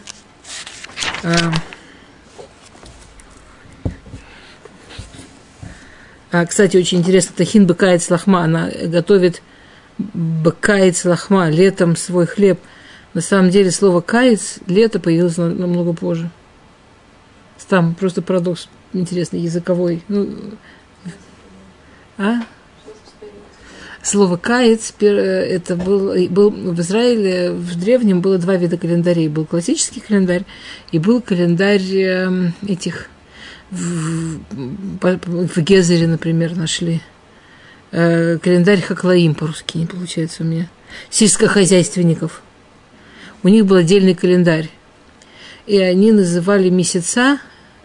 А, 6.35 6.45
кстати, 6.47 6.77
очень 6.77 6.99
интересно, 6.99 7.33
Тахин 7.37 7.65
быкает 7.65 8.11
лохма, 8.11 8.43
она 8.43 8.69
готовит 8.69 9.41
быкает 9.99 11.05
лохма, 11.05 11.49
летом 11.49 11.95
свой 11.95 12.27
хлеб. 12.27 12.59
На 13.13 13.21
самом 13.21 13.51
деле 13.51 13.71
слово 13.71 14.01
каец 14.01 14.59
лето 14.67 14.99
появилось 14.99 15.37
намного 15.37 15.93
позже. 15.93 16.29
Там 17.69 17.95
просто 17.95 18.21
парадокс 18.21 18.69
интересный, 18.93 19.39
языковой. 19.39 20.03
Ну, 20.09 20.29
а? 22.19 22.41
Слово 24.03 24.37
«каец» 24.37 24.93
это 25.01 25.77
был, 25.77 26.15
был 26.31 26.51
в 26.51 26.81
Израиле, 26.81 27.53
в 27.53 27.79
древнем 27.79 28.21
было 28.21 28.39
два 28.39 28.57
вида 28.57 28.77
календарей. 28.77 29.29
Был 29.29 29.47
классический 29.47 30.01
календарь 30.01 30.45
и 30.91 30.99
был 30.99 31.23
календарь 31.23 31.95
эм, 31.95 32.55
этих 32.67 33.09
в, 33.75 35.49
в 35.49 35.57
Гезере, 35.59 36.07
например, 36.07 36.57
нашли. 36.57 37.01
Э, 37.91 38.39
календарь 38.39 38.81
Хаклаим 38.81 39.35
по-русски 39.35 39.79
не 39.79 39.87
получается 39.87 40.43
у 40.43 40.47
меня. 40.47 40.69
Сельскохозяйственников. 41.11 42.43
У 43.43 43.49
них 43.49 43.67
был 43.67 43.77
отдельный 43.77 44.15
календарь. 44.15 44.71
И 45.67 45.79
они 45.79 46.13
называли 46.13 46.69
месяца 46.71 47.39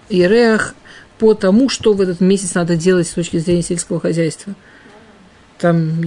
Иреах 0.10 0.76
по 1.18 1.34
тому, 1.34 1.70
что 1.70 1.94
в 1.94 2.02
этот 2.02 2.22
месяц 2.22 2.54
надо 2.54 2.76
делать 2.76 3.08
с 3.08 3.12
точки 3.12 3.38
зрения 3.38 3.64
сельского 3.64 4.00
хозяйства– 4.00 4.56
там, 5.60 6.02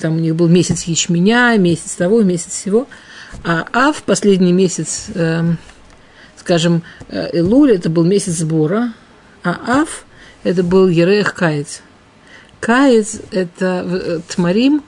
там 0.00 0.16
у 0.16 0.18
них 0.18 0.34
был 0.34 0.48
месяц 0.48 0.82
ячменя, 0.82 1.56
месяц 1.58 1.94
того, 1.94 2.22
месяц 2.22 2.50
всего. 2.50 2.88
А 3.44 3.64
Ав, 3.72 4.02
последний 4.02 4.52
месяц, 4.52 5.06
э, 5.14 5.44
скажем, 6.36 6.82
Элуль, 7.08 7.72
это 7.72 7.88
был 7.88 8.04
месяц 8.04 8.32
сбора, 8.32 8.92
а 9.46 9.80
Ав, 9.82 10.04
это 10.44 10.62
был 10.62 10.88
Ерех 10.88 11.34
Каец. 11.34 11.82
Каец– 12.60 13.20
это 13.30 13.84
э, 13.86 14.20
Тмарим, 14.28 14.82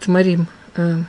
Тмарим, 0.00 0.46
э, 0.76 1.02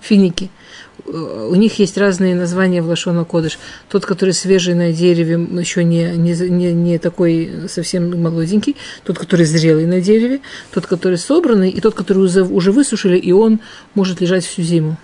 финики– 0.00 0.50
у 1.04 1.54
них 1.54 1.78
есть 1.78 1.98
разные 1.98 2.34
названия 2.34 2.80
в 2.80 2.86
Лашона 2.86 3.24
Кодыш. 3.24 3.58
Тот, 3.88 4.06
который 4.06 4.34
свежий 4.34 4.74
на 4.74 4.92
дереве, 4.92 5.34
еще 5.34 5.84
не, 5.84 6.12
не, 6.16 6.32
не, 6.48 6.72
не 6.72 6.98
такой 6.98 7.68
совсем 7.68 8.20
молоденький, 8.20 8.76
тот, 9.04 9.18
который 9.18 9.44
зрелый 9.46 9.86
на 9.86 10.00
дереве, 10.00 10.40
тот, 10.70 10.86
который 10.86 11.18
собранный, 11.18 11.70
и 11.70 11.80
тот, 11.80 11.94
который 11.94 12.18
уже, 12.18 12.44
уже 12.44 12.72
высушили, 12.72 13.18
и 13.18 13.32
он 13.32 13.60
может 13.94 14.20
лежать 14.20 14.44
всю 14.44 14.62
зиму. 14.62 14.96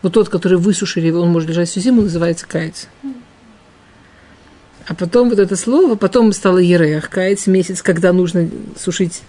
Вот 0.00 0.14
тот, 0.14 0.28
который 0.28 0.58
высушили, 0.58 1.10
он 1.10 1.28
может 1.28 1.50
лежать 1.50 1.68
всю 1.68 1.80
зиму, 1.80 2.02
называется 2.02 2.46
каец. 2.46 2.88
А 4.88 4.94
потом 4.94 5.28
вот 5.28 5.38
это 5.38 5.54
слово, 5.54 5.96
потом 5.96 6.32
стало 6.32 6.58
ерех, 6.58 7.10
каец, 7.10 7.46
месяц, 7.46 7.82
когда 7.82 8.14
нужно 8.14 8.48
сушить 8.76 9.20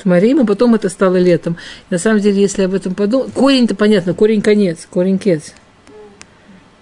Тмарим, 0.00 0.40
и 0.40 0.46
потом 0.46 0.76
это 0.76 0.88
стало 0.88 1.16
летом. 1.16 1.56
На 1.90 1.98
самом 1.98 2.20
деле, 2.20 2.40
если 2.40 2.62
об 2.62 2.74
этом 2.74 2.94
подумать, 2.94 3.32
корень-то 3.32 3.74
понятно, 3.74 4.14
корень 4.14 4.40
конец, 4.40 4.86
корень 4.88 5.18
кец. 5.18 5.52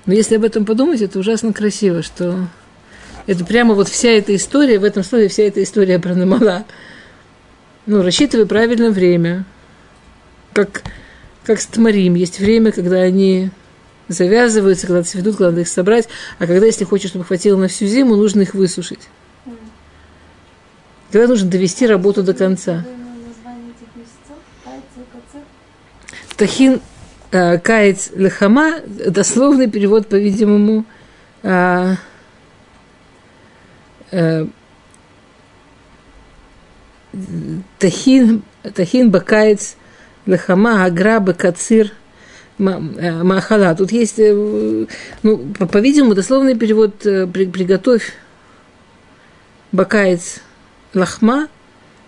Но 0.05 0.13
если 0.13 0.37
об 0.37 0.45
этом 0.45 0.67
подумать, 0.67 1.01
это 1.01 1.19
ужасно 1.19 1.55
красиво, 1.55 2.03
что 2.03 2.49
это 3.27 3.47
прямо 3.47 3.73
вот 3.73 3.89
вся 3.89 4.11
эта 4.11 4.37
история, 4.37 4.79
в 4.79 4.85
этом 4.85 5.05
слове 5.05 5.29
вся 5.29 5.45
эта 5.45 5.63
история 5.63 5.99
про 5.99 6.15
Намала. 6.15 6.65
Ну, 7.87 8.03
рассчитывай 8.03 8.45
правильно 8.45 8.91
время. 8.91 9.45
Как, 10.53 10.83
как 11.45 11.61
с 11.61 11.67
Тмарим. 11.67 12.15
Есть 12.15 12.41
время, 12.41 12.73
когда 12.73 12.99
они 12.99 13.51
завязываются, 14.13 14.87
когда 14.87 15.03
цветут, 15.03 15.37
когда 15.37 15.51
надо 15.51 15.63
их 15.63 15.69
собрать, 15.69 16.09
а 16.39 16.47
когда, 16.47 16.67
если 16.67 16.85
хочешь, 16.85 17.11
чтобы 17.11 17.25
хватило 17.25 17.57
на 17.57 17.69
всю 17.69 17.87
зиму, 17.87 18.17
нужно 18.17 18.43
их 18.43 18.55
высушить. 18.55 19.09
Когда 21.11 21.27
нужно 21.27 21.51
довести 21.51 21.87
работу 21.87 22.23
до 22.23 22.33
конца. 22.33 22.85
Тахин 26.37 26.81
э, 27.31 27.59
Каец 27.59 28.11
Лехама, 28.15 28.81
дословный 28.87 29.71
перевод, 29.71 30.09
по-видимому, 30.09 30.85
э, 31.43 31.95
э, 34.11 34.47
Тахин, 37.79 38.43
Тахин 38.75 39.11
Бакаец 39.11 39.77
Лехама, 40.25 40.85
Агра 40.85 41.21
Бакацир 41.21 41.93
Махала. 42.59 43.75
Тут 43.75 43.93
есть, 43.93 44.19
ну, 44.19 44.87
по-видимому, 45.71 46.15
дословный 46.15 46.57
перевод 46.57 46.97
«приготовь 46.99 48.13
Бакаец 49.73 50.41
Лахма», 50.95 51.49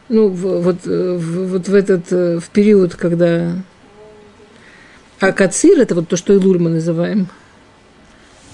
ну, 0.09 0.29
вот, 0.29 0.85
вот 0.85 1.69
в 1.69 1.75
этот 1.75 2.11
в 2.11 2.51
период, 2.51 2.95
когда 2.95 3.53
а 5.21 5.33
кацир– 5.33 5.79
это 5.81 5.95
вот 5.95 6.09
то, 6.09 6.17
что 6.19 6.35
Илуль 6.35 6.59
мы 6.59 6.69
называем. 6.69 7.29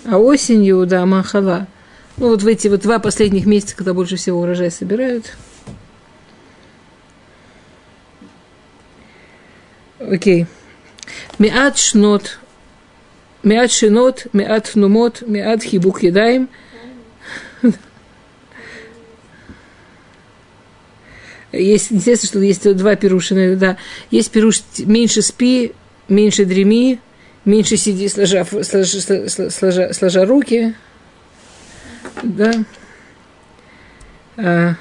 А 0.05 0.19
осенью, 0.19 0.87
да, 0.87 1.05
махала. 1.07 1.67
Ну, 2.17 2.29
вот 2.29 2.43
в 2.43 2.47
эти 2.47 2.69
вот 2.69 2.83
два 2.83 3.01
последних 3.01 3.47
месяца, 3.47 3.75
когда 3.77 3.93
больше 3.93 4.15
всего 4.15 4.41
урожай 4.41 4.71
собирают. 4.71 5.37
Окей. 9.99 10.47
Миат 11.39 11.79
шнот. 11.79 12.39
Миат 13.43 13.71
шинот, 13.73 14.27
миат 14.33 14.73
нумот, 14.75 15.23
миат 15.23 15.63
хибук 15.63 16.03
едаем. 16.03 16.49
Есть, 21.53 21.91
интересно, 21.91 22.29
что 22.29 22.39
есть 22.41 22.77
два 22.77 22.95
пирушина, 22.97 23.57
да. 23.57 23.77
Есть 24.11 24.31
пируш 24.31 24.63
меньше 24.79 25.23
спи, 25.23 25.73
меньше 26.09 26.45
дреми, 26.45 27.01
меньше 27.45 27.77
сиди, 27.77 28.09
сложа, 28.09 28.45
сложа, 28.45 29.51
сложа, 29.51 29.93
сложа 29.93 30.25
руки. 30.27 30.75
Да. 32.23 32.53
А, 34.37 34.75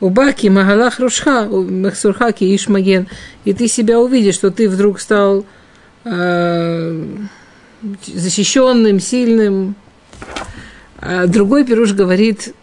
Убаки, 0.00 0.48
Магалах 0.48 0.98
Рушха, 0.98 1.44
Махсурхаки, 1.44 2.54
Ишмаген. 2.54 3.08
И 3.44 3.52
ты 3.52 3.68
себя 3.68 4.00
увидишь, 4.00 4.34
что 4.34 4.50
ты 4.50 4.68
вдруг 4.68 5.00
стал 5.00 5.46
э, 6.04 7.06
защищенным, 8.06 9.00
сильным. 9.00 9.76
А 10.98 11.26
другой 11.26 11.64
пируш 11.64 11.92
говорит, 11.92 12.54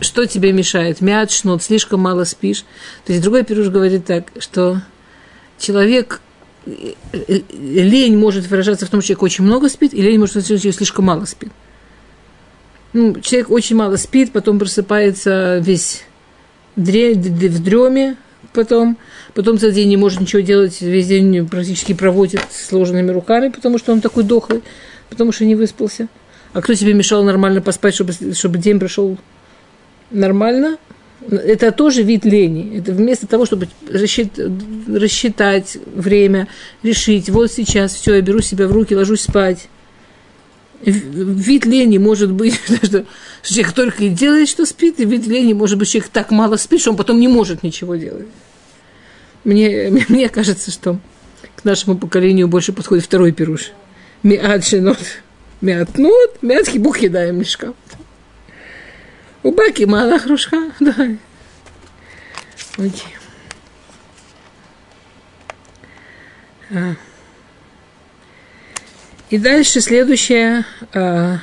что 0.00 0.26
тебе 0.26 0.52
мешает? 0.52 1.00
Мяч, 1.00 1.40
шнот, 1.40 1.62
слишком 1.62 2.00
мало 2.00 2.24
спишь. 2.24 2.64
То 3.04 3.12
есть 3.12 3.22
другой 3.22 3.44
пируш 3.44 3.68
говорит 3.68 4.06
так, 4.06 4.26
что 4.38 4.80
человек 5.58 6.20
э, 6.66 6.94
э, 7.12 7.40
лень 7.52 8.16
может 8.16 8.46
выражаться 8.46 8.86
в 8.86 8.90
том, 8.90 9.00
что 9.00 9.08
человек 9.08 9.22
очень 9.22 9.44
много 9.44 9.68
спит, 9.68 9.92
и 9.92 10.00
лень 10.00 10.18
может 10.18 10.34
выражаться 10.34 10.54
в 10.54 10.56
том, 10.56 10.58
что 10.58 10.62
человек 10.62 10.76
слишком 10.76 11.04
мало 11.04 11.24
спит. 11.24 11.50
Ну, 12.92 13.20
человек 13.20 13.50
очень 13.50 13.76
мало 13.76 13.96
спит, 13.96 14.32
потом 14.32 14.58
просыпается 14.58 15.58
весь 15.58 16.04
в 16.76 16.82
дреме 16.82 18.16
потом, 18.52 18.98
потом 19.34 19.58
целый 19.58 19.74
день 19.74 19.88
не 19.88 19.96
может 19.96 20.20
ничего 20.20 20.40
делать, 20.40 20.80
весь 20.80 21.06
день 21.06 21.48
практически 21.48 21.94
проводит 21.94 22.40
сложенными 22.50 23.10
руками, 23.10 23.48
потому 23.48 23.78
что 23.78 23.92
он 23.92 24.00
такой 24.00 24.24
дохлый, 24.24 24.62
потому 25.08 25.32
что 25.32 25.44
не 25.44 25.54
выспался. 25.54 26.08
А 26.52 26.62
кто 26.62 26.74
тебе 26.74 26.94
мешал 26.94 27.22
нормально 27.22 27.60
поспать, 27.60 27.94
чтобы, 27.94 28.12
чтобы 28.34 28.58
день 28.58 28.80
прошел 28.80 29.16
нормально? 30.10 30.78
Это 31.30 31.70
тоже 31.70 32.02
вид 32.02 32.24
лени. 32.24 32.78
Это 32.78 32.92
вместо 32.92 33.26
того, 33.26 33.44
чтобы 33.44 33.68
рассчитать, 33.88 34.50
рассчитать 34.88 35.76
время, 35.94 36.48
решить, 36.82 37.28
вот 37.28 37.52
сейчас 37.52 37.94
все, 37.94 38.14
я 38.14 38.20
беру 38.22 38.40
себя 38.40 38.66
в 38.66 38.72
руки, 38.72 38.96
ложусь 38.96 39.22
спать. 39.22 39.68
Вид 40.82 41.66
лени 41.66 41.98
может 41.98 42.32
быть, 42.32 42.58
что 42.82 43.04
человек 43.42 43.72
только 43.72 44.04
и 44.04 44.08
делает, 44.08 44.48
что 44.48 44.64
спит, 44.64 44.98
и 44.98 45.04
вид 45.04 45.26
лени 45.26 45.52
может 45.52 45.78
быть, 45.78 45.90
человек 45.90 46.10
так 46.10 46.30
мало 46.30 46.56
спит, 46.56 46.80
что 46.80 46.90
он 46.90 46.96
потом 46.96 47.20
не 47.20 47.28
может 47.28 47.62
ничего 47.62 47.96
делать. 47.96 48.26
Мне, 49.44 50.04
мне 50.08 50.28
кажется, 50.28 50.70
что 50.70 50.98
к 51.56 51.64
нашему 51.64 51.98
поколению 51.98 52.48
больше 52.48 52.72
подходит 52.72 53.04
второй 53.04 53.32
пируш. 53.32 53.72
Миат 54.22 54.64
шинот. 54.64 54.98
Миат 55.60 55.98
нот, 55.98 56.42
миат 56.42 56.68
хибух 56.68 56.98
едаем 56.98 57.38
мешкам. 57.38 57.74
У 59.42 59.52
Баки 59.52 59.84
мала 59.84 60.18
хрушха, 60.18 60.72
да. 60.80 60.94
Окей. 62.76 63.16
А. 66.70 66.94
И 69.30 69.38
дальше 69.38 69.80
следующее. 69.80 70.64
А, 70.92 71.38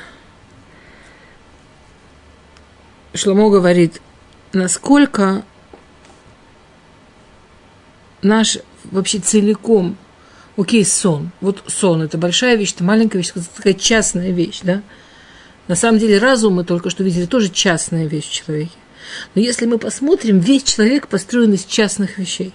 Шломо 3.14 3.48
говорит, 3.48 4.02
насколько 4.52 5.42
наш 8.20 8.58
вообще 8.84 9.18
целиком, 9.18 9.96
окей, 10.58 10.84
сон. 10.84 11.30
Вот 11.40 11.64
сон– 11.66 12.02
это 12.02 12.18
большая 12.18 12.56
вещь, 12.56 12.74
это 12.74 12.84
маленькая 12.84 13.18
вещь, 13.18 13.30
это 13.34 13.44
такая 13.56 13.74
частная 13.74 14.32
вещь, 14.32 14.60
да? 14.62 14.82
На 15.66 15.74
самом 15.74 15.98
деле 15.98 16.18
разум, 16.18 16.56
мы 16.56 16.64
только 16.64 16.90
что 16.90 17.02
видели, 17.02 17.24
тоже 17.24 17.48
частная 17.48 18.06
вещь 18.06 18.28
в 18.28 18.32
человеке. 18.32 18.72
Но 19.34 19.40
если 19.40 19.64
мы 19.64 19.78
посмотрим, 19.78 20.40
весь 20.40 20.62
человек 20.62 21.08
построен 21.08 21.54
из 21.54 21.64
частных 21.64 22.18
вещей. 22.18 22.52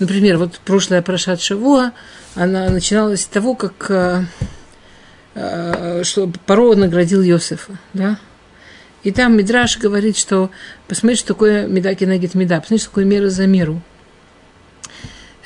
Например, 0.00 0.38
вот 0.38 0.58
прошлая 0.64 1.02
Прошат 1.02 1.42
Шавуа, 1.42 1.92
она 2.34 2.70
начиналась 2.70 3.20
с 3.20 3.26
того, 3.26 3.54
как 3.54 3.90
э, 3.90 4.24
э, 5.34 6.02
что 6.04 6.32
Паро 6.46 6.74
наградил 6.74 7.20
Йосифа, 7.20 7.78
да? 7.92 8.18
И 9.02 9.12
там 9.12 9.36
Мидраш 9.36 9.78
говорит, 9.78 10.16
что 10.16 10.50
посмотри, 10.88 11.16
что 11.16 11.28
такое 11.28 11.66
меда 11.66 11.94
кинагит 11.94 12.34
меда, 12.34 12.60
посмотри, 12.60 12.78
что 12.78 12.88
такое 12.88 13.04
мера 13.04 13.28
за 13.28 13.46
меру. 13.46 13.82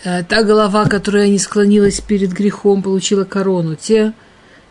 Э, 0.04 0.22
та 0.22 0.44
голова, 0.44 0.84
которая 0.84 1.26
не 1.26 1.40
склонилась 1.40 2.00
перед 2.00 2.30
грехом, 2.30 2.80
получила 2.82 3.24
корону. 3.24 3.74
Те, 3.74 4.12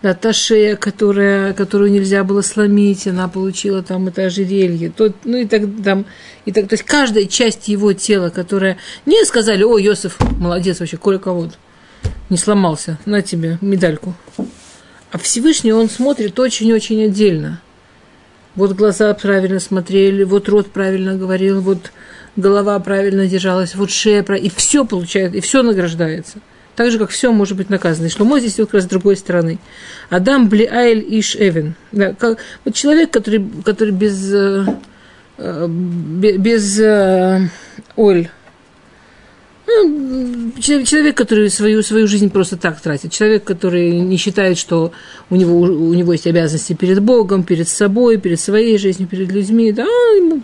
да, 0.04 0.14
та 0.14 0.34
шея, 0.34 0.76
которая, 0.76 1.54
которую 1.54 1.90
нельзя 1.90 2.26
было 2.26 2.42
сломить, 2.42 3.08
она 3.08 3.30
получила 3.30 3.82
там 3.82 4.10
это 4.10 4.26
ожерелье. 4.26 4.90
То, 4.90 5.14
ну 5.24 5.38
и 5.38 5.46
так 5.46 5.62
там, 5.82 6.06
и 6.44 6.52
так, 6.52 6.68
то 6.68 6.74
есть 6.74 6.84
каждая 6.84 7.26
часть 7.26 7.70
его 7.70 7.94
тела, 7.94 8.30
которая 8.30 8.78
не 9.06 9.24
сказали, 9.24 9.64
о, 9.64 9.78
Йосиф, 9.78 10.20
молодец 10.40 10.82
вообще, 10.82 10.98
коля 10.98 11.20
кого 11.20 11.50
не 12.30 12.36
сломался, 12.36 13.00
на 13.06 13.22
тебе 13.22 13.58
медальку. 13.62 14.14
А 15.12 15.18
Всевышний, 15.18 15.72
он 15.72 15.90
смотрит 15.90 16.38
очень-очень 16.38 17.06
отдельно. 17.06 17.62
Вот 18.56 18.74
глаза 18.74 19.14
правильно 19.14 19.62
смотрели, 19.62 20.24
вот 20.24 20.50
рот 20.50 20.68
правильно 20.68 21.16
говорил, 21.16 21.62
вот 21.62 21.94
голова 22.36 22.78
правильно 22.80 23.26
держалась, 23.26 23.74
вот 23.74 23.90
шея, 23.90 24.22
и 24.22 24.50
все 24.50 24.84
получает, 24.84 25.34
и 25.34 25.40
все 25.40 25.64
награждается. 25.64 26.40
Так 26.76 26.92
же, 26.92 26.98
как 26.98 27.10
все 27.10 27.32
может 27.32 27.56
быть 27.56 27.70
наказано. 27.70 28.08
И 28.08 28.10
Шломо 28.10 28.40
здесь 28.40 28.58
вот 28.58 28.66
как 28.66 28.76
раз 28.76 28.84
с 28.84 28.88
другой 28.88 29.16
стороны. 29.16 29.60
Адам 30.10 30.50
Блиайль 30.50 31.06
Иш 31.08 31.36
Эвен. 31.36 31.76
Да, 31.92 32.14
как, 32.14 32.40
вот 32.66 32.74
человек, 32.74 33.12
который, 33.12 33.46
который 33.64 33.92
без, 33.92 34.34
э, 34.34 34.66
э 35.38 35.68
без 35.68 36.80
э, 36.80 37.50
оль, 37.96 38.30
ну, 39.66 40.52
человек, 40.60 41.16
который 41.16 41.50
свою, 41.50 41.84
свою 41.84 42.08
жизнь 42.08 42.30
просто 42.30 42.58
так 42.58 42.82
тратит. 42.82 43.12
Человек, 43.12 43.44
который 43.44 43.92
не 43.92 44.18
считает, 44.18 44.58
что 44.58 44.92
у 45.30 45.36
него, 45.36 45.60
у 45.60 45.94
него 45.94 46.12
есть 46.12 46.28
обязанности 46.28 46.74
перед 46.74 47.02
Богом, 47.02 47.44
перед 47.44 47.70
собой, 47.70 48.18
перед 48.18 48.40
своей 48.40 48.78
жизнью, 48.78 49.08
перед 49.08 49.32
людьми. 49.32 49.72
Да, 49.72 49.84
ему 49.84 50.44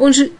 он 0.00 0.14
же, 0.14 0.30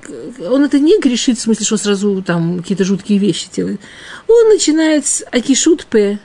он 0.40 0.64
это 0.64 0.78
не 0.78 0.98
грешит, 0.98 1.36
в 1.38 1.42
смысле, 1.42 1.66
что 1.66 1.76
сразу 1.76 2.22
там 2.22 2.60
какие-то 2.60 2.84
жуткие 2.84 3.18
вещи 3.18 3.50
делает. 3.54 3.78
Он 4.26 4.48
начинает 4.48 5.06
с 5.06 5.22
Акишут 5.30 5.84
П. 5.84 6.18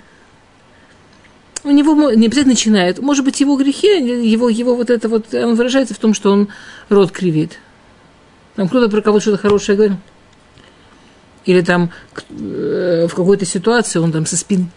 У 1.65 1.71
него 1.71 2.11
не 2.13 2.27
обязательно 2.27 2.53
начинает. 2.53 2.99
Может 2.99 3.25
быть, 3.25 3.41
его 3.41 3.57
грехи, 3.57 3.88
его, 3.88 4.47
его 4.47 4.73
вот 4.77 4.89
это 4.89 5.09
вот, 5.09 5.33
он 5.33 5.55
выражается 5.55 5.93
в 5.93 5.97
том, 5.97 6.13
что 6.13 6.31
он 6.31 6.47
рот 6.88 7.11
кривит. 7.11 7.59
Там 8.55 8.69
кто-то 8.69 8.88
про 8.89 9.01
кого-то 9.01 9.23
что-то 9.23 9.38
хорошее 9.41 9.75
говорил. 9.75 9.97
Или 11.43 11.59
там 11.59 11.91
э, 12.29 13.07
в 13.09 13.13
какой-то 13.13 13.45
ситуации 13.45 13.99
он 13.99 14.13
там 14.13 14.25
со 14.25 14.38
спины. 14.38 14.69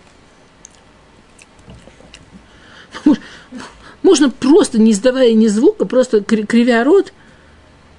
Можно 4.02 4.30
просто, 4.30 4.80
не 4.80 4.90
издавая 4.90 5.32
ни 5.32 5.46
звука, 5.46 5.84
просто 5.84 6.22
кривя 6.22 6.82
рот, 6.82 7.12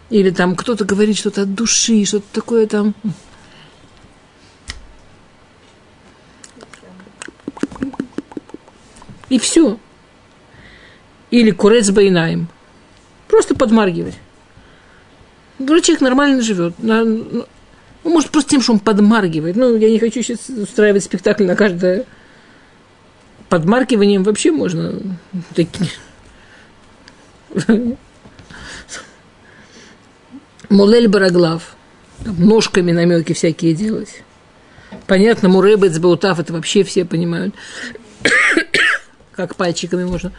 или 0.09 0.29
там 0.31 0.55
кто-то 0.55 0.85
говорит 0.85 1.17
что-то 1.17 1.43
от 1.43 1.53
души, 1.53 2.03
что-то 2.05 2.25
такое 2.33 2.67
там. 2.67 2.95
И 9.29 9.37
все. 9.37 9.77
Или 11.29 11.51
курец 11.51 11.91
байнаем. 11.91 12.47
Просто 13.27 13.53
подмаргивать. 13.55 14.15
Человек 15.59 16.01
нормально 16.01 16.41
живет. 16.41 16.73
Ну, 16.79 17.45
может, 18.03 18.31
просто 18.31 18.51
тем, 18.51 18.61
что 18.61 18.73
он 18.73 18.79
подмаргивает. 18.79 19.55
Ну, 19.55 19.75
я 19.75 19.91
не 19.91 19.99
хочу 19.99 20.23
сейчас 20.23 20.49
устраивать 20.49 21.03
спектакль 21.03 21.45
на 21.45 21.55
каждое 21.55 22.05
подмаркиванием 23.49 24.23
вообще 24.23 24.51
можно 24.51 24.93
такие 25.55 25.89
Мулель 30.69 31.07
Бараглав. 31.07 31.75
Ножками 32.25 32.91
намеки 32.91 33.33
всякие 33.33 33.73
делать. 33.73 34.23
Понятно, 35.07 35.49
Муребец, 35.49 35.97
Баутав, 35.99 36.39
это 36.39 36.53
вообще 36.53 36.83
все 36.83 37.05
понимают. 37.05 37.55
как 39.31 39.55
пальчиками 39.55 40.03
можно. 40.03 40.31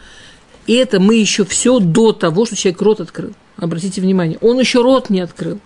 И 0.67 0.75
это 0.75 0.99
мы 0.99 1.15
еще 1.15 1.43
все 1.43 1.79
до 1.79 2.13
того, 2.13 2.45
что 2.45 2.55
человек 2.55 2.81
рот 2.81 3.01
открыл. 3.01 3.33
Обратите 3.57 3.99
внимание, 3.99 4.37
он 4.41 4.59
еще 4.59 4.81
рот 4.81 5.09
не 5.09 5.21
открыл. 5.21 5.59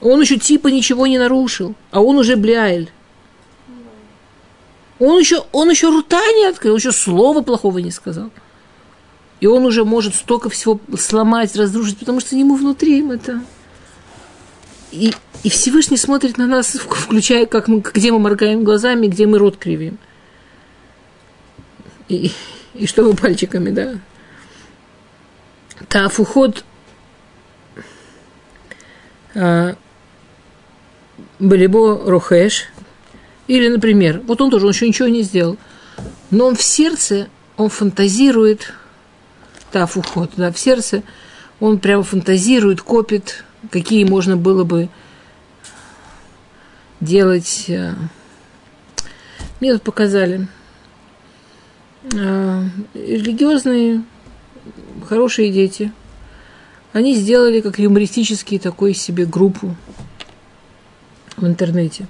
Он 0.00 0.20
еще 0.20 0.38
типа 0.38 0.68
ничего 0.68 1.06
не 1.06 1.18
нарушил, 1.18 1.74
а 1.90 2.00
он 2.00 2.16
уже 2.16 2.36
бляйль. 2.36 2.90
Он 4.98 5.18
еще, 5.18 5.44
он 5.52 5.70
еще 5.70 5.90
рута 5.90 6.20
не 6.36 6.46
открыл, 6.46 6.76
еще 6.76 6.92
слова 6.92 7.42
плохого 7.42 7.78
не 7.78 7.90
сказал. 7.90 8.30
И 9.40 9.46
он 9.46 9.64
уже 9.64 9.84
может 9.84 10.14
столько 10.14 10.50
всего 10.50 10.80
сломать, 10.98 11.54
разрушить, 11.54 11.98
потому 11.98 12.20
что 12.20 12.36
ему 12.36 12.56
внутри 12.56 12.98
им 12.98 13.12
это. 13.12 13.40
И, 14.90 15.14
и 15.44 15.50
Всевышний 15.50 15.96
смотрит 15.96 16.38
на 16.38 16.46
нас, 16.46 16.72
включая, 16.90 17.46
как 17.46 17.68
мы, 17.68 17.80
где 17.80 18.10
мы 18.10 18.18
моргаем 18.18 18.64
глазами, 18.64 19.06
где 19.06 19.26
мы 19.26 19.38
рот 19.38 19.56
кривим. 19.56 19.98
И, 22.08 22.32
и 22.74 22.86
что 22.86 23.04
мы 23.04 23.14
пальчиками, 23.14 23.70
да. 23.70 23.94
Тафуход 25.88 26.64
а, 29.34 29.76
Балибо 31.38 32.10
Рухеш. 32.10 32.64
Или, 33.46 33.68
например, 33.68 34.20
вот 34.26 34.40
он 34.40 34.50
тоже, 34.50 34.66
он 34.66 34.72
еще 34.72 34.88
ничего 34.88 35.08
не 35.08 35.22
сделал. 35.22 35.56
Но 36.30 36.46
он 36.46 36.56
в 36.56 36.62
сердце, 36.62 37.28
он 37.56 37.70
фантазирует– 37.70 38.72
тав 39.70 39.96
уход, 39.96 40.30
да, 40.36 40.52
в 40.52 40.58
сердце, 40.58 41.02
он 41.60 41.78
прямо 41.78 42.02
фантазирует, 42.02 42.82
копит, 42.82 43.44
какие 43.70 44.04
можно 44.04 44.36
было 44.36 44.64
бы 44.64 44.88
делать. 47.00 47.64
Э, 47.68 47.94
мне 49.60 49.72
тут 49.72 49.82
показали 49.82 50.46
э, 52.12 52.64
религиозные 52.94 54.02
хорошие 55.06 55.52
дети. 55.52 55.92
Они 56.92 57.14
сделали 57.14 57.60
как 57.60 57.78
юмористический 57.78 58.58
такой 58.58 58.94
себе 58.94 59.26
группу 59.26 59.76
в 61.36 61.46
интернете, 61.46 62.06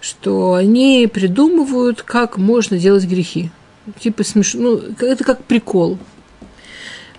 что 0.00 0.54
они 0.54 1.10
придумывают, 1.12 2.02
как 2.02 2.38
можно 2.38 2.78
делать 2.78 3.04
грехи. 3.04 3.50
Типа 3.98 4.24
смешно, 4.24 4.60
ну, 4.60 5.06
это 5.06 5.24
как 5.24 5.44
прикол– 5.44 5.98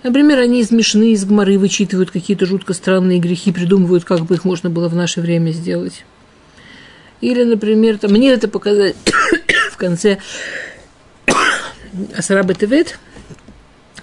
Например, 0.02 0.38
они 0.38 0.60
из 0.60 0.70
Мишны, 0.70 1.12
из 1.12 1.24
Гмары 1.24 1.58
вычитывают 1.58 2.10
какие-то 2.10 2.46
жутко 2.46 2.72
странные 2.72 3.18
грехи, 3.18 3.52
придумывают, 3.52 4.04
как 4.04 4.20
бы 4.24 4.36
их 4.36 4.44
можно 4.44 4.70
было 4.70 4.88
в 4.88 4.94
наше 4.94 5.20
время 5.20 5.50
сделать. 5.50 6.04
Или, 7.20 7.42
например, 7.42 7.98
там, 7.98 8.12
мне 8.12 8.30
это 8.30 8.48
показали 8.48 8.94
в 9.72 9.76
конце 9.76 10.18
Асараба 12.16 12.54
Тевет. 12.54 12.98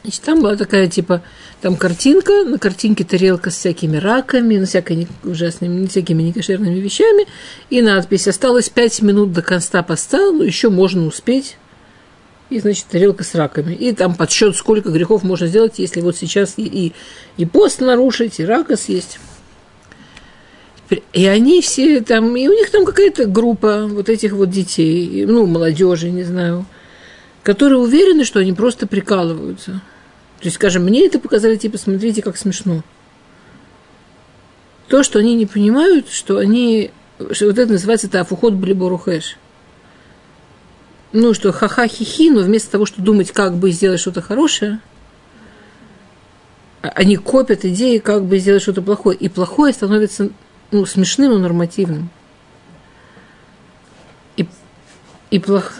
Значит, 0.03 0.21
там 0.21 0.41
была 0.41 0.55
такая, 0.55 0.87
типа, 0.87 1.23
там 1.61 1.77
картинка, 1.77 2.43
на 2.43 2.59
картинке 2.59 3.03
тарелка 3.03 3.49
с 3.49 3.55
всякими 3.55 3.97
раками, 3.97 4.57
на 4.57 4.65
всякими 4.67 5.07
ужасными, 5.23 5.87
всякими 5.87 6.21
некошерными 6.21 6.79
вещами, 6.79 7.25
и 7.71 7.81
надпись 7.81 8.27
«Осталось 8.27 8.69
пять 8.69 9.01
минут 9.01 9.31
до 9.31 9.41
конца 9.41 9.81
поста, 9.81 10.31
но 10.31 10.43
еще 10.43 10.69
можно 10.69 11.07
успеть». 11.07 11.57
И, 12.49 12.59
значит, 12.59 12.85
тарелка 12.85 13.23
с 13.23 13.33
раками. 13.33 13.73
И 13.73 13.91
там 13.93 14.15
подсчет, 14.15 14.55
сколько 14.55 14.89
грехов 14.89 15.23
можно 15.23 15.47
сделать, 15.47 15.79
если 15.79 16.01
вот 16.01 16.15
сейчас 16.15 16.53
и, 16.57 16.63
и, 16.63 16.93
и 17.37 17.45
пост 17.45 17.81
нарушить, 17.81 18.39
и 18.39 18.45
рака 18.45 18.77
съесть. 18.77 19.19
И 21.13 21.25
они 21.25 21.61
все 21.61 22.01
там, 22.01 22.35
и 22.35 22.47
у 22.47 22.53
них 22.53 22.69
там 22.69 22.85
какая-то 22.85 23.25
группа 23.25 23.87
вот 23.87 24.09
этих 24.09 24.33
вот 24.33 24.51
детей, 24.51 25.25
ну, 25.25 25.47
молодежи, 25.47 26.11
не 26.11 26.23
знаю, 26.23 26.67
которые 27.41 27.79
уверены, 27.79 28.23
что 28.23 28.39
они 28.39 28.53
просто 28.53 28.85
прикалываются. 28.85 29.81
То 30.39 30.45
есть, 30.45 30.57
скажем, 30.57 30.83
мне 30.83 31.07
это 31.07 31.17
показали, 31.19 31.55
типа, 31.55 31.79
смотрите, 31.79 32.21
как 32.21 32.37
смешно. 32.37 32.83
То, 34.87 35.01
что 35.01 35.17
они 35.17 35.33
не 35.33 35.47
понимают, 35.47 36.09
что 36.09 36.37
они, 36.37 36.91
что 37.31 37.47
вот 37.47 37.57
это 37.57 37.71
называется 37.71 38.07
тафухот 38.07 38.53
блиборухэш. 38.53 39.37
Ну, 41.17 41.33
что 41.33 41.53
ха-ха-хи-хи, 41.53 42.29
но 42.29 42.41
вместо 42.41 42.71
того, 42.71 42.85
чтобы 42.85 43.05
думать, 43.05 43.31
как 43.31 43.55
бы 43.55 43.71
сделать 43.71 44.01
что-то 44.01 44.21
хорошее, 44.21 44.81
а, 46.81 46.89
они 46.89 47.15
копят 47.15 47.63
идеи, 47.63 47.99
как 47.99 48.25
бы 48.25 48.37
сделать 48.37 48.61
что-то 48.61 48.81
плохое. 48.81 49.17
И 49.17 49.29
плохое 49.29 49.73
становится 49.73 50.29
ну, 50.71 50.85
смешным 50.85 51.31
и 51.31 51.37
нормативным. 51.37 52.09
И, 54.35 54.45
и 55.31 55.39
плохо 55.39 55.71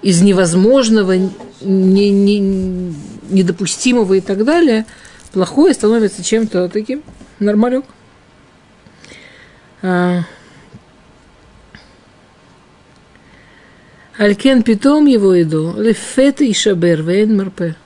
из 0.00 0.22
невозможного, 0.22 1.12
не, 1.60 2.10
не, 2.10 2.38
недопустимого 3.28 4.14
и 4.14 4.22
так 4.22 4.46
далее, 4.46 4.86
плохое 5.30 5.74
становится 5.74 6.24
чем-то 6.24 6.70
таким 6.70 7.02
нормалек. 7.38 7.84
Алькен 14.18 14.62
питом 14.62 15.06
его 15.06 15.40
иду, 15.40 15.74
лефета 15.76 16.44
и 16.44 16.52
шабер, 16.52 17.02
вейн 17.02 17.36
марпе. 17.36 17.76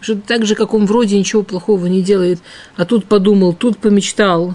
Что 0.00 0.16
так 0.16 0.44
же, 0.44 0.54
как 0.54 0.74
он 0.74 0.86
вроде 0.86 1.18
ничего 1.18 1.42
плохого 1.42 1.86
не 1.86 2.02
делает, 2.02 2.40
а 2.76 2.84
тут 2.84 3.06
подумал, 3.06 3.52
тут 3.52 3.78
помечтал, 3.78 4.54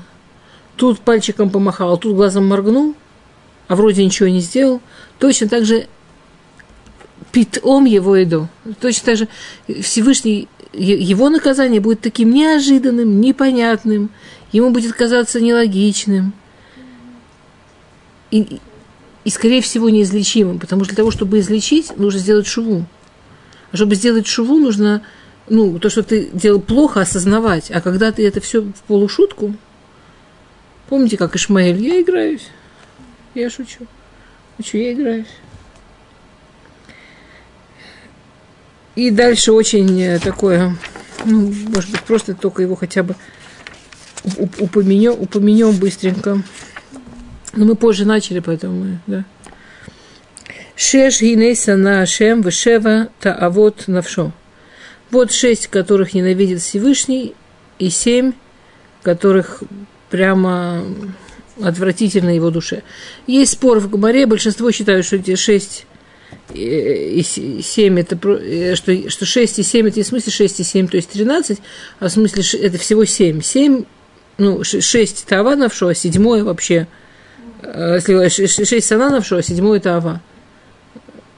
тут 0.75 0.99
пальчиком 0.99 1.49
помахал, 1.49 1.97
тут 1.97 2.15
глазом 2.15 2.47
моргнул, 2.47 2.95
а 3.67 3.75
вроде 3.75 4.03
ничего 4.03 4.29
не 4.29 4.39
сделал, 4.39 4.81
точно 5.19 5.47
так 5.47 5.65
же 5.65 5.87
питом 7.31 7.85
его 7.85 8.21
иду. 8.21 8.47
Точно 8.79 9.05
так 9.05 9.17
же 9.17 9.27
Всевышний, 9.81 10.47
его 10.73 11.29
наказание 11.29 11.81
будет 11.81 12.01
таким 12.01 12.31
неожиданным, 12.31 13.21
непонятным, 13.21 14.09
ему 14.51 14.71
будет 14.71 14.93
казаться 14.93 15.41
нелогичным. 15.41 16.33
И, 18.31 18.59
и 19.23 19.29
скорее 19.29 19.61
всего, 19.61 19.89
неизлечимым, 19.89 20.59
потому 20.59 20.83
что 20.83 20.93
для 20.93 20.97
того, 20.97 21.11
чтобы 21.11 21.39
излечить, 21.39 21.97
нужно 21.97 22.19
сделать 22.19 22.47
шуву. 22.47 22.85
А 23.71 23.77
чтобы 23.77 23.95
сделать 23.95 24.27
шуву, 24.27 24.57
нужно, 24.57 25.01
ну, 25.49 25.79
то, 25.79 25.89
что 25.89 26.03
ты 26.03 26.29
делал 26.33 26.59
плохо, 26.59 27.01
осознавать. 27.01 27.71
А 27.71 27.81
когда 27.81 28.11
ты 28.11 28.27
это 28.27 28.41
все 28.41 28.61
в 28.61 28.81
полушутку, 28.87 29.55
помните, 30.89 31.17
как 31.17 31.35
Ишмаэль, 31.35 31.81
я 31.81 32.01
играюсь, 32.01 32.47
я 33.33 33.49
шучу. 33.49 33.87
Что, 34.63 34.77
я 34.77 34.93
играюсь. 34.93 35.27
И 38.95 39.09
дальше 39.09 39.51
очень 39.51 39.99
э, 39.99 40.19
такое, 40.19 40.77
ну, 41.25 41.51
может 41.69 41.89
быть, 41.89 42.01
просто 42.01 42.35
только 42.35 42.61
его 42.61 42.75
хотя 42.75 43.01
бы 43.01 43.15
упомянем, 44.59 45.13
упомянем 45.13 45.75
быстренько. 45.75 46.43
Но 47.53 47.65
мы 47.65 47.75
позже 47.75 48.05
начали, 48.05 48.39
поэтому 48.39 48.83
мы, 48.83 48.99
да. 49.07 49.25
Шеш 50.75 51.21
гинейса 51.21 51.75
на 51.75 52.01
Ашем 52.01 52.41
вешева 52.41 53.09
таавот 53.19 53.83
навшо. 53.87 54.31
Вот 55.11 55.31
шесть, 55.31 55.67
которых 55.67 56.15
ненавидит 56.15 56.61
Всевышний, 56.61 57.35
и 57.77 57.89
семь, 57.89 58.33
которых 59.03 59.61
прямо 60.09 60.83
отвратительно 61.61 62.35
его 62.35 62.49
душе. 62.49 62.81
Есть 63.27 63.53
спор 63.53 63.79
в 63.79 63.89
Гамаре, 63.89 64.25
большинство 64.25 64.71
считают, 64.71 65.05
что 65.05 65.17
эти 65.17 65.35
шесть 65.35 65.85
и 66.53 67.23
7 67.23 67.99
это, 67.99 68.17
э, 68.27 68.75
что, 68.75 69.09
что 69.09 69.25
6 69.25 69.59
и 69.59 69.63
7 69.63 69.87
это 69.87 69.99
не 69.99 70.03
в 70.03 70.07
смысле 70.07 70.31
6 70.31 70.59
и 70.59 70.63
7, 70.63 70.87
то 70.87 70.97
есть 70.97 71.09
13, 71.09 71.59
а 71.99 72.07
в 72.07 72.11
смысле 72.11 72.43
это 72.59 72.77
всего 72.77 73.05
7. 73.05 73.41
7, 73.41 73.83
ну, 74.39 74.63
6 74.63 75.25
это 75.25 75.39
Ава 75.39 75.55
навшо, 75.55 75.87
а 75.87 75.95
7 75.95 76.43
вообще, 76.43 76.75
э, 76.75 76.85
если 77.63 78.63
6 78.63 78.85
Сана 78.85 79.09
навшо, 79.09 79.37
а 79.37 79.43
7 79.43 79.75
это 79.75 79.97
Ава. 79.97 80.21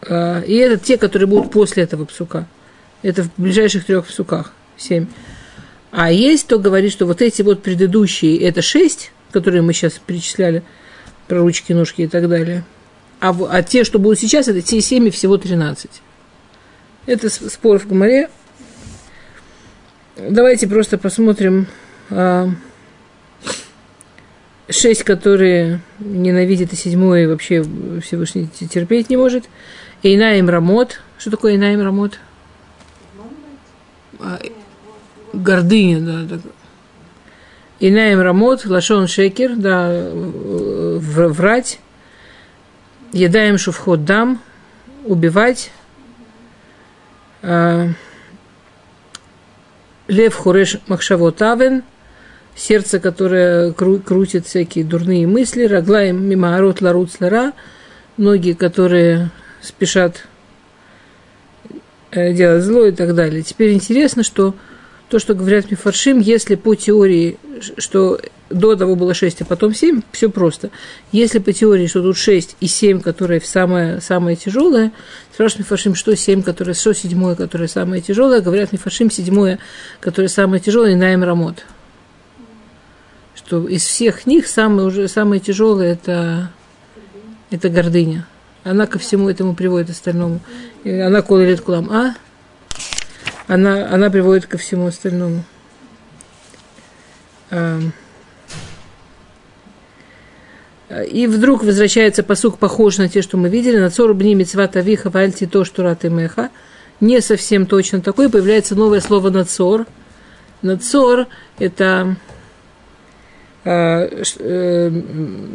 А, 0.08 0.42
и 0.42 0.56
это 0.56 0.78
те, 0.78 0.98
которые 0.98 1.28
будут 1.28 1.52
после 1.52 1.84
этого 1.84 2.06
псука. 2.06 2.48
Это 3.04 3.24
в 3.24 3.30
ближайших 3.38 3.86
трех 3.86 4.08
псуках. 4.08 4.54
7. 4.78 5.08
А 5.92 6.12
есть, 6.12 6.46
кто 6.46 6.60
говорит, 6.60 6.92
что 6.92 7.06
вот 7.06 7.22
эти 7.22 7.42
вот 7.42 7.64
предыдущие, 7.64 8.40
это 8.42 8.62
6, 8.62 9.12
которые 9.32 9.62
мы 9.62 9.74
сейчас 9.74 9.94
перечисляли, 10.06 10.64
про 11.28 11.40
ручки, 11.40 11.74
ножки 11.74 12.02
и 12.04 12.08
так 12.08 12.28
далее– 12.30 12.64
а, 13.20 13.36
а 13.50 13.64
те, 13.64 13.84
что 13.84 14.00
будут 14.00 14.20
сейчас, 14.20 14.48
это 14.48 14.62
те 14.62 14.82
семьи 14.82 15.10
всего 15.10 15.38
13. 15.38 15.90
Это 17.06 17.30
спор 17.30 17.80
в 17.80 17.88
Гамаре. 17.88 18.30
Давайте 20.18 20.68
просто 20.68 20.98
посмотрим 20.98 21.68
а, 22.10 22.50
шесть, 24.70 25.04
которые 25.04 25.82
ненавидят, 26.00 26.74
и 26.74 26.76
седьмой 26.76 27.28
вообще 27.28 27.64
Всевышний 28.02 28.48
терпеть 28.48 29.10
не 29.10 29.18
может. 29.18 29.46
Эйнаим 30.04 30.50
Рамот. 30.50 31.02
Что 31.18 31.32
такое 31.32 31.54
Эйнаим 31.54 31.82
Рамот? 31.82 32.20
А, 34.20 34.40
гордыня, 35.34 36.00
да. 36.00 36.40
Инаем 37.80 38.22
Рамот, 38.22 38.66
Лашон 38.66 39.08
Шекер, 39.08 39.56
да, 39.56 40.10
врать. 40.12 41.80
Едаем 43.12 43.58
шуфхот 43.58 44.06
дам, 44.06 44.42
убивать. 45.04 45.72
А, 47.42 47.90
лев 50.08 50.36
хуреш 50.36 50.78
махшавот 50.88 51.42
авен, 51.42 51.84
сердце, 52.56 53.00
которое 53.00 53.72
кру- 53.72 54.02
крутит 54.02 54.48
всякие 54.48 54.86
дурные 54.86 55.28
мысли, 55.28 55.66
раглаем 55.66 56.24
мимо 56.24 56.56
арот 56.56 56.82
ларут 56.82 57.12
слара, 57.12 57.54
ноги, 58.18 58.54
которые 58.54 59.30
спешат 59.62 60.24
э, 62.12 62.34
делать 62.34 62.64
зло 62.64 62.86
и 62.86 62.92
так 62.92 63.14
далее. 63.14 63.44
Теперь 63.44 63.74
интересно, 63.74 64.24
что 64.24 64.56
то, 65.10 65.20
что 65.20 65.36
говорят 65.36 65.70
Мифаршим, 65.70 66.20
если 66.20 66.56
по 66.56 66.76
теории, 66.76 67.38
что 67.78 68.20
до 68.50 68.76
того 68.76 68.96
было 68.96 69.14
6, 69.14 69.42
а 69.42 69.46
потом 69.46 69.74
7, 69.74 70.02
все 70.12 70.30
просто. 70.30 70.70
Если 71.12 71.40
по 71.40 71.52
теории, 71.52 71.88
что 71.88 72.02
тут 72.02 72.18
6 72.18 72.58
и 72.60 72.68
7, 72.68 73.02
которое 73.02 73.40
самое, 73.42 74.02
самое 74.02 74.36
тяжелое, 74.36 74.92
спрашивают 75.34 75.68
Мифашим, 75.68 75.96
что 75.96 76.16
7, 76.16 76.42
которое, 76.42 76.74
что 76.74 76.94
седьмое, 76.94 77.36
которое 77.36 77.68
самое 77.68 78.02
тяжелое, 78.02 78.42
говорят 78.42 78.72
Мифашим, 78.72 79.12
седьмое, 79.12 79.60
которое 80.00 80.28
самое 80.28 80.62
тяжелое, 80.62 80.96
Наим 80.96 81.24
Рамот. 81.24 81.64
Что 83.46 83.68
из 83.68 83.86
всех 83.86 84.26
них 84.26 84.48
самое, 84.48 84.88
уже, 84.88 85.08
самое 85.08 85.40
тяжелое 85.40 85.94
это, 85.94 86.52
это 87.52 87.70
гордыня. 87.70 88.26
Она 88.64 88.88
ко 88.88 88.98
всему 88.98 89.30
этому 89.30 89.54
приводит 89.54 89.92
остальному. 89.92 90.40
Она 90.84 91.22
колет 91.22 91.62
кулам. 91.62 91.92
А? 91.92 92.16
Она, 93.48 93.88
она 93.94 94.10
приводит 94.10 94.48
ко 94.48 94.58
всему 94.58 94.88
остальному. 94.88 95.44
И 101.12 101.28
вдруг 101.28 101.64
возвращается 101.64 102.24
посук, 102.24 102.58
похож 102.58 102.98
на 102.98 103.08
те, 103.10 103.22
что 103.22 103.38
мы 103.38 103.50
видели. 103.50 103.78
На 103.78 103.92
цору 103.92 104.16
бни 104.16 104.34
мецвата 104.34 104.80
виха 104.80 105.12
вальти 105.12 105.46
то, 105.46 105.64
что 105.64 105.84
рат 105.84 106.04
и 106.04 106.10
меха. 106.10 106.50
Не 107.00 107.22
совсем 107.22 107.68
точно 107.68 108.02
такой. 108.02 108.30
Появляется 108.30 108.74
новое 108.74 109.02
слово 109.02 109.30
нацор. 109.30 109.86
Нацор– 110.64 111.28
это 111.60 112.16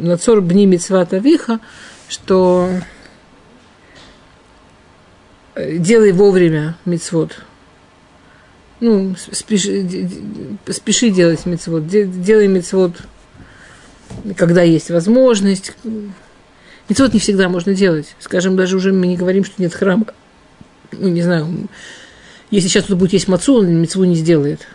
нацор 0.01 0.41
бни 0.41 0.65
мецвата 0.65 1.17
виха, 1.17 1.59
что 2.09 2.69
э, 5.55 5.77
делай 5.77 6.11
вовремя 6.11 6.75
мицвод. 6.85 7.43
Ну, 8.81 9.15
спеши, 9.31 10.09
спеши 10.69 11.09
делать 11.09 11.45
мицвод. 11.45 11.87
Делай 11.87 12.47
мицвод, 12.47 12.97
когда 14.35 14.61
есть 14.63 14.89
возможность. 14.89 15.73
Мицвод 16.89 17.13
не 17.13 17.19
всегда 17.19 17.47
можно 17.47 17.73
делать. 17.73 18.15
Скажем, 18.19 18.57
даже 18.57 18.75
уже 18.75 18.91
мы 18.91 19.07
не 19.07 19.15
говорим, 19.15 19.45
что 19.45 19.61
нет 19.61 19.73
храма. 19.73 20.07
Ну, 20.91 21.07
не 21.07 21.21
знаю, 21.21 21.69
если 22.49 22.67
сейчас 22.67 22.83
кто-то 22.83 22.99
будет 22.99 23.13
есть 23.13 23.29
мацу, 23.29 23.59
он 23.59 23.73
мицву 23.73 24.03
не 24.03 24.15
сделает. 24.15 24.67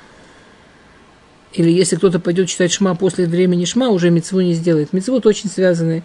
Или 1.56 1.70
если 1.70 1.96
кто-то 1.96 2.20
пойдет 2.20 2.48
читать 2.48 2.72
шма 2.72 2.94
после 2.94 3.26
времени 3.26 3.64
шма, 3.64 3.88
уже 3.88 4.10
мицву 4.10 4.40
не 4.40 4.52
сделает. 4.52 4.92
Мицвод 4.92 5.26
очень 5.26 5.50
связаны 5.50 6.04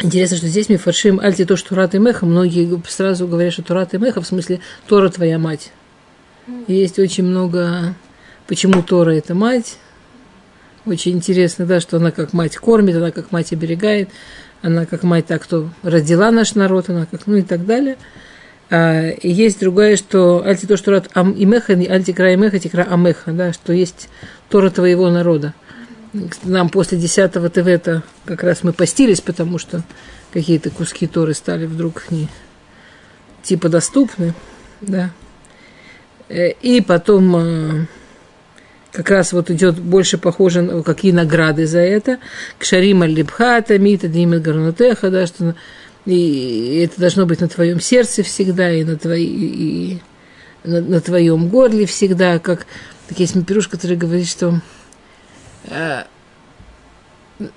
Интересно, 0.00 0.36
что 0.36 0.48
здесь 0.48 0.68
мы 0.68 0.76
фаршим 0.76 1.20
альти 1.20 1.46
то, 1.46 1.56
что 1.56 1.70
Турат 1.70 1.94
и 1.94 1.98
Меха. 1.98 2.26
Многие 2.26 2.68
сразу 2.86 3.26
говорят, 3.26 3.54
что 3.54 3.62
Турат 3.62 3.94
и 3.94 3.98
Меха, 3.98 4.20
в 4.20 4.26
смысле 4.26 4.60
Тора 4.86 5.08
твоя 5.08 5.38
мать. 5.38 5.72
Есть 6.66 6.98
очень 6.98 7.24
много, 7.24 7.94
почему 8.46 8.82
Тора 8.82 9.12
это 9.12 9.34
мать. 9.34 9.78
Очень 10.84 11.12
интересно, 11.12 11.64
да, 11.64 11.80
что 11.80 11.96
она 11.96 12.10
как 12.10 12.34
мать 12.34 12.56
кормит, 12.58 12.94
она 12.94 13.10
как 13.10 13.32
мать 13.32 13.54
оберегает, 13.54 14.10
она 14.60 14.84
как 14.84 15.02
мать 15.02 15.26
так, 15.26 15.42
кто 15.42 15.70
родила 15.82 16.30
наш 16.30 16.54
народ, 16.54 16.90
она 16.90 17.06
как, 17.06 17.26
ну 17.26 17.36
и 17.36 17.42
так 17.42 17.64
далее. 17.64 17.96
А, 18.70 19.08
и 19.08 19.30
есть 19.30 19.60
другое, 19.60 19.96
что 19.96 20.42
альти 20.44 20.66
то, 20.66 20.76
что 20.76 20.90
рад 20.90 21.10
ам 21.14 21.32
и 21.32 21.44
меха, 21.44 21.72
альти 21.72 22.12
кра 22.12 22.32
и 22.32 22.36
меха, 22.36 22.58
тикра 22.58 22.82
амеха, 22.82 23.32
да, 23.32 23.52
что 23.52 23.72
есть 23.72 24.08
Тора 24.48 24.70
твоего 24.70 25.10
народа 25.10 25.54
нам 26.44 26.68
после 26.68 26.98
10 26.98 27.32
ТВ-то 27.32 28.02
как 28.24 28.42
раз 28.42 28.62
мы 28.62 28.72
постились, 28.72 29.20
потому 29.20 29.58
что 29.58 29.82
какие-то 30.32 30.70
куски 30.70 31.06
Торы 31.06 31.34
стали 31.34 31.66
вдруг 31.66 32.10
не 32.10 32.28
типа 33.42 33.68
доступны, 33.68 34.34
да. 34.80 35.10
Э, 36.28 36.50
и 36.50 36.80
потом 36.80 37.36
э, 37.36 37.86
как 38.92 39.10
раз 39.10 39.32
вот 39.32 39.50
идет 39.50 39.78
больше 39.78 40.18
похоже 40.18 40.62
на 40.62 40.82
какие 40.82 41.12
награды 41.12 41.66
за 41.66 41.80
это. 41.80 42.18
К 42.58 42.64
Шарима 42.64 43.06
Либхата, 43.06 43.78
Мита, 43.78 44.08
Димит 44.08 44.42
Гарнутеха, 44.42 45.10
да, 45.10 45.26
что 45.26 45.54
и 46.06 46.82
это 46.84 47.00
должно 47.00 47.26
быть 47.26 47.40
на 47.40 47.48
твоем 47.48 47.80
сердце 47.80 48.22
всегда, 48.22 48.72
и 48.72 48.84
на, 48.84 48.96
твои, 48.96 49.26
и 49.26 50.02
на, 50.64 50.80
на 50.80 51.00
твоем 51.00 51.48
горле 51.48 51.84
всегда, 51.86 52.38
как 52.38 52.66
так 53.08 53.18
есть 53.20 53.34
пируш, 53.46 53.68
который 53.68 53.96
говорит, 53.96 54.26
что 54.26 54.60
Э, 55.68 56.04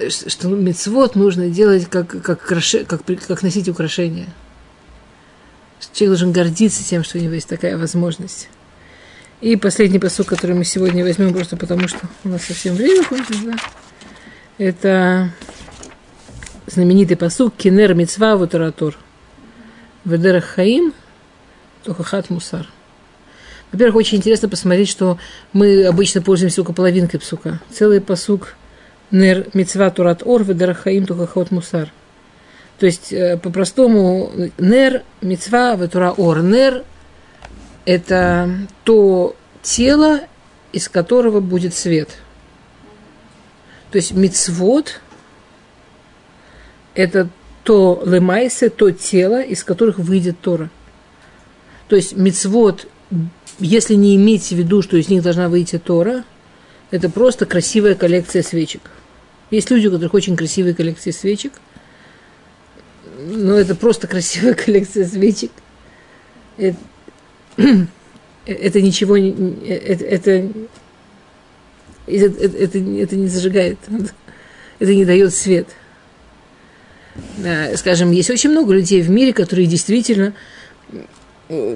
что 0.10 0.50
мецвод 0.50 1.16
нужно 1.16 1.50
делать 1.50 1.90
как, 1.90 2.10
как, 2.22 2.42
как, 2.42 3.06
как 3.06 3.44
носить 3.44 3.70
украшения. 3.70 4.28
Человек 5.94 6.20
должен 6.20 6.32
гордиться 6.34 6.84
тем, 6.84 7.04
что 7.06 7.18
у 7.18 7.22
него 7.22 7.34
есть 7.34 7.48
такая 7.48 7.78
возможность. 7.78 8.50
И 9.40 9.56
последний 9.56 10.00
посыл, 10.00 10.26
который 10.26 10.54
мы 10.54 10.66
сегодня 10.66 11.06
возьмем, 11.06 11.34
просто 11.34 11.56
потому 11.56 11.88
что 11.88 12.00
у 12.26 12.30
нас 12.30 12.44
совсем 12.44 12.76
время 12.76 13.06
кончилось, 13.06 13.40
да? 13.46 13.56
Это 14.58 15.32
знаменитый 16.70 17.18
посук 17.18 17.56
Кинер 17.56 17.94
Мицва 17.94 18.36
Вутаратур. 18.36 18.98
Ведерах 20.06 20.46
Хаим 20.46 20.94
Тухахат 21.84 22.30
Мусар. 22.30 22.68
Во-первых, 23.72 23.98
очень 23.98 24.18
интересно 24.18 24.50
посмотреть, 24.50 24.90
что 24.90 25.18
мы 25.54 25.86
обычно 25.86 26.22
пользуемся 26.22 26.58
только 26.58 26.74
половинкой 26.74 27.20
псука. 27.20 27.60
Целый 27.72 28.02
посук 28.02 28.56
Нер 29.12 29.48
Мицва 29.54 29.90
Турат 29.90 30.24
Ор 30.26 30.44
Ведарахаим 30.44 31.06
Тухахот 31.06 31.52
Мусар. 31.52 31.92
То 32.80 32.86
есть, 32.86 33.12
э, 33.12 33.38
по-простому, 33.38 34.32
Нер 34.58 35.04
Мицва 35.22 35.76
Ветура 35.76 36.12
Ор. 36.12 36.42
Нер– 36.42 36.84
это 37.86 38.50
то 38.86 39.36
тело, 39.62 40.22
из 40.72 40.88
которого 40.88 41.42
будет 41.42 41.76
свет. 41.76 42.10
То 43.92 43.98
есть, 43.98 44.12
Мицвод– 44.14 45.02
это 47.00 47.30
то 47.64 48.02
лемайсе, 48.06 48.70
то 48.70 48.92
тело, 48.92 49.42
из 49.42 49.64
которых 49.64 50.00
выйдет 50.00 50.40
Тора. 50.42 50.70
То 51.88 51.96
есть, 51.96 52.16
Мицвод 52.16 52.88
если 53.60 53.96
не 53.96 54.16
иметь 54.16 54.48
в 54.48 54.52
виду, 54.54 54.82
что 54.82 54.98
из 54.98 55.10
них 55.10 55.22
должна 55.22 55.50
выйти 55.50 55.78
Тора, 55.78 56.24
это 56.92 57.10
просто 57.10 57.46
красивая 57.46 57.96
коллекция 57.96 58.42
свечек. 58.42 58.82
Есть 59.52 59.70
люди, 59.70 59.88
у 59.88 59.92
которых 59.92 60.14
очень 60.14 60.36
красивые 60.36 60.74
коллекции 60.74 61.12
свечек, 61.12 61.54
но 63.18 63.56
это 63.56 63.76
просто 63.76 64.08
красивая 64.08 64.54
коллекция 64.66 65.06
свечек. 65.06 65.52
Это, 66.58 66.78
это 68.46 68.82
ничего 68.82 69.18
не... 69.18 69.32
Это, 69.68 70.06
это, 70.06 70.32
это, 72.08 72.46
это, 72.46 72.78
это 72.78 73.16
не 73.16 73.28
зажигает, 73.28 73.78
это 74.80 74.96
не 74.96 75.06
дает 75.06 75.34
свет. 75.34 75.68
Скажем, 77.76 78.12
есть 78.12 78.30
очень 78.30 78.52
много 78.52 78.74
людей 78.74 79.02
в 79.02 79.10
мире, 79.10 79.34
которые 79.34 79.68
действительно 79.68 80.34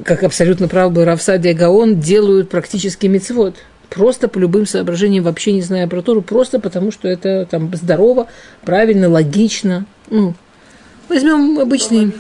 как 0.06 0.24
абсолютно 0.24 0.68
прав 0.68 0.92
был 0.92 1.04
Равсадия 1.04 1.54
Гаон, 1.54 2.00
делают 2.00 2.50
практически 2.50 3.08
мецвод. 3.08 3.56
Просто 3.90 4.28
по 4.28 4.38
любым 4.40 4.66
соображениям, 4.66 5.24
вообще 5.24 5.52
не 5.52 5.62
зная 5.62 5.88
про 5.88 6.02
Тору, 6.02 6.22
просто 6.22 6.60
потому 6.60 6.92
что 6.92 7.08
это 7.08 7.48
там 7.50 7.74
здорово, 7.76 8.28
правильно, 8.64 9.10
логично. 9.10 9.86
Ну, 10.10 10.36
возьмем 11.10 11.60
обычный... 11.60 12.12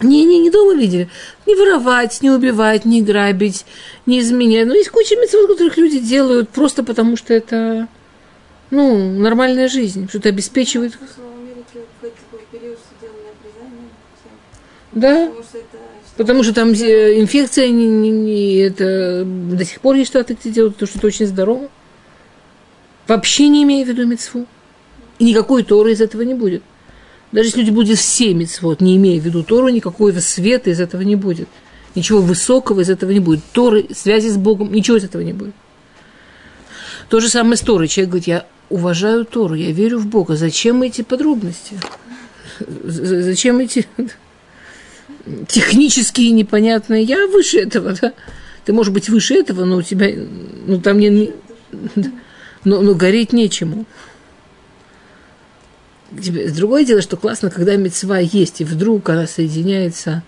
Не, 0.00 0.24
не, 0.24 0.38
не 0.38 0.50
дома 0.50 0.74
видели. 0.74 1.08
Не 1.44 1.56
воровать, 1.56 2.22
не 2.22 2.30
убивать, 2.30 2.84
не 2.84 3.02
грабить, 3.02 3.66
не 4.06 4.20
изменять. 4.20 4.68
Но 4.68 4.74
есть 4.74 4.90
куча 4.90 5.16
мецвод, 5.16 5.48
которых 5.48 5.76
люди 5.76 5.98
делают 5.98 6.50
просто 6.50 6.84
потому, 6.84 7.16
что 7.16 7.34
это, 7.34 7.88
ну, 8.70 9.18
нормальная 9.18 9.68
жизнь, 9.68 10.08
что-то 10.08 10.28
обеспечивает. 10.28 10.96
Да. 14.92 15.26
Потому 15.26 15.42
что 15.42 15.58
это 15.58 15.78
Потому 16.18 16.42
что 16.42 16.52
там 16.52 16.72
инфекция, 16.72 17.68
не, 17.68 17.86
не, 17.86 18.10
не, 18.10 18.56
это 18.56 19.24
до 19.24 19.64
сих 19.64 19.80
пор 19.80 19.94
есть 19.94 20.10
штаты, 20.10 20.36
где 20.38 20.50
делают 20.50 20.76
то, 20.76 20.84
что 20.84 20.98
это 20.98 21.06
очень 21.06 21.28
здорово. 21.28 21.68
Вообще 23.06 23.46
не 23.46 23.62
имея 23.62 23.84
в 23.84 23.88
виду 23.88 24.04
мецву. 24.04 24.44
И 25.20 25.24
никакой 25.24 25.62
Торы 25.62 25.92
из 25.92 26.00
этого 26.00 26.22
не 26.22 26.34
будет. 26.34 26.64
Даже 27.30 27.48
если 27.48 27.60
люди 27.60 27.70
будут 27.70 27.96
все 27.98 28.34
мецвод, 28.34 28.80
не 28.80 28.96
имея 28.96 29.20
в 29.20 29.24
виду 29.24 29.44
Тору, 29.44 29.68
никакого 29.68 30.10
света 30.18 30.70
из 30.70 30.80
этого 30.80 31.02
не 31.02 31.14
будет. 31.14 31.48
Ничего 31.94 32.20
высокого 32.20 32.80
из 32.80 32.90
этого 32.90 33.12
не 33.12 33.20
будет. 33.20 33.44
Торы, 33.52 33.86
связи 33.94 34.28
с 34.28 34.36
Богом, 34.36 34.72
ничего 34.72 34.96
из 34.96 35.04
этого 35.04 35.22
не 35.22 35.32
будет. 35.32 35.54
То 37.08 37.20
же 37.20 37.28
самое 37.28 37.56
с 37.56 37.60
Торой. 37.60 37.86
Человек 37.86 38.10
говорит, 38.10 38.26
я 38.26 38.46
уважаю 38.70 39.24
Тору, 39.24 39.54
я 39.54 39.70
верю 39.70 40.00
в 40.00 40.06
Бога. 40.08 40.34
Зачем 40.34 40.82
эти 40.82 41.02
подробности? 41.02 41.78
Зачем 42.58 43.60
эти 43.60 43.86
технические 45.46 46.30
непонятные. 46.30 47.02
Я 47.02 47.26
выше 47.26 47.60
этого, 47.60 47.94
да. 48.00 48.12
Ты 48.64 48.72
можешь 48.72 48.92
быть 48.92 49.08
выше 49.08 49.34
этого, 49.34 49.64
но 49.64 49.76
у 49.76 49.82
тебя, 49.82 50.08
ну 50.66 50.80
там 50.80 50.98
не, 50.98 51.32
но, 52.64 52.82
но 52.82 52.94
гореть 52.94 53.32
нечему. 53.32 53.86
Другое 56.10 56.84
дело, 56.84 57.02
что 57.02 57.16
классно, 57.16 57.50
когда 57.50 57.76
мецва 57.76 58.18
есть, 58.18 58.60
и 58.60 58.64
вдруг 58.64 59.08
она 59.10 59.26
соединяется 59.26 60.22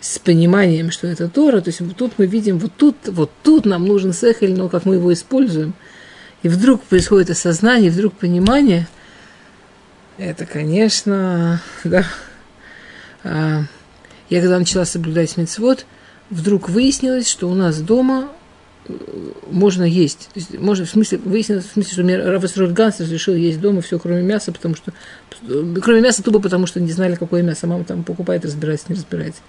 с 0.00 0.18
пониманием, 0.18 0.90
что 0.90 1.06
это 1.06 1.30
Тора, 1.30 1.62
то 1.62 1.68
есть 1.68 1.80
вот 1.80 1.96
тут 1.96 2.12
мы 2.18 2.26
видим, 2.26 2.58
вот 2.58 2.72
тут, 2.76 2.96
вот 3.06 3.30
тут 3.42 3.64
нам 3.64 3.86
нужен 3.86 4.12
сехель, 4.12 4.54
но 4.54 4.68
как 4.68 4.84
мы 4.84 4.96
его 4.96 5.10
используем, 5.14 5.72
и 6.42 6.48
вдруг 6.48 6.82
происходит 6.82 7.30
осознание, 7.30 7.90
вдруг 7.90 8.12
понимание, 8.12 8.86
это, 10.18 10.44
конечно, 10.44 11.62
да, 11.84 12.06
а, 13.22 13.62
я 14.30 14.40
когда 14.40 14.58
начала 14.58 14.84
соблюдать 14.84 15.36
мецвод, 15.36 15.86
вдруг 16.30 16.68
выяснилось, 16.68 17.28
что 17.28 17.48
у 17.48 17.54
нас 17.54 17.80
дома 17.80 18.28
э, 18.86 18.92
можно 19.50 19.84
есть. 19.84 20.30
То 20.32 20.40
есть, 20.40 20.58
можно, 20.58 20.84
в 20.86 20.90
смысле, 20.90 21.18
выяснилось, 21.18 21.66
в 21.66 21.72
смысле, 21.72 21.92
что 21.92 22.02
мне 22.02 22.16
Равасрот 22.16 22.72
Ганс 22.72 23.00
разрешил 23.00 23.34
есть 23.34 23.60
дома 23.60 23.82
все, 23.82 23.98
кроме 23.98 24.22
мяса, 24.22 24.52
потому 24.52 24.74
что, 24.74 24.92
э, 25.42 25.74
кроме 25.82 26.00
мяса 26.00 26.22
тупо, 26.22 26.40
потому 26.40 26.66
что 26.66 26.80
не 26.80 26.92
знали, 26.92 27.14
какое 27.14 27.42
мясо 27.42 27.66
мама 27.66 27.84
там 27.84 28.04
покупает, 28.04 28.44
разбирается, 28.44 28.86
не 28.88 28.96
разбирается. 28.96 29.40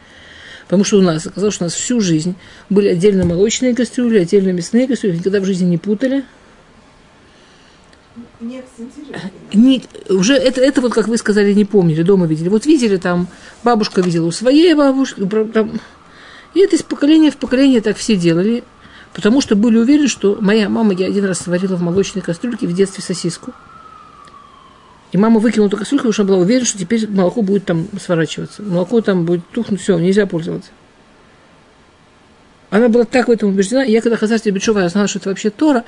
Потому 0.65 0.83
что 0.83 0.97
у 0.97 1.01
нас, 1.01 1.25
оказалось, 1.25 1.53
что 1.53 1.63
у 1.63 1.67
нас 1.67 1.73
всю 1.73 2.01
жизнь 2.01 2.35
были 2.69 2.87
отдельно 2.87 3.23
молочные 3.23 3.75
кастрюли, 3.75 4.19
отдельно 4.19 4.49
мясные 4.49 4.87
кастрюли, 4.87 5.17
никогда 5.17 5.39
в 5.39 5.45
жизни 5.45 5.65
не 5.65 5.77
путали. 5.77 6.23
Не 9.53 9.83
уже 10.09 10.35
это, 10.35 10.61
это 10.61 10.81
вот, 10.81 10.93
как 10.93 11.07
вы 11.07 11.17
сказали, 11.17 11.53
не 11.53 11.65
помнили, 11.65 12.01
дома 12.01 12.25
видели. 12.25 12.49
Вот 12.49 12.65
видели 12.65 12.97
там, 12.97 13.27
бабушка 13.63 14.01
видела 14.01 14.25
у 14.25 14.31
своей 14.31 14.73
бабушки, 14.73 15.25
там, 15.53 15.79
и 16.53 16.61
это 16.61 16.75
из 16.77 16.83
поколения 16.83 17.31
в 17.31 17.37
поколение 17.37 17.81
так 17.81 17.97
все 17.97 18.15
делали, 18.15 18.63
потому 19.13 19.41
что 19.41 19.55
были 19.55 19.77
уверены, 19.77 20.07
что 20.07 20.37
моя 20.39 20.69
мама, 20.69 20.93
я 20.93 21.07
один 21.07 21.25
раз 21.25 21.39
сварила 21.39 21.75
в 21.75 21.81
молочной 21.81 22.21
кастрюльке 22.21 22.67
в 22.67 22.73
детстве 22.73 23.03
сосиску. 23.03 23.53
И 25.11 25.17
мама 25.17 25.39
выкинула 25.39 25.69
только 25.69 25.85
сульку, 25.85 26.03
потому 26.03 26.13
что 26.13 26.23
она 26.23 26.29
была 26.29 26.41
уверена, 26.41 26.65
что 26.65 26.77
теперь 26.77 27.09
молоко 27.09 27.41
будет 27.41 27.65
там 27.65 27.87
сворачиваться. 28.01 28.63
Молоко 28.63 29.01
там 29.01 29.25
будет 29.25 29.47
тухнуть, 29.49 29.81
все, 29.81 29.97
нельзя 29.97 30.25
пользоваться. 30.25 30.71
Она 32.69 32.89
была 32.89 33.05
так 33.05 33.27
в 33.27 33.31
этом 33.31 33.49
убеждена. 33.49 33.85
И 33.85 33.91
я 33.91 34.01
когда 34.01 34.17
Хазарти 34.17 34.49
Бичува, 34.49 34.79
я 34.81 34.89
знала, 34.89 35.07
что 35.07 35.19
это 35.19 35.29
вообще 35.29 35.49
Тора. 35.49 35.85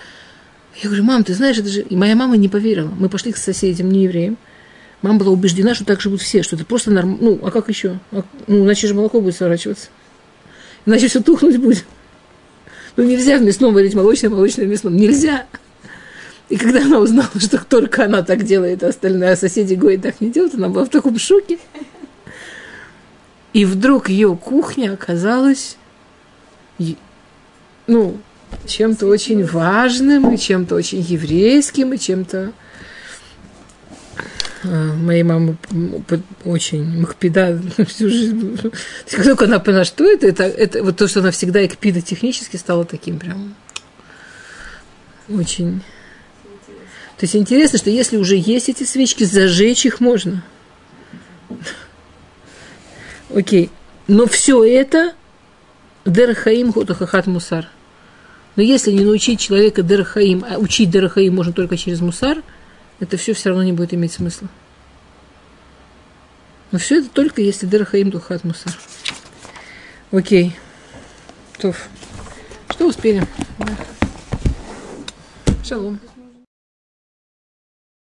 Я 0.82 0.90
говорю, 0.90 1.04
мам, 1.04 1.24
ты 1.24 1.34
знаешь, 1.34 1.58
это 1.58 1.70
же... 1.70 1.82
И 1.82 1.96
моя 1.96 2.16
мама 2.16 2.38
не 2.38 2.50
поверила. 2.50 2.92
Мы 3.00 3.10
пошли 3.10 3.32
к 3.32 3.38
соседям, 3.38 3.90
не 3.90 4.04
евреям. 4.04 4.38
Мама 5.02 5.20
была 5.20 5.32
убеждена, 5.32 5.74
что 5.74 5.86
так 5.86 6.02
живут 6.02 6.22
все, 6.22 6.44
что 6.44 6.56
это 6.56 6.66
просто 6.66 6.92
нормально. 6.92 7.18
Ну, 7.22 7.40
а 7.44 7.52
как 7.52 7.70
еще? 7.70 8.00
А, 8.12 8.24
ну, 8.48 8.64
иначе 8.64 8.88
же 8.88 8.94
молоко 8.94 9.22
будет 9.22 9.36
сворачиваться. 9.36 9.90
Иначе 10.86 11.08
все 11.08 11.22
тухнуть 11.22 11.58
будет. 11.58 11.86
Ну, 12.96 13.04
нельзя 13.04 13.38
в 13.38 13.42
мясном 13.42 13.74
варить 13.74 13.96
молочное, 13.96 14.30
молочное 14.30 14.66
мясном. 14.66 14.96
Нельзя. 14.96 15.46
И 16.50 16.58
когда 16.58 16.82
она 16.82 17.00
узнала, 17.00 17.30
что 17.38 17.64
только 17.64 18.06
она 18.06 18.22
так 18.22 18.44
делает, 18.44 18.84
а 18.84 18.88
остальные 18.88 19.32
а 19.32 19.36
соседи 19.36 19.74
Гои 19.74 19.98
так 19.98 20.22
не 20.22 20.32
делают, 20.32 20.56
она 20.56 20.70
была 20.70 20.86
в 20.86 20.90
таком 20.90 21.18
шоке. 21.20 21.60
И 23.54 23.66
вдруг 23.66 24.10
ее 24.10 24.36
кухня 24.36 24.94
оказалась, 24.94 25.78
ну, 27.88 28.18
чем-то 28.66 29.08
очень 29.08 29.46
важным, 29.46 30.34
и 30.34 30.38
чем-то 30.38 30.76
очень 30.76 31.02
еврейским, 31.02 31.94
и 31.94 31.98
чем-то 31.98 32.52
а, 34.64 34.94
моей 34.94 35.24
мамы 35.24 35.58
очень 36.44 37.00
махпида 37.00 37.62
всю 37.88 38.10
жизнь. 38.10 38.58
Как 39.10 39.24
только 39.24 39.46
она 39.46 39.60
поняла, 39.60 39.86
что 39.86 40.06
это, 40.10 40.28
это, 40.28 40.44
это 40.44 40.84
вот 40.84 40.98
то, 40.98 41.08
что 41.08 41.22
она 41.22 41.32
всегда 41.32 41.66
экпида 41.66 42.02
технически 42.02 42.58
стала 42.58 42.86
таким 42.86 43.20
прям 43.20 43.56
очень 45.30 45.82
то 47.18 47.24
есть 47.24 47.36
интересно, 47.36 47.80
что 47.80 47.90
если 47.90 48.18
уже 48.18 48.36
есть 48.36 48.70
эти 48.70 48.84
свечки, 48.84 49.24
зажечь 49.24 49.88
их 49.88 50.00
можно. 50.00 50.44
Окей. 53.34 53.72
Но 54.08 54.28
все 54.28 54.64
это 54.64 55.14
Дерхаим 56.06 56.72
Хотахахат 56.72 57.26
Мусар. 57.26 57.68
Но 58.58 58.64
если 58.64 58.92
не 58.92 59.06
научить 59.06 59.40
человека 59.40 59.84
Дерхаим, 59.84 60.44
а 60.44 60.58
учить 60.58 60.90
Дерхаим 60.90 61.36
можно 61.36 61.54
только 61.54 61.78
через 61.78 62.02
Мусар, 62.02 62.42
это 63.00 63.16
все 63.16 63.34
все 63.34 63.50
равно 63.50 63.64
не 63.64 63.72
будет 63.72 63.94
иметь 63.94 64.12
смысла. 64.12 64.50
Но 66.72 66.80
все 66.80 67.00
это 67.00 67.10
только 67.10 67.42
если 67.42 67.68
Дерхаим 67.68 68.12
Тухат 68.12 68.44
Мусар. 68.44 68.74
Окей. 70.12 70.56
Тоф. 71.60 71.88
Что 72.72 72.88
успели? 72.88 73.24
Шалом. 75.64 76.00